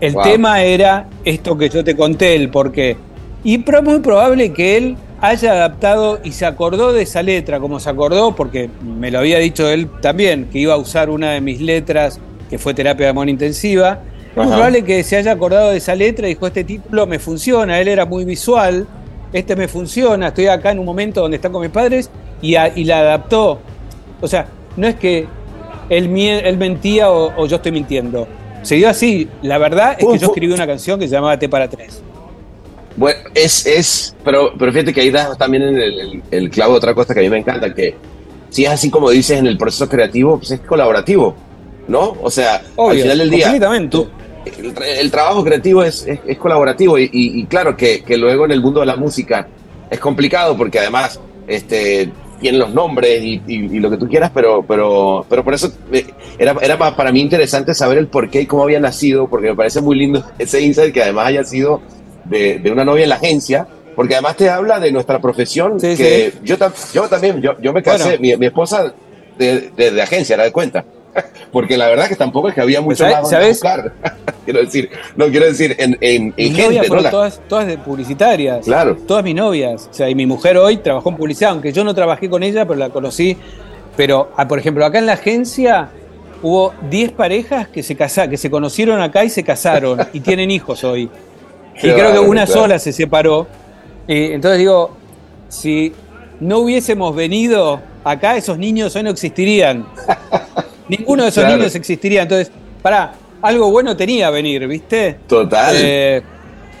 El 0.00 0.14
Wow. 0.14 0.22
tema 0.24 0.62
era 0.62 1.06
esto 1.24 1.56
que 1.56 1.68
yo 1.68 1.84
te 1.84 1.96
conté, 1.96 2.34
el 2.34 2.48
por 2.48 2.72
qué. 2.72 2.96
Y 3.44 3.54
es 3.68 3.82
muy 3.82 4.00
probable 4.00 4.52
que 4.52 4.76
él 4.76 4.96
haya 5.22 5.52
adaptado 5.52 6.20
y 6.22 6.32
se 6.32 6.44
acordó 6.44 6.92
de 6.92 7.02
esa 7.02 7.22
letra, 7.22 7.58
como 7.60 7.80
se 7.80 7.88
acordó, 7.88 8.34
porque 8.36 8.68
me 8.82 9.10
lo 9.10 9.20
había 9.20 9.38
dicho 9.38 9.68
él 9.70 9.88
también, 10.02 10.48
que 10.52 10.58
iba 10.58 10.74
a 10.74 10.76
usar 10.76 11.08
una 11.08 11.30
de 11.32 11.40
mis 11.40 11.60
letras, 11.60 12.18
que 12.50 12.58
fue 12.58 12.74
terapia 12.74 13.06
de 13.06 13.10
amor 13.10 13.28
intensiva. 13.30 14.00
Es 14.30 14.36
muy 14.36 14.46
probable 14.46 14.84
que 14.84 15.02
se 15.04 15.16
haya 15.16 15.32
acordado 15.32 15.70
de 15.70 15.76
esa 15.78 15.94
letra 15.94 16.26
y 16.26 16.34
dijo, 16.34 16.46
este 16.46 16.64
título 16.64 17.06
me 17.06 17.18
funciona, 17.18 17.80
él 17.80 17.88
era 17.88 18.04
muy 18.04 18.24
visual, 18.24 18.86
este 19.32 19.56
me 19.56 19.68
funciona, 19.68 20.28
estoy 20.28 20.48
acá 20.48 20.72
en 20.72 20.78
un 20.80 20.86
momento 20.86 21.20
donde 21.22 21.36
están 21.36 21.52
con 21.52 21.62
mis 21.62 21.70
padres, 21.70 22.10
y, 22.42 22.56
a- 22.56 22.72
y 22.76 22.84
la 22.84 22.98
adaptó. 23.00 23.60
O 24.20 24.26
sea, 24.28 24.46
no 24.76 24.86
es 24.88 24.96
que 24.96 25.26
él, 25.88 26.16
él 26.18 26.56
mentía 26.58 27.10
o, 27.10 27.32
o 27.40 27.46
yo 27.46 27.56
estoy 27.56 27.70
mintiendo. 27.72 28.26
Se 28.62 28.74
dio 28.76 28.88
así. 28.88 29.28
La 29.42 29.58
verdad 29.58 29.92
es 29.92 29.98
que 29.98 30.18
yo 30.18 30.26
escribí 30.28 30.52
una 30.52 30.66
canción 30.66 30.98
que 30.98 31.06
se 31.06 31.14
llamaba 31.14 31.38
T 31.38 31.48
para 31.48 31.68
tres. 31.68 32.02
Bueno, 32.96 33.18
es, 33.34 33.66
es, 33.66 34.14
pero, 34.24 34.52
pero 34.58 34.72
fíjate 34.72 34.92
que 34.92 35.00
ahí 35.00 35.10
das 35.10 35.36
también 35.38 35.62
en 35.62 35.76
el, 35.76 36.00
el- 36.00 36.22
el 36.30 36.50
clavo 36.50 36.72
de 36.72 36.78
otra 36.78 36.94
cosa 36.94 37.14
que 37.14 37.20
a 37.20 37.22
mí 37.22 37.30
me 37.30 37.38
encanta, 37.38 37.72
que 37.74 37.94
si 38.50 38.64
es 38.64 38.70
así 38.70 38.90
como 38.90 39.08
dices 39.10 39.38
en 39.38 39.46
el 39.46 39.56
proceso 39.56 39.88
creativo, 39.88 40.38
pues 40.38 40.50
es 40.50 40.60
colaborativo, 40.60 41.34
¿no? 41.88 42.16
O 42.22 42.30
sea, 42.30 42.62
al 42.90 42.96
final 43.02 43.18
del 43.18 43.30
día, 43.30 43.46
tú- 43.90 44.08
el, 44.44 44.74
tra- 44.74 44.84
el 44.98 45.10
trabajo 45.10 45.42
creativo 45.44 45.82
es, 45.84 46.06
es, 46.06 46.18
es 46.26 46.36
colaborativo 46.38 46.98
y, 46.98 47.04
y- 47.04 47.40
y 47.40 47.46
claro 47.46 47.76
que, 47.76 48.02
que 48.02 48.16
luego 48.16 48.44
en 48.44 48.50
el 48.50 48.60
mundo 48.60 48.80
de 48.80 48.86
la 48.86 48.96
música 48.96 49.46
es 49.90 49.98
complicado 50.00 50.56
porque 50.56 50.78
además 50.80 51.18
este, 51.46 52.10
tienen 52.40 52.60
los 52.60 52.74
nombres 52.74 53.22
y, 53.24 53.40
lo 53.78 53.88
que 53.88 53.96
tú 53.96 54.08
quieras, 54.08 54.30
pero, 54.34 54.64
pero, 54.66 55.24
pero 55.30 55.44
por 55.44 55.54
eso 55.54 55.72
eh, 55.92 56.06
era, 56.38 56.54
era 56.60 56.76
pa- 56.76 56.94
para 56.96 57.10
mí 57.12 57.20
interesante 57.20 57.72
saber 57.72 57.98
el 57.98 58.08
por 58.08 58.28
qué 58.30 58.42
y 58.42 58.46
cómo 58.46 58.64
había 58.64 58.80
nacido, 58.80 59.28
porque 59.28 59.48
me 59.48 59.54
parece 59.56 59.80
muy 59.80 59.96
lindo 59.96 60.22
ese 60.38 60.60
insight 60.60 60.92
que 60.92 61.02
además 61.02 61.28
haya 61.28 61.44
sido 61.44 61.80
de, 62.24 62.58
de 62.58 62.70
una 62.70 62.84
novia 62.84 63.04
en 63.04 63.08
la 63.10 63.16
agencia, 63.16 63.66
porque 63.94 64.14
además 64.14 64.36
te 64.36 64.48
habla 64.48 64.80
de 64.80 64.90
nuestra 64.92 65.20
profesión, 65.20 65.78
Sí, 65.80 65.96
que 65.96 66.32
sí. 66.32 66.38
Yo, 66.44 66.56
yo 66.94 67.02
también, 67.08 67.40
yo, 67.42 67.52
yo 67.60 67.72
me 67.72 67.82
casé, 67.82 68.04
Bueno. 68.04 68.18
mi, 68.20 68.36
mi 68.36 68.46
esposa 68.46 68.92
de, 69.38 69.70
de, 69.76 69.90
de 69.90 70.02
agencia, 70.02 70.34
era 70.34 70.44
de 70.44 70.52
cuenta. 70.52 70.84
Porque 71.52 71.76
la 71.76 71.88
verdad 71.88 72.08
que 72.08 72.16
tampoco 72.16 72.48
es 72.48 72.54
que 72.54 72.62
había 72.62 72.80
mucho 72.80 73.04
¿Sabes- 73.04 73.18
más 73.20 73.28
sabes? 73.30 73.48
buscar. 73.48 73.92
quiero 74.46 74.60
decir, 74.60 74.88
no 75.14 75.26
quiero 75.26 75.44
decir 75.46 75.76
en, 75.78 75.98
en, 76.00 76.32
en 76.38 76.54
gente, 76.54 76.62
novias 76.64 76.88
¿no? 76.88 77.00
La- 77.00 77.10
todas, 77.10 77.40
todas 77.48 77.66
de 77.66 77.76
publicitarias. 77.76 78.64
Claro. 78.64 78.96
Todas 79.06 79.22
mis 79.22 79.34
novias. 79.34 79.88
O 79.90 79.94
sea, 79.94 80.08
y 80.08 80.14
mi 80.14 80.24
mujer 80.24 80.56
hoy 80.56 80.78
trabajó 80.78 81.10
en 81.10 81.16
publicidad, 81.16 81.50
aunque 81.50 81.70
yo 81.72 81.84
no 81.84 81.94
trabajé 81.94 82.30
con 82.30 82.42
ella, 82.42 82.64
pero 82.66 82.78
la 82.80 82.88
conocí. 82.88 83.36
Pero, 83.94 84.30
ah, 84.38 84.48
por 84.48 84.58
ejemplo, 84.58 84.86
acá 84.86 84.98
en 85.00 85.04
la 85.06 85.12
agencia 85.12 85.90
hubo 86.40 86.72
10 86.88 87.12
parejas 87.12 87.68
que 87.68 87.82
se 87.82 87.94
casa, 87.94 88.28
que 88.28 88.38
se 88.38 88.50
conocieron 88.50 89.02
acá 89.02 89.22
y 89.22 89.28
se 89.28 89.44
casaron 89.44 89.98
y 90.14 90.20
tienen 90.20 90.50
hijos 90.50 90.82
hoy. 90.82 91.10
Y 91.76 91.80
creo 91.90 92.12
que 92.12 92.18
una 92.18 92.44
claro. 92.46 92.60
sola 92.62 92.78
se 92.78 92.92
separó. 92.92 93.46
Y 94.06 94.32
entonces 94.32 94.58
digo, 94.58 94.96
si 95.48 95.92
no 96.40 96.58
hubiésemos 96.58 97.14
venido 97.14 97.80
acá, 98.04 98.36
esos 98.36 98.58
niños 98.58 98.94
hoy 98.96 99.02
no 99.04 99.10
existirían. 99.10 99.86
Ninguno 100.88 101.22
de 101.24 101.28
esos 101.30 101.42
Claro. 101.44 101.58
niños 101.58 101.74
existiría. 101.74 102.22
Entonces, 102.22 102.50
pará, 102.82 103.12
algo 103.40 103.70
bueno 103.70 103.96
tenía 103.96 104.30
venir, 104.30 104.66
¿viste? 104.66 105.18
Total. 105.26 105.74
Eh, 105.78 106.22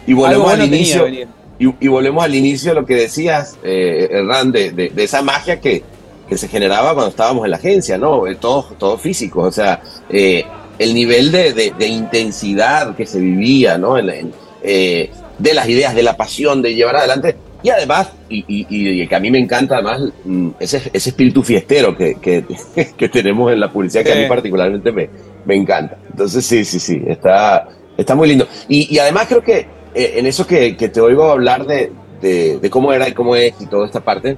y 0.06 0.12
volvemos 0.12 0.46
al 0.50 0.56
bueno 0.58 0.64
tenía 0.64 0.78
inicio. 0.78 1.04
venir. 1.04 1.28
Y, 1.58 1.84
y 1.84 1.88
volvemos 1.88 2.24
al 2.24 2.34
inicio 2.34 2.74
de 2.74 2.80
lo 2.80 2.86
que 2.86 2.94
decías, 2.96 3.56
eh, 3.62 4.08
Hernán, 4.10 4.50
de, 4.50 4.72
de- 4.72 4.88
de 4.90 5.04
esa 5.04 5.22
magia 5.22 5.60
que, 5.60 5.82
que 6.28 6.36
se 6.36 6.48
generaba 6.48 6.92
cuando 6.94 7.10
estábamos 7.10 7.44
en 7.44 7.52
la 7.52 7.56
agencia, 7.58 7.96
¿no? 7.98 8.26
Eh, 8.26 8.34
Todo, 8.34 8.64
todo 8.78 8.98
físico, 8.98 9.42
o 9.42 9.52
sea, 9.52 9.80
eh, 10.10 10.44
el 10.78 10.92
nivel 10.92 11.30
de, 11.30 11.52
de- 11.52 11.72
de 11.78 11.86
intensidad 11.86 12.96
que 12.96 13.06
se 13.06 13.20
vivía, 13.20 13.78
¿no? 13.78 13.96
En- 13.96 14.10
en, 14.10 14.32
eh, 14.62 15.10
de 15.38 15.54
las 15.54 15.68
ideas, 15.68 15.94
de 15.94 16.02
la 16.02 16.16
pasión, 16.16 16.62
de 16.62 16.74
llevar 16.74 16.96
adelante. 16.96 17.36
Y 17.64 17.70
además, 17.70 18.10
y, 18.28 18.44
y- 18.48 18.66
y 18.68 19.06
que 19.06 19.14
a 19.14 19.20
mí 19.20 19.30
me 19.30 19.38
encanta 19.38 19.76
además, 19.76 20.00
mm, 20.24 20.48
ese, 20.58 20.78
ese 20.92 21.10
espíritu 21.10 21.42
fiestero 21.44 21.96
que, 21.96 22.16
que, 22.16 22.44
que 22.96 23.08
tenemos 23.08 23.52
en 23.52 23.60
la 23.60 23.70
publicidad, 23.72 24.02
que 24.04 24.12
a 24.12 24.16
mí 24.16 24.22
particularmente 24.28 24.90
me, 24.90 25.08
me 25.44 25.54
encanta. 25.54 25.96
Entonces, 26.10 26.44
sí, 26.44 26.64
sí, 26.64 26.80
sí, 26.80 27.00
está, 27.06 27.68
está 27.96 28.14
muy 28.16 28.28
lindo. 28.28 28.48
Y, 28.68 28.92
y 28.92 28.98
además 28.98 29.26
creo 29.28 29.42
que 29.42 29.66
eh, 29.94 30.14
en 30.16 30.26
eso 30.26 30.44
que, 30.46 30.76
que 30.76 30.88
te 30.88 31.00
oigo 31.00 31.30
hablar 31.30 31.64
de, 31.66 31.92
de- 32.20 32.58
de 32.58 32.70
cómo 32.70 32.92
era 32.92 33.08
y 33.08 33.12
cómo 33.12 33.36
es 33.36 33.54
y 33.60 33.66
toda 33.66 33.86
esta 33.86 34.00
parte, 34.00 34.36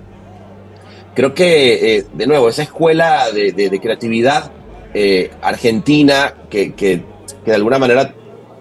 creo 1.15 1.33
que, 1.35 1.97
eh, 1.99 2.05
de 2.13 2.27
nuevo, 2.27 2.49
esa 2.49 2.63
escuela 2.63 3.31
de, 3.33 3.53
de- 3.53 3.71
de 3.71 3.81
creatividad 3.81 4.51
eh, 4.93 5.31
argentina 5.43 6.35
que, 6.51 6.75
que- 6.75 7.03
que 7.45 7.51
de 7.51 7.55
alguna 7.57 7.79
manera 7.79 8.15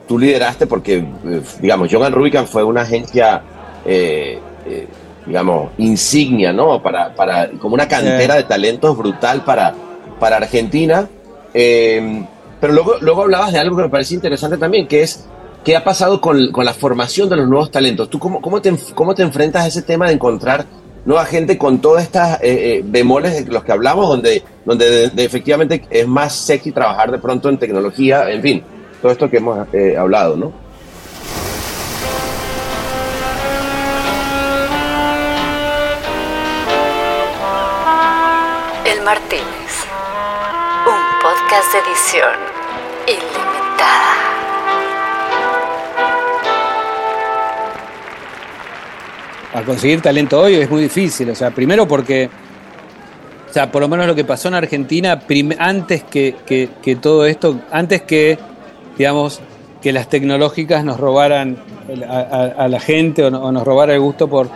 tú 0.08 0.20
lideraste 0.20 0.68
porque, 0.68 0.98
eh, 0.98 1.42
digamos, 1.62 1.90
Johan 1.92 2.14
Rubicam 2.14 2.46
fue 2.46 2.64
una 2.64 2.82
agencia, 2.82 3.42
eh, 3.86 4.40
eh, 4.66 4.88
digamos, 5.26 5.72
insignia, 5.78 6.52
¿no? 6.54 6.82
Para, 6.82 7.14
para, 7.16 7.50
como 7.60 7.76
una 7.76 7.88
cantera 7.88 8.34
Sí. 8.36 8.42
de 8.42 8.44
talentos 8.48 8.98
brutal 8.98 9.44
para, 9.44 9.74
para 10.20 10.38
Argentina. 10.38 11.08
Eh, 11.54 12.26
pero 12.60 12.74
luego, 12.74 12.96
luego 13.02 13.22
hablabas 13.24 13.52
de 13.54 13.60
algo 13.60 13.76
que 13.78 13.84
me 13.84 13.90
parece 13.90 14.14
interesante 14.16 14.58
también, 14.58 14.88
que 14.88 15.04
es 15.04 15.26
qué 15.64 15.76
ha 15.78 15.84
pasado 15.84 16.20
con, 16.20 16.52
con 16.52 16.66
la 16.66 16.74
formación 16.74 17.30
de 17.30 17.38
los 17.38 17.48
nuevos 17.48 17.72
talentos. 17.72 18.10
¿Tú 18.10 18.20
cómo, 18.20 18.42
cómo, 18.42 18.62
te, 18.62 18.74
cómo 18.96 19.14
te 19.16 19.22
enfrentas 19.24 19.64
a 19.64 19.68
ese 19.68 19.82
tema 19.82 20.08
de 20.08 20.14
encontrar 20.14 20.66
nueva 21.06 21.26
gente 21.26 21.58
con 21.58 21.80
todas 21.80 22.04
estas 22.04 22.36
eh, 22.42 22.78
eh, 22.78 22.82
bemoles 22.86 23.46
de 23.46 23.52
los 23.52 23.64
que 23.64 23.72
hablamos, 23.74 24.08
donde, 24.08 24.42
donde 24.66 24.90
de- 24.90 25.10
de 25.10 25.26
efectivamente 25.26 25.86
es 25.90 26.08
más 26.08 26.34
sexy 26.34 26.72
trabajar 26.72 27.12
de 27.12 27.18
pronto 27.18 27.50
en 27.50 27.58
tecnología, 27.58 28.30
en 28.32 28.42
fin, 28.42 28.64
todo 29.04 29.12
esto 29.12 29.30
que 29.30 29.36
hemos 29.36 29.68
eh, 29.74 29.98
hablado, 29.98 30.38
¿no? 30.38 30.54
El 38.86 39.02
Martínez, 39.02 39.44
un 40.88 41.20
podcast 41.22 41.74
de 41.74 41.80
edición 41.80 42.40
ilimitada. 43.06 44.14
Al 49.54 49.66
conseguir 49.66 50.00
talento 50.00 50.40
hoy 50.40 50.56
es 50.56 50.70
muy 50.70 50.84
difícil, 50.84 51.30
o 51.30 51.36
sea, 51.36 51.52
primero 51.52 51.86
porque 51.86 52.30
o 53.50 53.54
sea, 53.54 53.70
por 53.70 53.82
lo 53.82 53.90
menos 53.90 54.08
lo 54.08 54.16
que 54.16 54.24
pasó 54.24 54.48
en 54.48 54.54
Argentina 54.54 55.22
antes 55.60 56.04
que, 56.04 56.36
que, 56.46 56.96
todo 56.96 57.26
esto, 57.26 57.60
antes 57.70 58.02
que 58.04 58.53
digamos, 58.98 59.40
que 59.82 59.92
las 59.92 60.08
tecnológicas 60.10 60.84
nos 60.86 61.00
robaran 61.00 61.58
a, 62.08 62.68
la 62.68 62.80
gente 62.80 63.24
o, 63.24 63.28
o 63.28 63.52
nos 63.52 63.64
robara 63.66 63.94
el 63.94 64.00
gusto 64.00 64.28
por... 64.28 64.48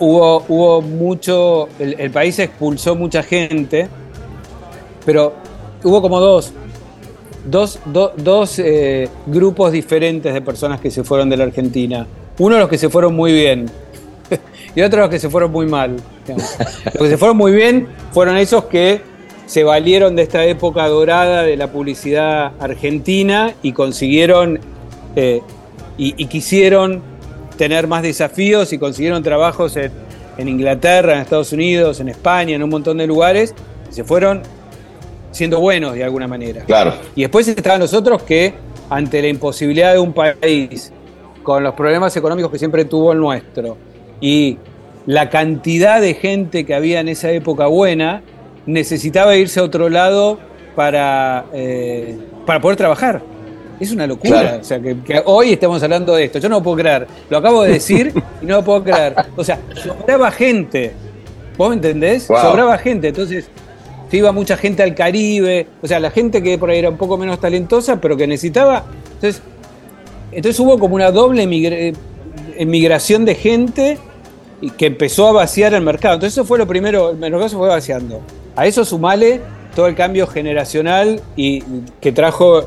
Hubo, 0.00 0.44
hubo 0.48 0.82
mucho, 0.82 1.68
el, 1.78 1.94
el 1.98 2.10
país 2.10 2.38
expulsó 2.40 2.96
mucha 2.96 3.22
gente, 3.22 3.88
pero 5.06 5.34
hubo 5.84 6.02
como 6.02 6.18
dos, 6.20 6.52
dos, 7.48 7.78
do- 7.86 8.12
dos 8.16 8.58
eh, 8.58 9.08
grupos 9.26 9.70
diferentes 9.72 10.34
de 10.34 10.42
personas 10.42 10.80
que 10.80 10.90
se 10.90 11.04
fueron 11.04 11.30
de 11.30 11.36
la 11.36 11.44
Argentina. 11.44 12.06
Uno 12.38 12.58
los 12.58 12.68
que 12.68 12.76
se 12.78 12.88
fueron 12.88 13.14
muy 13.14 13.32
bien 13.32 13.70
y 14.74 14.80
otros 14.82 15.02
los 15.02 15.10
que 15.10 15.20
se 15.20 15.30
fueron 15.30 15.52
muy 15.52 15.66
mal. 15.66 15.96
Los 16.26 17.02
que 17.02 17.08
se 17.08 17.16
fueron 17.16 17.36
muy 17.36 17.52
bien 17.52 17.86
fueron 18.12 18.36
esos 18.36 18.64
que 18.64 19.00
se 19.46 19.64
valieron 19.64 20.16
de 20.16 20.22
esta 20.22 20.44
época 20.44 20.86
dorada 20.88 21.42
de 21.42 21.56
la 21.56 21.70
publicidad 21.70 22.52
argentina 22.60 23.54
y 23.62 23.72
consiguieron 23.72 24.60
eh, 25.16 25.42
y, 25.98 26.14
y 26.16 26.26
quisieron 26.26 27.02
tener 27.56 27.86
más 27.86 28.02
desafíos 28.02 28.72
y 28.72 28.78
consiguieron 28.78 29.22
trabajos 29.22 29.76
en, 29.76 29.92
en 30.38 30.48
Inglaterra, 30.48 31.14
en 31.14 31.20
Estados 31.20 31.52
Unidos, 31.52 32.00
en 32.00 32.08
España, 32.08 32.56
en 32.56 32.62
un 32.62 32.70
montón 32.70 32.98
de 32.98 33.06
lugares. 33.06 33.54
Y 33.90 33.94
se 33.94 34.04
fueron 34.04 34.42
siendo 35.30 35.60
buenos 35.60 35.94
de 35.94 36.04
alguna 36.04 36.26
manera. 36.28 36.64
Claro. 36.64 36.94
Y 37.14 37.22
después 37.22 37.46
estaban 37.48 37.80
los 37.80 37.92
otros 37.94 38.22
que, 38.22 38.54
ante 38.90 39.20
la 39.22 39.28
imposibilidad 39.28 39.92
de 39.92 39.98
un 39.98 40.12
país, 40.12 40.92
con 41.42 41.62
los 41.62 41.74
problemas 41.74 42.16
económicos 42.16 42.50
que 42.50 42.58
siempre 42.58 42.84
tuvo 42.84 43.12
el 43.12 43.18
nuestro, 43.18 43.76
y 44.20 44.58
la 45.06 45.28
cantidad 45.28 46.00
de 46.00 46.14
gente 46.14 46.64
que 46.64 46.74
había 46.74 47.00
en 47.00 47.08
esa 47.08 47.30
época 47.30 47.66
buena, 47.66 48.22
necesitaba 48.66 49.36
irse 49.36 49.60
a 49.60 49.62
otro 49.62 49.88
lado 49.88 50.38
para, 50.74 51.46
eh, 51.52 52.16
para 52.46 52.60
poder 52.60 52.76
trabajar. 52.76 53.22
Es 53.80 53.90
una 53.92 54.06
locura. 54.06 54.40
Claro. 54.40 54.58
O 54.60 54.64
sea, 54.64 54.80
que, 54.80 54.96
que 55.02 55.20
hoy 55.24 55.52
estemos 55.52 55.82
hablando 55.82 56.14
de 56.14 56.24
esto. 56.24 56.38
Yo 56.38 56.48
no 56.48 56.56
lo 56.56 56.62
puedo 56.62 56.76
creer. 56.78 57.06
Lo 57.28 57.38
acabo 57.38 57.62
de 57.64 57.72
decir 57.72 58.12
y 58.42 58.46
no 58.46 58.56
lo 58.56 58.64
puedo 58.64 58.84
creer. 58.84 59.14
O 59.36 59.42
sea, 59.44 59.58
sobraba 59.74 60.30
gente. 60.30 60.92
¿Vos 61.56 61.68
me 61.70 61.74
entendés? 61.76 62.28
Wow. 62.28 62.38
Sobraba 62.40 62.78
gente. 62.78 63.08
Entonces, 63.08 63.48
se 64.10 64.16
iba 64.16 64.30
mucha 64.32 64.56
gente 64.56 64.82
al 64.82 64.94
Caribe. 64.94 65.66
O 65.82 65.88
sea, 65.88 65.98
la 66.00 66.10
gente 66.10 66.42
que 66.42 66.56
por 66.56 66.70
ahí 66.70 66.78
era 66.78 66.88
un 66.88 66.96
poco 66.96 67.16
menos 67.18 67.40
talentosa, 67.40 68.00
pero 68.00 68.16
que 68.16 68.26
necesitaba. 68.26 68.84
Entonces, 69.14 69.42
entonces 70.32 70.58
hubo 70.60 70.78
como 70.78 70.94
una 70.94 71.10
doble 71.10 71.46
migra- 71.46 71.92
emigración 72.56 73.24
de 73.24 73.34
gente 73.34 73.98
que 74.78 74.86
empezó 74.86 75.28
a 75.28 75.32
vaciar 75.32 75.74
el 75.74 75.82
mercado. 75.82 76.14
Entonces 76.14 76.34
eso 76.38 76.44
fue 76.46 76.58
lo 76.58 76.66
primero, 76.66 77.10
el 77.10 77.16
mercado 77.16 77.48
se 77.48 77.56
fue 77.56 77.68
vaciando. 77.68 78.20
A 78.56 78.66
eso 78.66 78.84
sumale 78.84 79.40
todo 79.74 79.86
el 79.86 79.94
cambio 79.94 80.26
generacional 80.26 81.20
y 81.36 81.62
que 82.00 82.12
trajo 82.12 82.62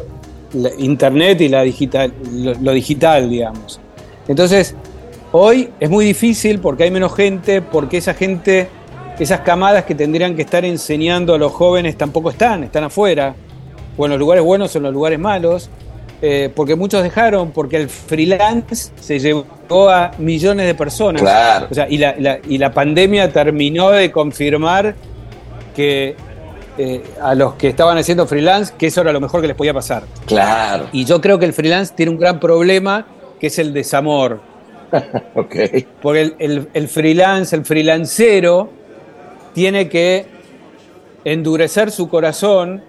internet 0.77 1.41
y 1.41 1.49
la 1.49 1.61
digital, 1.63 2.13
lo, 2.33 2.53
lo 2.55 2.71
digital, 2.73 3.29
digamos. 3.29 3.79
Entonces, 4.27 4.75
hoy 5.31 5.69
es 5.79 5.89
muy 5.89 6.05
difícil 6.05 6.59
porque 6.59 6.83
hay 6.83 6.91
menos 6.91 7.15
gente, 7.15 7.61
porque 7.61 7.97
esa 7.97 8.13
gente, 8.13 8.67
esas 9.19 9.41
camadas 9.41 9.85
que 9.85 9.95
tendrían 9.95 10.35
que 10.35 10.41
estar 10.41 10.65
enseñando 10.65 11.33
a 11.35 11.37
los 11.37 11.51
jóvenes 11.51 11.97
tampoco 11.97 12.29
están, 12.29 12.63
están 12.63 12.83
afuera, 12.85 13.35
o 13.97 14.05
en 14.05 14.11
los 14.11 14.19
lugares 14.19 14.43
buenos 14.43 14.73
o 14.75 14.77
en 14.77 14.83
los 14.85 14.93
lugares 14.93 15.19
malos, 15.19 15.69
eh, 16.21 16.51
porque 16.55 16.75
muchos 16.75 17.03
dejaron, 17.03 17.51
porque 17.51 17.77
el 17.77 17.89
freelance 17.89 18.91
se 18.99 19.19
llevó 19.19 19.45
a 19.89 20.11
millones 20.17 20.65
de 20.65 20.75
personas. 20.75 21.21
Claro. 21.21 21.67
O 21.69 21.73
sea, 21.73 21.87
y 21.89 21.97
la, 21.97 22.15
la- 22.17 22.39
y 22.47 22.57
la 22.57 22.71
pandemia 22.73 23.31
terminó 23.31 23.89
de 23.91 24.11
confirmar 24.11 24.95
que 25.77 26.15
eh, 26.79 27.03
a 27.21 27.35
los 27.35 27.53
que 27.53 27.67
estaban 27.69 27.97
haciendo 27.99 28.25
freelance, 28.27 28.73
que 28.77 28.87
eso 28.87 29.01
era 29.01 29.11
lo 29.13 29.21
mejor 29.21 29.41
que 29.41 29.47
les 29.47 29.55
podía 29.55 29.73
pasar. 29.75 30.03
Claro. 30.25 30.87
Y 30.91 31.05
yo 31.05 31.21
creo 31.21 31.37
que 31.37 31.45
el 31.45 31.53
freelance 31.53 31.93
tiene 31.95 32.11
un 32.11 32.17
gran 32.19 32.39
problema, 32.39 33.05
que 33.39 33.47
es 33.47 33.59
el 33.59 33.71
desamor. 33.73 34.41
Ok. 35.35 35.55
Porque 36.01 36.21
el, 36.21 36.35
el- 36.39 36.69
el 36.73 36.87
freelance, 36.87 37.55
el 37.55 37.63
freelancero, 37.65 38.69
tiene 39.53 39.87
que 39.89 40.25
endurecer 41.25 41.91
su 41.91 42.09
corazón 42.09 42.83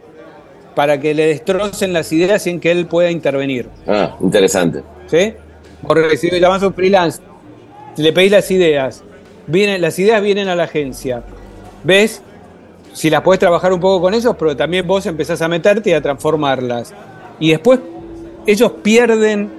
para 0.74 0.98
que 1.00 1.12
le 1.12 1.26
destrocen 1.26 1.92
las 1.92 2.10
ideas 2.12 2.42
sin 2.42 2.60
que 2.60 2.70
él 2.70 2.86
pueda 2.86 3.10
intervenir. 3.10 3.68
Ah, 3.86 4.16
interesante. 4.20 4.82
¿Sí? 5.08 5.34
Porque 5.86 6.16
si 6.16 6.30
le 6.30 6.40
llamas 6.40 6.62
a 6.62 6.68
un 6.68 6.74
freelance, 6.74 7.20
le 7.96 8.12
pedís 8.12 8.30
las 8.32 8.50
ideas, 8.50 9.02
vienen, 9.46 9.80
las 9.82 9.98
ideas 9.98 10.22
vienen 10.22 10.48
a 10.48 10.54
la 10.54 10.64
agencia. 10.64 11.22
¿Ves? 11.84 12.22
Si 12.92 13.10
las 13.10 13.22
podés 13.22 13.40
trabajar 13.40 13.72
un 13.72 13.80
poco 13.80 14.00
con 14.00 14.14
ellos, 14.14 14.34
pero 14.38 14.56
también 14.56 14.86
vos 14.86 15.06
empezás 15.06 15.40
a 15.42 15.48
meterte 15.48 15.90
y 15.90 15.92
a 15.92 16.00
transformarlas. 16.00 16.92
Y 17.38 17.50
después 17.50 17.80
ellos 18.46 18.72
pierden, 18.82 19.50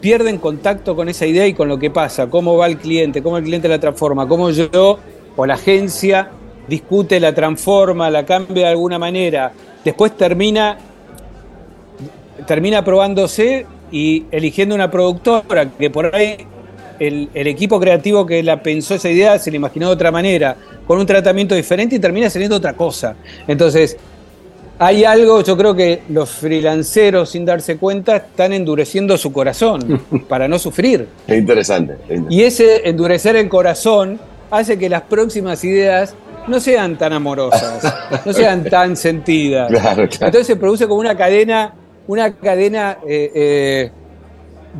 pierden 0.00 0.38
contacto 0.38 0.94
con 0.94 1.08
esa 1.08 1.26
idea 1.26 1.46
y 1.46 1.54
con 1.54 1.68
lo 1.68 1.78
que 1.78 1.90
pasa, 1.90 2.28
cómo 2.28 2.56
va 2.56 2.66
el 2.66 2.78
cliente, 2.78 3.22
cómo 3.22 3.38
el 3.38 3.44
cliente 3.44 3.68
la 3.68 3.78
transforma, 3.78 4.26
cómo 4.28 4.50
yo 4.50 4.98
o 5.36 5.46
la 5.46 5.54
agencia 5.54 6.30
discute, 6.68 7.18
la 7.20 7.34
transforma, 7.34 8.10
la 8.10 8.26
cambia 8.26 8.64
de 8.64 8.70
alguna 8.70 8.98
manera. 8.98 9.52
Después 9.84 10.16
termina 10.16 10.78
termina 12.46 12.84
probándose 12.84 13.66
y 13.90 14.24
eligiendo 14.30 14.74
una 14.74 14.90
productora 14.90 15.70
que 15.70 15.90
por 15.90 16.14
ahí 16.14 16.38
el, 16.98 17.28
el 17.34 17.46
equipo 17.46 17.78
creativo 17.80 18.26
que 18.26 18.42
la 18.42 18.62
pensó 18.62 18.94
esa 18.94 19.10
idea 19.10 19.38
se 19.38 19.50
la 19.50 19.56
imaginó 19.56 19.88
de 19.88 19.92
otra 19.94 20.10
manera, 20.10 20.56
con 20.86 20.98
un 20.98 21.06
tratamiento 21.06 21.54
diferente 21.54 21.96
y 21.96 21.98
termina 21.98 22.28
saliendo 22.30 22.56
otra 22.56 22.74
cosa. 22.74 23.16
Entonces, 23.46 23.96
hay 24.78 25.04
algo, 25.04 25.42
yo 25.42 25.56
creo 25.56 25.74
que 25.74 26.02
los 26.08 26.30
freelanceros, 26.30 27.30
sin 27.30 27.44
darse 27.44 27.76
cuenta, 27.76 28.16
están 28.16 28.52
endureciendo 28.52 29.16
su 29.16 29.32
corazón 29.32 30.02
para 30.28 30.48
no 30.48 30.58
sufrir. 30.58 31.08
Es 31.26 31.38
interesante. 31.38 31.94
es 32.08 32.18
interesante. 32.18 32.34
Y 32.34 32.42
ese 32.42 32.88
endurecer 32.88 33.36
el 33.36 33.48
corazón 33.48 34.18
hace 34.50 34.78
que 34.78 34.88
las 34.88 35.02
próximas 35.02 35.62
ideas 35.64 36.14
no 36.48 36.58
sean 36.60 36.98
tan 36.98 37.12
amorosas, 37.12 37.94
no 38.26 38.32
sean 38.32 38.64
tan 38.64 38.96
sentidas. 38.96 39.68
Claro, 39.68 40.08
claro. 40.08 40.26
Entonces 40.26 40.46
se 40.46 40.56
produce 40.56 40.88
como 40.88 41.00
una 41.00 41.16
cadena, 41.16 41.74
una 42.06 42.34
cadena 42.34 42.98
eh, 43.06 43.30
eh, 43.34 43.90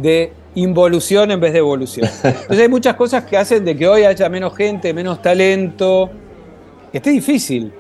de 0.01 0.33
involución 0.55 1.31
en 1.31 1.41
vez 1.41 1.53
de 1.53 1.59
evolución. 1.61 2.09
Entonces 2.25 2.59
hay 2.61 2.69
muchas 2.69 2.95
cosas 2.97 3.25
que 3.25 3.37
hacen 3.37 3.65
de 3.65 3.77
que 3.77 3.87
hoy 3.89 4.05
haya 4.05 4.29
menos 4.29 4.55
gente, 4.57 4.93
menos 4.93 5.21
talento, 5.23 6.11
que 6.91 6.99
esté 6.99 7.11
difícil. 7.11 7.73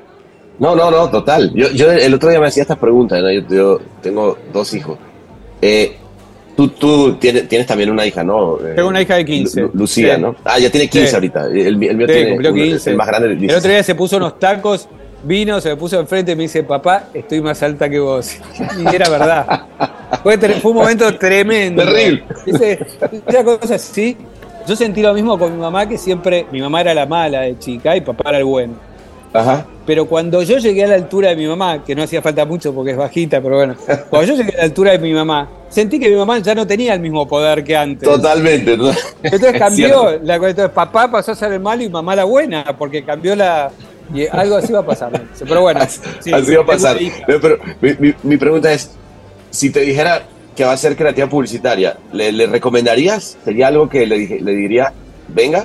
No, 0.58 0.76
no, 0.76 0.90
no, 0.90 1.10
total. 1.10 1.52
Yo, 1.54 1.70
yo 1.70 1.90
el 1.90 2.14
otro 2.14 2.28
día 2.30 2.40
me 2.40 2.46
hacía 2.46 2.62
estas 2.62 2.78
preguntas, 2.78 3.20
¿no? 3.22 3.30
yo, 3.30 3.40
yo 3.48 3.80
tengo 4.02 4.38
dos 4.52 4.72
hijos. 4.74 4.98
Eh, 5.60 5.96
tú 6.56 6.68
tú 6.68 7.14
tienes, 7.16 7.48
tienes 7.48 7.66
también 7.66 7.90
una 7.90 8.06
hija, 8.06 8.22
¿no? 8.22 8.56
Eh, 8.58 8.72
Tengo 8.76 8.88
una 8.88 9.00
hija 9.02 9.16
de 9.16 9.24
15. 9.24 9.60
Lu- 9.62 9.70
Lucía, 9.74 10.16
Sí. 10.16 10.20
¿no? 10.22 10.36
Ah, 10.44 10.58
ya 10.58 10.70
tiene 10.70 10.88
15 10.88 11.08
Sí. 11.08 11.14
ahorita. 11.14 11.46
El, 11.46 11.58
el 11.66 11.76
mío 11.76 12.06
Sí, 12.06 12.12
tiene 12.14 12.30
cumplió 12.30 12.52
uno- 12.52 12.62
15. 12.62 12.90
el 12.90 12.96
más 12.96 13.06
grande. 13.06 13.28
El 13.28 13.38
16. 13.38 13.58
otro 13.58 13.70
día 13.70 13.82
se 13.82 13.94
puso 13.94 14.16
unos 14.18 14.38
tacos, 14.38 14.88
vino, 15.22 15.60
se 15.60 15.70
me 15.70 15.76
puso 15.76 15.98
enfrente 15.98 16.32
y 16.32 16.36
me 16.36 16.42
dice, 16.42 16.62
papá, 16.62 17.04
estoy 17.14 17.40
más 17.40 17.62
alta 17.62 17.88
que 17.88 18.00
vos. 18.00 18.36
Y 18.78 18.94
era 18.94 19.08
verdad. 19.08 19.66
Fue, 20.22 20.38
un 20.64 20.74
momento 20.74 21.14
tremendo. 21.16 21.84
Terrible. 21.84 22.24
Dice, 22.46 22.78
esa 23.26 23.44
cosa 23.44 23.74
así. 23.74 24.16
Yo 24.66 24.76
sentí 24.76 25.02
lo 25.02 25.12
mismo 25.12 25.36
con 25.38 25.52
mi 25.52 25.60
mamá, 25.60 25.88
que 25.88 25.98
siempre, 25.98 26.46
mi 26.52 26.60
mamá 26.60 26.82
era 26.82 26.94
la 26.94 27.04
mala 27.04 27.40
de 27.40 27.58
chica 27.58 27.96
y 27.96 28.00
papá 28.00 28.30
era 28.30 28.38
el 28.38 28.44
bueno. 28.44 28.74
Ajá. 29.32 29.66
Pero 29.86 30.06
cuando 30.06 30.42
yo 30.42 30.58
llegué 30.58 30.84
a 30.84 30.88
la 30.88 30.94
altura 30.94 31.30
de 31.30 31.36
mi 31.36 31.46
mamá, 31.46 31.82
que 31.82 31.94
no 31.94 32.02
hacía 32.02 32.22
falta 32.22 32.44
mucho 32.44 32.72
porque 32.72 32.92
es 32.92 32.96
bajita, 32.96 33.40
pero 33.40 33.56
bueno, 33.56 33.74
cuando 34.10 34.32
yo 34.32 34.36
llegué 34.36 34.54
a 34.54 34.58
la 34.58 34.64
altura 34.64 34.92
de 34.92 34.98
mi 34.98 35.12
mamá, 35.12 35.48
sentí 35.68 35.98
que 35.98 36.08
mi 36.08 36.14
mamá 36.14 36.38
ya 36.38 36.54
no 36.54 36.66
tenía 36.66 36.94
el 36.94 37.00
mismo 37.00 37.26
poder 37.26 37.64
que 37.64 37.76
antes. 37.76 38.08
Totalmente. 38.08 38.76
¿no? 38.76 38.90
Entonces 39.22 39.54
Es 39.54 39.58
cambió, 39.58 40.20
la, 40.22 40.36
entonces 40.36 40.70
papá 40.70 41.10
pasó 41.10 41.32
a 41.32 41.34
ser 41.34 41.52
el 41.52 41.60
malo 41.60 41.82
y 41.82 41.88
mamá 41.88 42.14
la 42.14 42.24
buena, 42.24 42.64
porque 42.78 43.04
cambió 43.04 43.34
la... 43.34 43.70
Y 44.14 44.26
algo 44.26 44.56
así 44.56 44.72
va 44.72 44.80
a 44.80 44.86
pasar. 44.86 45.12
Pero 45.38 45.60
bueno, 45.62 45.80
sí, 46.20 46.32
Así 46.32 46.54
va 46.54 46.62
a 46.62 46.66
pasar. 46.66 46.98
No, 47.28 47.40
pero 47.40 47.58
mi, 47.80 47.92
mi- 47.98 48.14
mi 48.22 48.36
pregunta 48.36 48.72
es, 48.72 48.90
si 49.50 49.70
te 49.70 49.80
dijera 49.80 50.22
que 50.56 50.64
va 50.64 50.72
a 50.72 50.76
ser 50.76 50.96
creativa 50.96 51.26
publicitaria, 51.28 51.96
¿le, 52.12 52.30
le 52.32 52.46
recomendarías? 52.46 53.36
¿Sería 53.44 53.68
algo 53.68 53.88
que 53.88 54.06
le, 54.06 54.16
dije- 54.18 54.40
le 54.40 54.52
diría, 54.52 54.92
venga? 55.28 55.64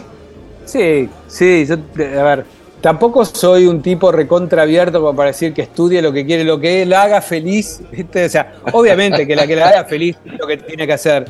Sí, 0.65 1.09
sí, 1.27 1.65
yo, 1.65 1.75
a 1.75 2.23
ver, 2.23 2.45
tampoco 2.81 3.25
soy 3.25 3.67
un 3.67 3.81
tipo 3.81 4.11
recontra 4.11 4.61
abierto 4.63 4.99
como 5.01 5.15
para 5.15 5.27
decir 5.31 5.53
que 5.53 5.63
estudie 5.63 6.01
lo 6.01 6.11
que 6.13 6.25
quiere, 6.25 6.43
lo 6.43 6.59
que 6.59 6.83
él 6.83 6.93
haga 6.93 7.21
feliz, 7.21 7.81
¿viste? 7.91 8.25
O 8.25 8.29
sea, 8.29 8.53
obviamente 8.71 9.25
que 9.27 9.35
la 9.35 9.45
que 9.47 9.55
la 9.55 9.69
haga 9.69 9.85
feliz 9.85 10.17
es 10.25 10.39
lo 10.39 10.45
que 10.47 10.57
tiene 10.57 10.85
que 10.87 10.93
hacer, 10.93 11.25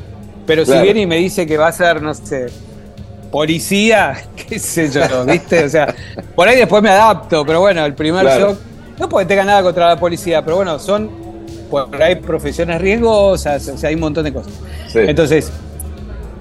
pero 0.46 0.64
Claro. 0.64 0.80
si 0.80 0.84
viene 0.84 1.00
y 1.02 1.06
me 1.06 1.16
dice 1.16 1.46
que 1.46 1.56
va 1.56 1.68
a 1.68 1.72
ser, 1.72 2.00
no 2.02 2.14
sé, 2.14 2.46
policía, 3.30 4.16
qué 4.48 4.58
sé 4.58 4.90
yo, 4.90 5.24
¿viste? 5.24 5.64
O 5.64 5.68
sea, 5.68 5.94
por 6.34 6.48
ahí 6.48 6.56
después 6.56 6.82
me 6.82 6.90
adapto, 6.90 7.44
pero 7.44 7.60
bueno, 7.60 7.84
el 7.84 7.94
primer 7.94 8.22
Claro. 8.22 8.48
shock 8.50 8.58
no 8.98 9.08
porque 9.08 9.26
tenga 9.26 9.44
nada 9.44 9.62
contra 9.62 9.88
la 9.88 9.96
policía, 9.98 10.44
pero 10.44 10.56
bueno, 10.56 10.78
son 10.78 11.10
por 11.70 12.02
ahí 12.02 12.16
profesiones 12.16 12.80
riesgosas, 12.80 13.68
o 13.68 13.76
sea, 13.78 13.88
hay 13.90 13.94
un 13.94 14.00
montón 14.00 14.24
de 14.24 14.32
cosas. 14.32 14.52
Sí. 14.88 15.00
Entonces, 15.00 15.52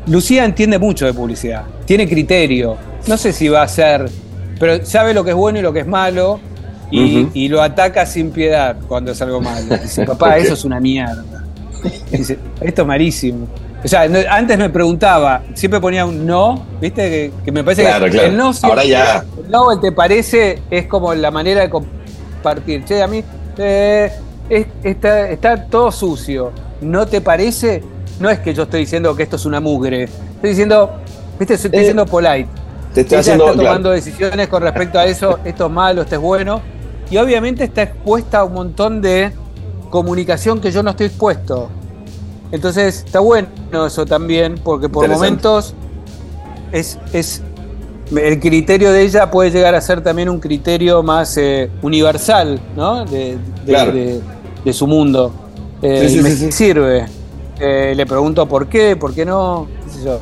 Lucía 0.07 0.45
entiende 0.45 0.79
mucho 0.79 1.05
de 1.05 1.13
publicidad, 1.13 1.63
tiene 1.85 2.07
criterio. 2.07 2.77
No 3.07 3.17
sé 3.17 3.31
si 3.33 3.47
va 3.49 3.61
a 3.61 3.67
ser, 3.67 4.09
pero 4.59 4.83
sabe 4.85 5.13
lo 5.13 5.23
que 5.23 5.31
es 5.31 5.35
bueno 5.35 5.59
y 5.59 5.61
lo 5.61 5.71
que 5.73 5.81
es 5.81 5.88
malo 5.88 6.39
y 6.89 7.49
lo 7.49 7.61
ataca 7.61 8.05
sin 8.05 8.31
piedad 8.31 8.77
cuando 8.88 9.11
es 9.11 9.21
algo 9.21 9.41
malo. 9.41 9.77
Dice, 9.77 10.05
papá, 10.05 10.38
eso 10.38 10.53
es 10.53 10.63
una 10.63 10.79
mierda. 10.79 11.43
Dice, 12.09 12.39
esto 12.61 12.81
es 12.81 12.88
malísimo. 12.88 13.47
O 13.84 13.88
sea, 13.88 14.07
no- 14.07 14.19
antes 14.30 14.57
me 14.57 14.69
preguntaba, 14.69 15.43
siempre 15.53 15.80
ponía 15.80 16.05
un 16.05 16.25
no, 16.25 16.65
¿viste? 16.82 17.09
Que, 17.09 17.32
que 17.45 17.51
me 17.51 17.63
parece 17.63 17.84
Claro, 17.84 18.05
que 18.05 18.11
claro. 18.11 18.28
el 18.30 18.38
no 18.38 18.53
siempre- 18.53 18.69
Ahora 18.82 18.84
ya. 18.86 19.25
el 19.45 19.51
no, 19.51 19.71
el 19.71 19.80
te 19.80 19.91
parece, 19.91 20.61
es 20.69 20.88
como 20.88 21.13
la 21.13 21.32
manera 21.32 21.61
de 21.61 21.69
compartir. 21.69 22.84
Che, 22.86 23.01
a 23.03 23.07
mí 23.07 23.23
eh, 23.57 24.11
es- 24.49 24.65
está, 24.84 25.30
está 25.30 25.65
todo 25.65 25.91
sucio. 25.91 26.51
¿No 26.82 27.05
te 27.05 27.21
parece? 27.21 27.84
No 28.19 28.30
es 28.30 28.39
que 28.39 28.53
yo 28.53 28.63
estoy 28.63 28.82
diciendo 28.82 29.15
que 29.15 29.23
esto 29.23 29.36
es 29.36 29.45
una 29.45 29.59
mugre. 29.59 30.03
Estoy 30.03 30.49
diciendo, 30.49 30.91
¿viste? 31.39 31.53
Estoy 31.53 31.69
Eh, 31.73 31.80
diciendo 31.80 32.05
polite. 32.05 32.47
Te 32.93 33.01
estoy 33.01 33.19
haciendo. 33.19 33.45
está 33.45 33.53
claro. 33.53 33.67
tomando 33.69 33.91
decisiones 33.91 34.47
con 34.47 34.63
respecto 34.63 34.97
a 34.97 35.05
eso, 35.05 35.39
esto 35.45 35.67
es 35.67 35.71
malo, 35.71 36.01
esto 36.01 36.15
es 36.15 36.21
bueno. 36.21 36.61
Y 37.11 37.17
obviamente 37.17 37.63
está 37.63 37.84
expuesta 37.84 38.39
a 38.39 38.43
un 38.43 38.53
montón 38.53 39.01
de 39.01 39.32
comunicación 39.89 40.59
que 40.59 40.71
yo 40.71 40.82
no 40.84 40.89
estoy 40.91 41.07
expuesto. 41.07 41.69
Entonces 42.51 43.03
está 43.05 43.19
bueno 43.19 43.47
eso 43.85 44.05
también, 44.05 44.55
porque 44.63 44.87
por 44.89 45.07
momentos 45.09 45.73
es, 46.71 46.97
es 47.13 47.41
el 48.15 48.39
criterio 48.39 48.91
de 48.93 49.01
ella 49.03 49.29
puede 49.29 49.51
llegar 49.51 49.75
a 49.75 49.81
ser 49.81 50.01
también 50.01 50.29
un 50.29 50.39
criterio 50.39 51.03
más 51.03 51.37
eh, 51.37 51.69
universal, 51.81 52.59
¿no? 52.75 53.03
De, 53.05 53.37
de- 53.37 53.37
Claro. 53.65 53.91
de- 53.91 54.21
de 54.63 54.73
su 54.73 54.87
mundo. 54.87 55.31
Eh, 55.81 56.03
Sí, 56.07 56.13
sí, 56.13 56.19
y 56.19 56.23
me 56.23 56.31
sí, 56.31 56.51
sirve. 56.51 57.05
Eh, 57.59 57.93
le 57.95 58.05
pregunto 58.05 58.45
por 58.47 58.67
qué, 58.67 58.95
por 58.95 59.13
qué 59.13 59.25
no, 59.25 59.67
qué 59.85 59.89
sé 59.91 60.03
yo. 60.05 60.19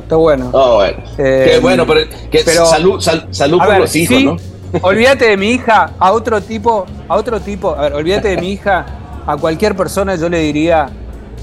Está 0.00 0.16
bueno. 0.16 0.50
Oh, 0.52 0.76
bueno. 0.76 0.98
Eh, 1.16 1.50
Qué 1.52 1.58
bueno, 1.60 1.86
pero, 1.86 2.00
que 2.30 2.42
pero- 2.44 2.66
salud, 2.66 3.00
sal- 3.00 3.28
salud 3.30 3.58
por 3.58 3.68
ver, 3.68 3.80
los 3.80 3.96
hijos, 3.96 4.22
¿no? 4.22 4.36
Olvídate 4.82 5.26
de 5.30 5.36
mi 5.36 5.50
hija, 5.52 5.92
a 5.98 6.12
otro 6.12 6.40
tipo, 6.42 6.84
a 7.08 7.16
otro 7.16 7.40
tipo, 7.40 7.70
a 7.74 7.82
ver, 7.82 7.94
olvídate 7.94 8.28
de 8.28 8.36
mi 8.36 8.50
hija, 8.52 8.84
a 9.26 9.36
cualquier 9.36 9.74
persona 9.74 10.14
yo 10.16 10.28
le 10.28 10.40
diría 10.40 10.90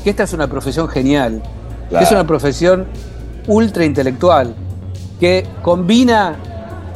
que 0.05 0.11
esta 0.11 0.23
es 0.23 0.33
una 0.33 0.47
profesión 0.47 0.87
genial, 0.87 1.41
Claro. 1.89 2.05
es 2.05 2.11
una 2.11 2.25
profesión 2.25 2.85
ultra 3.47 3.83
intelectual, 3.83 4.53
que 5.19 5.45
combina 5.63 6.35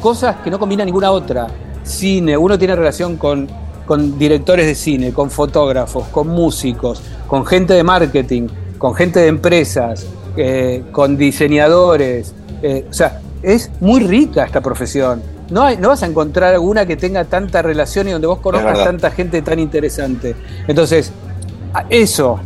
cosas 0.01 0.37
que 0.43 0.49
no 0.51 0.59
combina 0.59 0.85
ninguna 0.85 1.09
otra. 1.11 1.47
Cine, 1.83 2.37
uno 2.37 2.57
tiene 2.59 2.75
relación 2.75 3.17
con, 3.17 3.47
con 3.87 4.17
directores 4.19 4.67
de 4.67 4.75
cine, 4.75 5.11
con 5.11 5.31
fotógrafos, 5.31 6.07
con 6.09 6.27
músicos, 6.27 7.01
con 7.27 7.45
gente 7.47 7.73
de 7.73 7.83
marketing, 7.83 8.47
con 8.77 8.93
gente 8.93 9.19
de 9.21 9.27
empresas, 9.27 10.05
eh, 10.37 10.83
con 10.91 11.17
diseñadores. 11.17 12.33
eh, 12.61 12.85
o 12.89 12.93
sea, 12.93 13.21
es 13.41 13.71
muy 13.79 14.01
rica 14.01 14.43
esta 14.43 14.61
profesión. 14.61 15.21
No, 15.49 15.63
hay- 15.63 15.77
no 15.77 15.87
vas 15.89 16.03
a 16.03 16.05
encontrar 16.05 16.53
alguna 16.53 16.85
que 16.85 16.95
tenga 16.95 17.23
tanta 17.25 17.61
relación 17.63 18.07
y 18.07 18.11
donde 18.11 18.27
vos 18.27 18.37
conozcas 18.39 18.83
tanta 18.83 19.09
gente 19.11 19.41
tan 19.41 19.57
interesante. 19.59 20.35
Entonces, 20.67 21.11
eso, 21.89 22.39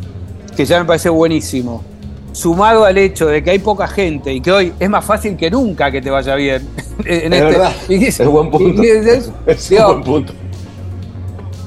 que 0.55 0.65
ya 0.65 0.79
me 0.79 0.85
parece 0.85 1.09
buenísimo, 1.09 1.83
sumado 2.31 2.85
al 2.85 2.97
hecho 2.97 3.27
de 3.27 3.43
que 3.43 3.51
hay 3.51 3.59
poca 3.59 3.87
gente 3.87 4.33
y 4.33 4.41
que 4.41 4.51
hoy 4.51 4.73
es 4.79 4.89
más 4.89 5.03
fácil 5.05 5.35
que 5.37 5.49
nunca 5.51 5.91
que 5.91 6.01
te 6.01 6.09
vaya 6.09 6.35
bien. 6.35 6.67
en 7.05 7.33
Es 7.33 7.41
verdad, 7.41 7.71
y 7.89 8.05
es 8.05 8.25
buen 8.25 8.49
punto. 8.51 8.83
y 8.83 8.87
es- 8.87 9.31
Es 9.45 9.69
digo, 9.69 9.87
un 9.87 9.91
buen 10.01 10.03
punto. 10.03 10.33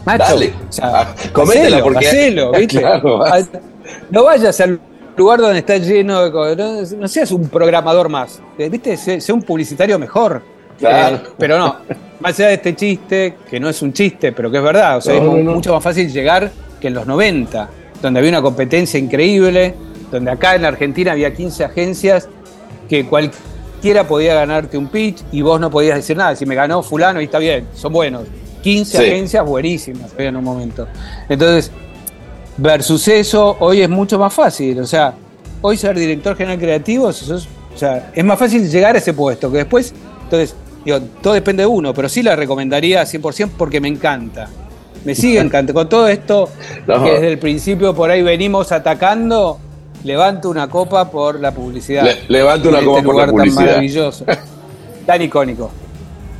Macho, 0.05 0.24
Dale, 0.34 0.53
o 0.68 0.72
sea, 0.72 1.01
ah, 1.01 1.14
porque- 1.82 2.07
hacelo, 2.07 2.53
¿viste? 2.59 2.78
Claro, 2.78 3.24
no 4.11 4.24
vayas 4.24 4.61
al 4.61 4.78
lugar 5.16 5.41
donde 5.41 5.59
está 5.59 5.76
lleno 5.78 6.28
de. 6.30 6.57
No, 6.57 6.97
no 6.99 7.09
seas 7.09 7.32
un 7.32 7.49
programador 7.49 8.09
más. 8.09 8.41
Eh, 8.59 8.68
¿Viste? 8.68 8.97
Sé, 8.97 9.20
sé 9.20 9.32
un 9.32 9.43
publicitario 9.43 9.99
mejor. 9.99 10.43
Claro. 10.78 11.16
Eh, 11.16 11.20
pero 11.39 11.59
no, 11.59 11.76
más 12.20 12.39
allá 12.39 12.49
de 12.49 12.55
este 12.55 12.76
chiste, 12.76 13.34
que 13.51 13.59
no 13.59 13.68
es 13.68 13.82
un 13.82 13.93
chiste, 13.93 14.30
pero 14.32 14.49
que 14.51 14.59
es 14.59 14.62
verdad. 14.62 14.99
O 14.99 15.01
sea, 15.01 15.18
No, 15.20 15.37
es 15.37 15.45
no. 15.45 15.55
mucho 15.55 15.72
más 15.74 15.82
fácil 15.82 16.12
llegar 16.12 16.53
que 16.80 16.87
en 16.89 16.95
los 16.95 17.07
90, 17.07 17.68
donde 18.03 18.19
había 18.21 18.31
una 18.31 18.43
competencia 18.43 18.99
increíble, 18.99 19.75
donde 20.11 20.31
acá 20.31 20.55
en 20.55 20.65
Argentina 20.65 21.13
había 21.13 21.33
15 21.35 21.65
agencias 21.65 22.29
que 22.89 23.07
cualquiera 23.07 24.07
podía 24.07 24.35
ganarte 24.35 24.79
un 24.79 24.89
pitch 24.89 25.23
y 25.33 25.43
vos 25.43 25.61
no 25.61 25.71
podías 25.71 25.97
decir 25.97 26.17
nada. 26.17 26.37
Si 26.37 26.47
me 26.47 26.55
ganó 26.55 26.83
fulano, 26.83 27.21
y 27.21 27.25
está 27.25 27.39
bien, 27.39 27.67
son 27.75 27.93
buenos. 27.93 28.23
15 28.63 28.99
Sí. 28.99 29.05
agencias 29.05 29.45
buenísimas 29.47 30.13
había 30.15 30.29
en 30.29 30.37
un 30.37 30.45
momento. 30.45 30.87
Entonces, 31.29 31.71
versus 32.57 33.07
eso, 33.09 33.57
hoy 33.61 33.83
es 33.83 33.89
mucho 33.89 34.19
más 34.19 34.33
fácil. 34.33 34.81
O 34.81 34.87
sea, 34.87 35.15
hoy 35.61 35.77
ser 35.77 35.97
director 35.99 36.37
general 36.37 36.59
creativo, 36.59 37.13
sos- 37.13 37.49
o 37.75 37.79
sea, 37.79 38.11
es 38.15 38.25
más 38.25 38.39
fácil 38.39 38.69
llegar 38.71 38.95
a 38.95 38.99
ese 38.99 39.13
puesto 39.13 39.51
que 39.51 39.59
después. 39.59 39.93
Entonces, 40.25 40.55
digo, 40.85 40.99
todo 41.23 41.35
depende 41.35 41.63
de 41.63 41.67
uno, 41.67 41.93
pero 41.95 42.09
sí 42.09 42.23
la 42.23 42.35
recomendaría 42.37 43.05
100% 43.05 43.51
porque 43.57 43.81
me 43.81 43.89
encanta. 43.89 44.49
Me 45.07 45.15
sigue 45.15 45.39
encantando. 45.39 45.73
Con 45.73 45.89
todo 45.89 46.09
esto 46.09 46.51
No. 46.87 47.03
que 47.05 47.11
desde 47.13 47.29
el 47.33 47.39
principio 47.39 47.95
por 47.95 48.11
ahí 48.11 48.23
venimos 48.23 48.73
atacando, 48.73 49.59
levanto 50.05 50.51
una 50.51 50.69
copa 50.69 51.11
por 51.11 51.41
la 51.41 51.53
publicidad. 51.53 52.05
Le- 52.05 52.19
levanto 52.29 52.69
una 52.69 52.81
En 52.81 52.85
copa 52.85 52.99
este 52.99 53.07
por 53.07 53.15
la 53.17 53.23
lugar 53.23 53.27
tan 53.27 53.37
publicidad. 53.37 53.67
maravilloso. 53.67 54.25
Tan 55.07 55.23
icónico. 55.23 55.71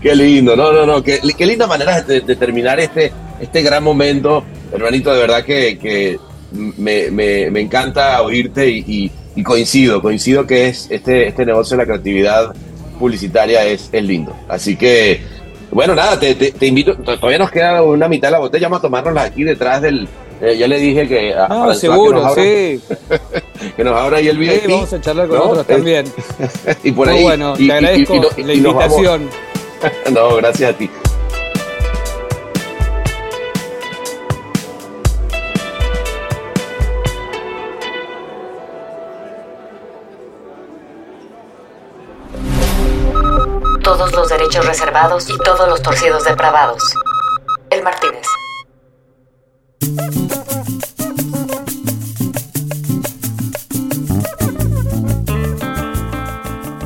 Qué 0.03 0.15
lindo, 0.15 0.55
no, 0.57 0.73
no, 0.73 0.85
no, 0.85 1.03
qué, 1.03 1.21
qué 1.39 1.47
linda 1.47 1.67
manera 1.67 2.03
de, 2.03 2.21
de 2.21 2.37
terminar 2.37 2.79
este, 2.81 3.13
este 3.41 3.63
gran 3.63 3.83
momento, 3.83 4.45
hermanito, 4.73 5.13
de 5.15 5.21
verdad 5.21 5.45
que, 5.45 5.79
que 5.79 6.19
me, 6.53 7.11
me- 7.11 7.51
me 7.51 7.61
encanta 7.61 8.21
oírte 8.23 8.69
y, 8.69 8.85
y- 8.87 9.13
y 9.37 9.43
coincido, 9.43 10.03
coincido 10.03 10.47
que 10.47 10.69
es 10.69 10.89
este, 10.91 11.29
este 11.29 11.47
negocio 11.47 11.77
de 11.77 11.83
la 11.83 11.87
creatividad 11.87 12.55
publicitaria 12.99 13.65
es, 13.65 13.89
es 13.93 14.03
lindo. 14.05 14.35
Así 14.49 14.77
que, 14.77 15.21
bueno, 15.71 15.95
nada, 15.95 16.19
te, 16.19 16.35
te- 16.35 16.53
te 16.53 16.67
invito, 16.67 16.95
todavía 16.95 17.39
nos 17.39 17.51
queda 17.51 17.83
una 17.83 18.09
mitad 18.09 18.29
de 18.29 18.33
la 18.33 18.39
botella, 18.39 18.67
vamos 18.69 18.79
a 18.79 18.83
tomárnosla 18.83 19.23
aquí 19.23 19.45
detrás 19.45 19.83
del... 19.83 20.09
eh, 20.41 20.57
ya 20.59 20.67
le 20.69 20.79
dije 20.79 21.07
que 21.09 21.35
a 21.35 21.49
No, 21.49 21.67
François 21.67 21.75
seguro, 21.75 22.11
que 22.11 22.15
nos 22.15 22.25
abra, 22.33 22.43
sí. 22.45 22.81
que 23.77 23.85
nos 23.85 24.01
abra 24.01 24.17
ahí 24.19 24.29
el 24.29 24.37
Sí, 24.37 24.41
VIP. 24.43 24.71
vamos 24.71 24.93
a 24.93 25.01
charlar 25.01 25.29
con 25.29 25.39
¿no? 25.39 25.45
otros 25.45 25.67
también. 25.67 26.07
Y 26.85 26.93
por 26.93 27.09
Muy 27.09 27.17
ahí. 27.19 27.23
bueno, 27.25 27.55
y- 27.59 27.67
te 27.67 27.73
agradezco 27.73 28.15
y- 28.15 28.19
y- 28.19 28.41
y- 28.41 28.45
la 28.45 28.55
invitación. 28.55 29.29
No, 30.13 30.37
gracias 30.37 30.71
a 30.75 30.79
ti. 30.79 30.89
Reservados 44.65 45.29
y 45.29 45.37
todos 45.39 45.69
los 45.69 45.83
torcidos 45.83 46.25
depravados. 46.25 46.83
El 47.71 47.83
Martínez. 47.83 48.27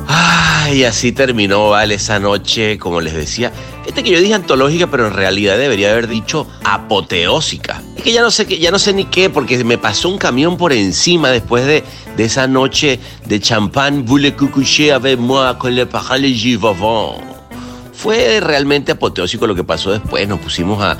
Ay, 0.07 0.85
así 0.85 1.11
terminó, 1.11 1.69
vale, 1.69 1.95
esa 1.95 2.19
noche, 2.19 2.77
como 2.77 3.01
les 3.01 3.13
decía. 3.13 3.51
Este 3.85 4.03
que 4.03 4.11
yo 4.11 4.19
dije 4.19 4.33
antológica, 4.33 4.87
pero 4.87 5.07
en 5.07 5.13
realidad 5.13 5.57
debería 5.57 5.91
haber 5.91 6.07
dicho 6.07 6.47
apoteósica. 6.63 7.81
Es 7.97 8.03
que 8.03 8.13
ya 8.13 8.21
no 8.21 8.31
sé 8.31 8.45
ya 8.45 8.71
no 8.71 8.79
sé 8.79 8.93
ni 8.93 9.05
qué, 9.05 9.29
porque 9.29 9.63
me 9.63 9.77
pasó 9.77 10.09
un 10.09 10.17
camión 10.17 10.57
por 10.57 10.71
encima 10.71 11.29
después 11.29 11.65
de, 11.65 11.83
de 12.15 12.23
esa 12.23 12.47
noche 12.47 12.99
de 13.25 13.39
champán. 13.39 14.05
Voulez 14.05 14.33
coucher 14.33 14.93
avec 14.93 15.17
moi 15.17 15.57
con 15.57 15.75
le 15.75 15.85
parole 15.85 16.29
du 16.29 16.57
vivant. 16.57 17.30
Fue 18.01 18.39
realmente 18.39 18.93
apoteósico 18.93 19.45
lo 19.45 19.53
que 19.53 19.63
pasó 19.63 19.91
después. 19.91 20.27
Nos 20.27 20.39
pusimos 20.39 20.81
a, 20.81 20.97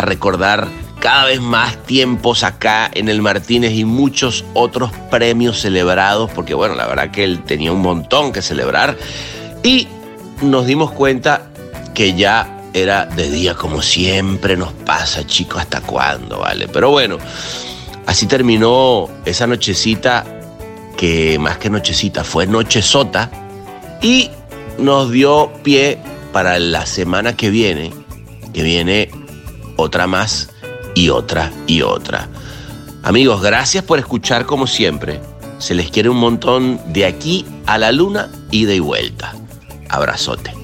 recordar 0.00 0.68
cada 1.00 1.24
vez 1.24 1.40
más 1.40 1.76
tiempos 1.84 2.44
acá 2.44 2.88
en 2.94 3.08
el 3.08 3.22
Martínez 3.22 3.72
y 3.72 3.84
muchos 3.84 4.44
otros 4.54 4.92
premios 5.10 5.58
celebrados, 5.58 6.30
porque 6.30 6.54
bueno, 6.54 6.76
la 6.76 6.86
verdad 6.86 7.10
que 7.10 7.24
él 7.24 7.42
tenía 7.42 7.72
un 7.72 7.82
montón 7.82 8.32
que 8.32 8.40
celebrar. 8.40 8.96
Y 9.64 9.88
nos 10.42 10.64
dimos 10.64 10.92
cuenta 10.92 11.50
que 11.92 12.14
ya 12.14 12.60
era 12.72 13.06
de 13.06 13.30
día 13.32 13.54
como 13.54 13.82
siempre 13.82 14.56
nos 14.56 14.72
pasa, 14.72 15.26
chicos, 15.26 15.60
hasta 15.60 15.80
cuándo, 15.80 16.38
¿vale? 16.38 16.68
Pero 16.68 16.90
bueno, 16.90 17.18
así 18.06 18.26
terminó 18.26 19.08
esa 19.24 19.48
nochecita 19.48 20.24
que 20.96 21.36
más 21.40 21.58
que 21.58 21.68
nochecita 21.68 22.22
fue 22.22 22.46
noche 22.46 22.80
sota 22.80 23.28
y 24.00 24.30
nos 24.78 25.10
dio 25.10 25.52
pie 25.64 25.98
para 26.34 26.58
la 26.58 26.84
semana 26.84 27.36
que 27.36 27.48
viene, 27.48 27.92
que 28.52 28.64
viene 28.64 29.08
otra 29.76 30.08
más 30.08 30.50
y 30.96 31.10
otra 31.10 31.52
y 31.68 31.82
otra. 31.82 32.28
Amigos, 33.04 33.40
gracias 33.40 33.84
por 33.84 34.00
escuchar 34.00 34.44
como 34.44 34.66
siempre. 34.66 35.20
Se 35.58 35.76
les 35.76 35.92
quiere 35.92 36.08
un 36.08 36.16
montón 36.16 36.80
de 36.92 37.06
aquí 37.06 37.46
a 37.66 37.78
la 37.78 37.92
luna, 37.92 38.28
y 38.50 38.80
vuelta. 38.80 39.32
Abrazote. 39.88 40.63